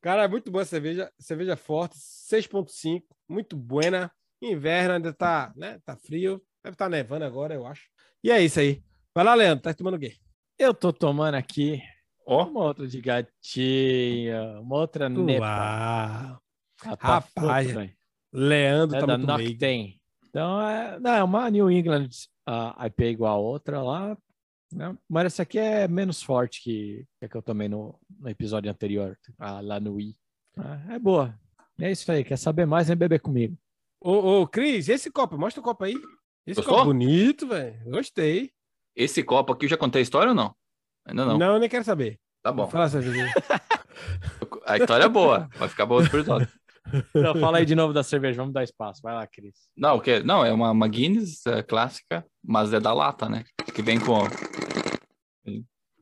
Cara, 0.00 0.24
é 0.24 0.28
muito 0.28 0.50
boa 0.50 0.62
a 0.62 0.66
cerveja. 0.66 1.10
Cerveja 1.18 1.56
forte, 1.56 1.96
6.5. 1.96 3.02
Muito 3.28 3.56
buena. 3.56 4.10
Inverno 4.42 4.94
ainda 4.94 5.12
tá, 5.12 5.52
né? 5.54 5.78
Tá 5.84 5.94
frio. 5.94 6.42
Deve 6.64 6.74
estar 6.74 6.88
nevando 6.88 7.24
agora, 7.24 7.54
eu 7.54 7.66
acho. 7.66 7.82
E 8.24 8.30
é 8.30 8.42
isso 8.42 8.58
aí. 8.58 8.82
Vai 9.14 9.24
lá, 9.24 9.34
Leandro. 9.34 9.62
Tá 9.62 9.74
tomando 9.74 9.96
o 9.96 10.00
quê? 10.00 10.14
Eu 10.58 10.72
tô 10.72 10.92
tomando 10.92 11.34
aqui 11.34 11.80
Ó, 12.26 12.44
uma 12.46 12.64
outra 12.64 12.86
de 12.86 13.00
gatinha, 13.00 14.60
uma 14.60 14.76
outra 14.76 15.08
nepa. 15.08 15.46
Uau. 15.46 16.26
Ela 16.26 16.40
tá 16.82 16.96
Rapaz, 17.00 17.66
fofa, 17.66 17.78
velho. 17.80 17.92
Leandro 18.32 18.96
É 18.96 19.00
tá 19.00 19.06
da 19.06 19.18
muito 19.18 19.36
meio. 19.36 19.50
Noctem. 19.50 20.00
Então, 20.28 20.60
é, 20.60 21.00
não, 21.00 21.10
é 21.10 21.22
uma 21.22 21.50
New 21.50 21.70
England 21.70 22.10
a 22.46 22.86
IPA 22.86 23.04
igual 23.04 23.36
a 23.36 23.38
outra 23.38 23.82
lá. 23.82 24.16
Né? 24.72 24.96
Mas 25.08 25.26
essa 25.26 25.42
aqui 25.42 25.58
é 25.58 25.88
menos 25.88 26.22
forte 26.22 26.62
que, 26.62 27.06
que 27.18 27.24
a 27.24 27.28
que 27.28 27.36
eu 27.36 27.42
tomei 27.42 27.68
no, 27.68 27.98
no 28.18 28.28
episódio 28.28 28.70
anterior, 28.70 29.18
a 29.38 29.60
lá 29.60 29.80
no 29.80 30.00
I. 30.00 30.16
Ah, 30.56 30.94
é 30.94 30.98
boa. 30.98 31.38
É 31.80 31.90
isso 31.90 32.10
aí. 32.10 32.24
Quer 32.24 32.36
saber 32.36 32.66
mais? 32.66 32.88
Vem 32.88 32.96
beber 32.96 33.20
comigo. 33.20 33.56
Ô, 34.00 34.42
ô, 34.42 34.46
Cris, 34.46 34.88
esse 34.88 35.10
copo, 35.10 35.38
mostra 35.38 35.60
o 35.60 35.64
copo 35.64 35.84
aí. 35.84 35.94
Esse 36.46 36.56
Gostou? 36.56 36.76
copo 36.76 36.86
bonito, 36.86 37.46
velho. 37.46 37.78
Gostei. 37.90 38.50
esse 38.96 39.22
copo 39.22 39.52
aqui 39.52 39.66
eu 39.66 39.70
já 39.70 39.76
contei 39.76 40.00
a 40.00 40.02
história 40.02 40.30
ou 40.30 40.34
não? 40.34 40.54
Ainda 41.06 41.24
não. 41.24 41.38
Não, 41.38 41.54
eu 41.54 41.60
nem 41.60 41.68
quero 41.68 41.84
saber. 41.84 42.18
Tá 42.42 42.52
bom. 42.52 42.68
Fala. 42.68 42.88
A 44.64 44.76
história 44.76 45.04
é 45.04 45.08
boa, 45.08 45.48
vai 45.56 45.68
ficar 45.68 45.84
boa 45.84 46.00
no 46.00 46.06
episódio. 46.06 46.48
Então, 47.14 47.34
fala 47.36 47.58
aí 47.58 47.64
de 47.64 47.74
novo 47.74 47.92
da 47.92 48.02
cerveja. 48.02 48.36
Vamos 48.38 48.52
dar 48.54 48.64
espaço. 48.64 49.00
Vai 49.02 49.14
lá, 49.14 49.26
Cris. 49.26 49.54
Não, 49.76 49.96
o 49.96 50.00
que? 50.00 50.20
Não, 50.20 50.44
é 50.44 50.52
uma, 50.52 50.70
uma 50.70 50.88
Guinness 50.88 51.44
é, 51.46 51.62
clássica, 51.62 52.24
mas 52.44 52.72
é 52.72 52.80
da 52.80 52.92
lata, 52.92 53.28
né? 53.28 53.44
Que 53.74 53.82
vem 53.82 53.98
com. 54.00 54.18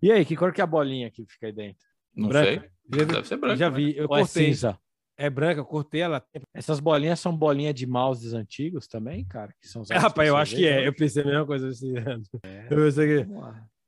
E 0.03 0.13
aí, 0.13 0.25
que 0.25 0.37
cor 0.37 0.53
que 0.53 0.61
é 0.61 0.65
a 0.65 0.67
bolinha 0.67 1.11
que 1.11 1.25
fica 1.27 1.47
aí 1.47 1.53
dentro? 1.53 1.85
Não 2.15 2.29
Branca. 2.29 2.47
sei. 2.61 2.71
Deve 2.89 3.25
ser 3.25 3.35
Eu 3.35 3.39
branco. 3.41 3.57
já 3.57 3.71
né? 3.71 3.77
vi. 3.77 3.97
Eu 3.97 4.07
Ou 4.09 4.17
é 4.17 4.21
cortei. 4.21 4.47
cinza? 4.47 4.79
É 5.19 5.31
branca, 5.31 5.61
eu 5.61 5.65
cortei 5.65 6.03
ela. 6.03 6.23
Essas 6.55 6.79
bolinhas 6.79 7.19
são 7.19 7.35
bolinhas 7.37 7.75
de 7.75 7.87
mouses 7.87 8.35
antigos 8.35 8.87
também, 8.87 9.25
cara? 9.25 9.53
Que 9.61 9.67
são 9.67 9.83
É, 9.91 9.97
rapaz, 9.99 10.29
eu 10.29 10.37
acho 10.37 10.55
que 10.55 10.67
é. 10.67 10.69
cerveja? 10.69 10.87
Eu 10.89 10.95
pensei 10.95 11.23
a 11.23 11.27
mesma 11.27 11.47
coisa. 11.47 11.69
Esse 11.71 11.97
ano. 11.97 12.23
É. 12.45 12.67
Eu 12.71 12.77
pensei 12.85 13.25
que... 13.25 13.31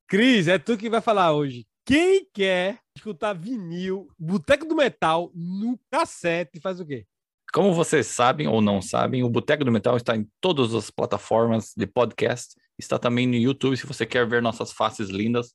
Cris, 0.09 0.49
é 0.49 0.59
tu 0.59 0.77
que 0.79 0.89
vai 0.89 1.03
falar 1.03 1.33
hoje. 1.33 1.67
Quem 1.89 2.27
quer 2.35 2.81
escutar 2.95 3.33
vinil, 3.33 4.09
Boteco 4.19 4.67
do 4.67 4.77
Metal, 4.77 5.31
no 5.35 5.81
cassete, 5.91 6.61
faz 6.61 6.81
o 6.81 6.85
quê? 6.87 7.07
Como 7.51 7.73
vocês 7.73 8.07
sabem 8.09 8.47
ou 8.47 8.61
não 8.61 8.83
sabem, 8.83 9.25
o 9.25 9.31
Boteco 9.31 9.65
do 9.65 9.73
Metal 9.73 9.97
está 9.97 10.15
em 10.15 10.29
todas 10.39 10.75
as 10.75 10.91
plataformas 10.91 11.73
de 11.75 11.87
podcast. 11.87 12.55
Está 12.79 12.99
também 12.99 13.27
no 13.27 13.37
YouTube, 13.37 13.75
se 13.75 13.87
você 13.87 14.05
quer 14.05 14.29
ver 14.29 14.43
nossas 14.43 14.71
faces 14.71 15.09
lindas. 15.09 15.55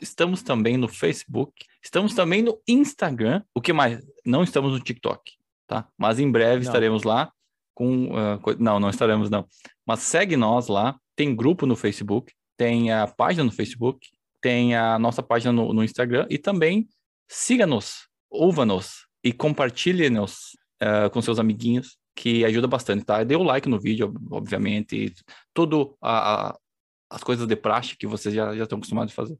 Estamos 0.00 0.42
também 0.42 0.78
no 0.78 0.88
Facebook. 0.88 1.52
Estamos 1.84 2.14
também 2.14 2.40
no 2.40 2.58
Instagram. 2.66 3.42
O 3.54 3.60
que 3.60 3.74
mais? 3.74 4.00
Não 4.24 4.42
estamos 4.42 4.72
no 4.72 4.80
TikTok, 4.80 5.30
tá? 5.66 5.86
Mas 5.98 6.18
em 6.18 6.30
breve 6.32 6.64
Não. 6.64 6.70
estaremos 6.70 7.02
lá 7.02 7.30
com... 7.74 8.16
ah, 8.16 8.38
co- 8.38 8.56
não, 8.58 8.80
não 8.80 8.88
estaremos 8.88 9.28
não. 9.28 9.46
Mas 9.86 10.00
segue 10.00 10.38
nós 10.38 10.68
lá. 10.68 10.98
Tem 11.14 11.36
grupo 11.36 11.66
no 11.66 11.76
Facebook. 11.76 12.32
Tem 12.56 12.90
a 12.90 13.06
página 13.06 13.44
no 13.44 13.52
Facebook. 13.52 14.08
Tem 14.46 14.76
a 14.76 14.96
nossa 14.96 15.24
página 15.24 15.52
no, 15.52 15.72
no 15.72 15.82
Instagram. 15.82 16.24
E 16.30 16.38
também 16.38 16.88
siga-nos, 17.28 18.06
ouva-nos 18.30 19.04
e 19.24 19.32
compartilhe-nos 19.32 20.56
eh, 20.80 21.08
com 21.08 21.20
seus 21.20 21.40
amiguinhos, 21.40 21.98
que 22.14 22.44
ajuda 22.44 22.68
bastante, 22.68 23.04
tá? 23.04 23.24
Dê 23.24 23.34
o 23.34 23.42
like 23.42 23.68
no 23.68 23.80
vídeo, 23.80 24.14
obviamente, 24.30 25.12
tudo 25.52 25.98
a, 26.00 26.50
a- 26.50 26.58
as 27.10 27.24
coisas 27.24 27.44
de 27.44 27.56
praxe 27.56 27.96
que 27.96 28.06
vocês 28.06 28.32
já, 28.32 28.54
já 28.54 28.62
estão 28.62 28.78
acostumados 28.78 29.12
a 29.12 29.16
fazer. 29.16 29.34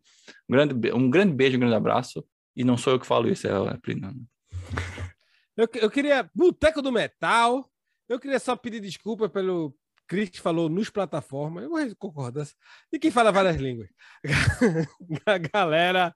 Um 0.48 0.52
grande, 0.52 0.92
um 0.92 1.08
grande 1.08 1.32
beijo, 1.34 1.56
um 1.56 1.60
grande 1.60 1.76
abraço. 1.76 2.26
E 2.56 2.64
não 2.64 2.76
sou 2.76 2.94
eu 2.94 2.98
que 2.98 3.06
falo 3.06 3.28
isso, 3.28 3.46
é 3.46 3.52
a 3.52 3.78
Prina. 3.78 4.12
Eu, 5.56 5.68
eu 5.74 5.88
queria 5.88 6.28
Boteco 6.34 6.82
do 6.82 6.90
Metal. 6.90 7.70
Eu 8.08 8.18
queria 8.18 8.40
só 8.40 8.56
pedir 8.56 8.80
desculpa 8.80 9.28
pelo 9.28 9.72
Cris 10.06 10.28
que 10.30 10.40
falou 10.40 10.68
nos 10.68 10.90
plataformas. 10.90 11.64
Eu 11.64 11.70
vou 11.70 11.96
concordar. 11.98 12.46
E 12.92 12.98
quem 12.98 13.10
fala 13.10 13.32
várias 13.32 13.56
línguas. 13.56 13.88
a 15.26 15.38
galera. 15.38 16.14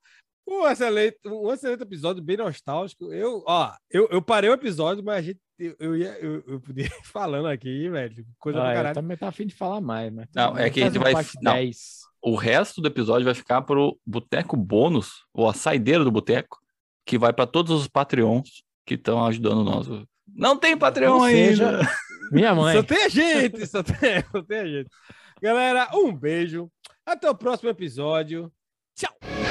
Um 0.49 0.67
excelente, 0.67 1.17
um 1.27 1.53
excelente 1.53 1.83
episódio, 1.83 2.23
bem 2.23 2.37
nostálgico. 2.37 3.13
Eu, 3.13 3.45
ó, 3.47 3.73
eu, 3.91 4.09
eu 4.11 4.21
parei 4.21 4.51
o 4.51 4.55
episódio, 4.55 5.05
mas 5.05 5.17
a 5.19 5.23
gente, 5.23 5.39
eu, 5.59 5.77
eu 5.79 5.97
ia, 5.97 6.19
eu, 6.19 6.43
eu 6.47 6.61
podia 6.61 6.87
ir 6.87 6.91
falando 7.05 7.47
aqui, 7.47 7.89
velho. 7.89 8.27
Coisa 8.39 8.59
Ah, 8.59 8.63
do 8.65 8.71
eu 8.71 8.75
caralho. 8.75 8.95
também 8.95 9.17
tá 9.17 9.29
afim 9.29 9.47
de 9.47 9.55
falar 9.55 9.81
mais, 9.81 10.13
mas 10.13 10.27
Não, 10.35 10.49
tudo 10.49 10.61
é 10.61 10.71
que 10.71 10.83
a 10.83 10.87
gente 10.87 10.99
vai- 10.99 11.15
não. 11.43 11.53
10. 11.53 12.01
O 12.23 12.35
resto 12.35 12.81
do 12.81 12.89
episódio 12.89 13.25
vai 13.25 13.35
ficar 13.35 13.63
pro 13.63 13.97
Boteco 14.05 14.57
Bônus, 14.57 15.25
ou 15.33 15.49
a 15.49 15.55
saideira 15.55 16.03
do 16.03 16.11
Boteco, 16.11 16.59
que 17.07 17.17
vai 17.17 17.33
para 17.33 17.47
todos 17.47 17.71
os 17.81 17.87
Patreons 17.87 18.65
que 18.85 18.95
estão 18.95 19.25
ajudando 19.25 19.63
nós. 19.63 19.87
Não 20.35 20.57
tem 20.57 20.77
Patreon 20.77 21.17
Ou 21.17 21.25
ainda. 21.25 21.81
Minha 22.31 22.55
mãe. 22.55 22.77
Só 22.77 22.83
tem 22.83 23.05
a 23.05 23.09
gente, 23.09 23.67
só 23.67 23.83
tem, 23.83 24.25
só 24.31 24.43
tem 24.43 24.59
a 24.59 24.67
gente. 24.67 24.91
Galera, 25.43 25.89
um 25.95 26.13
beijo. 26.15 26.71
Até 27.05 27.29
o 27.29 27.35
próximo 27.35 27.71
episódio. 27.71 28.53
Tchau! 28.95 29.50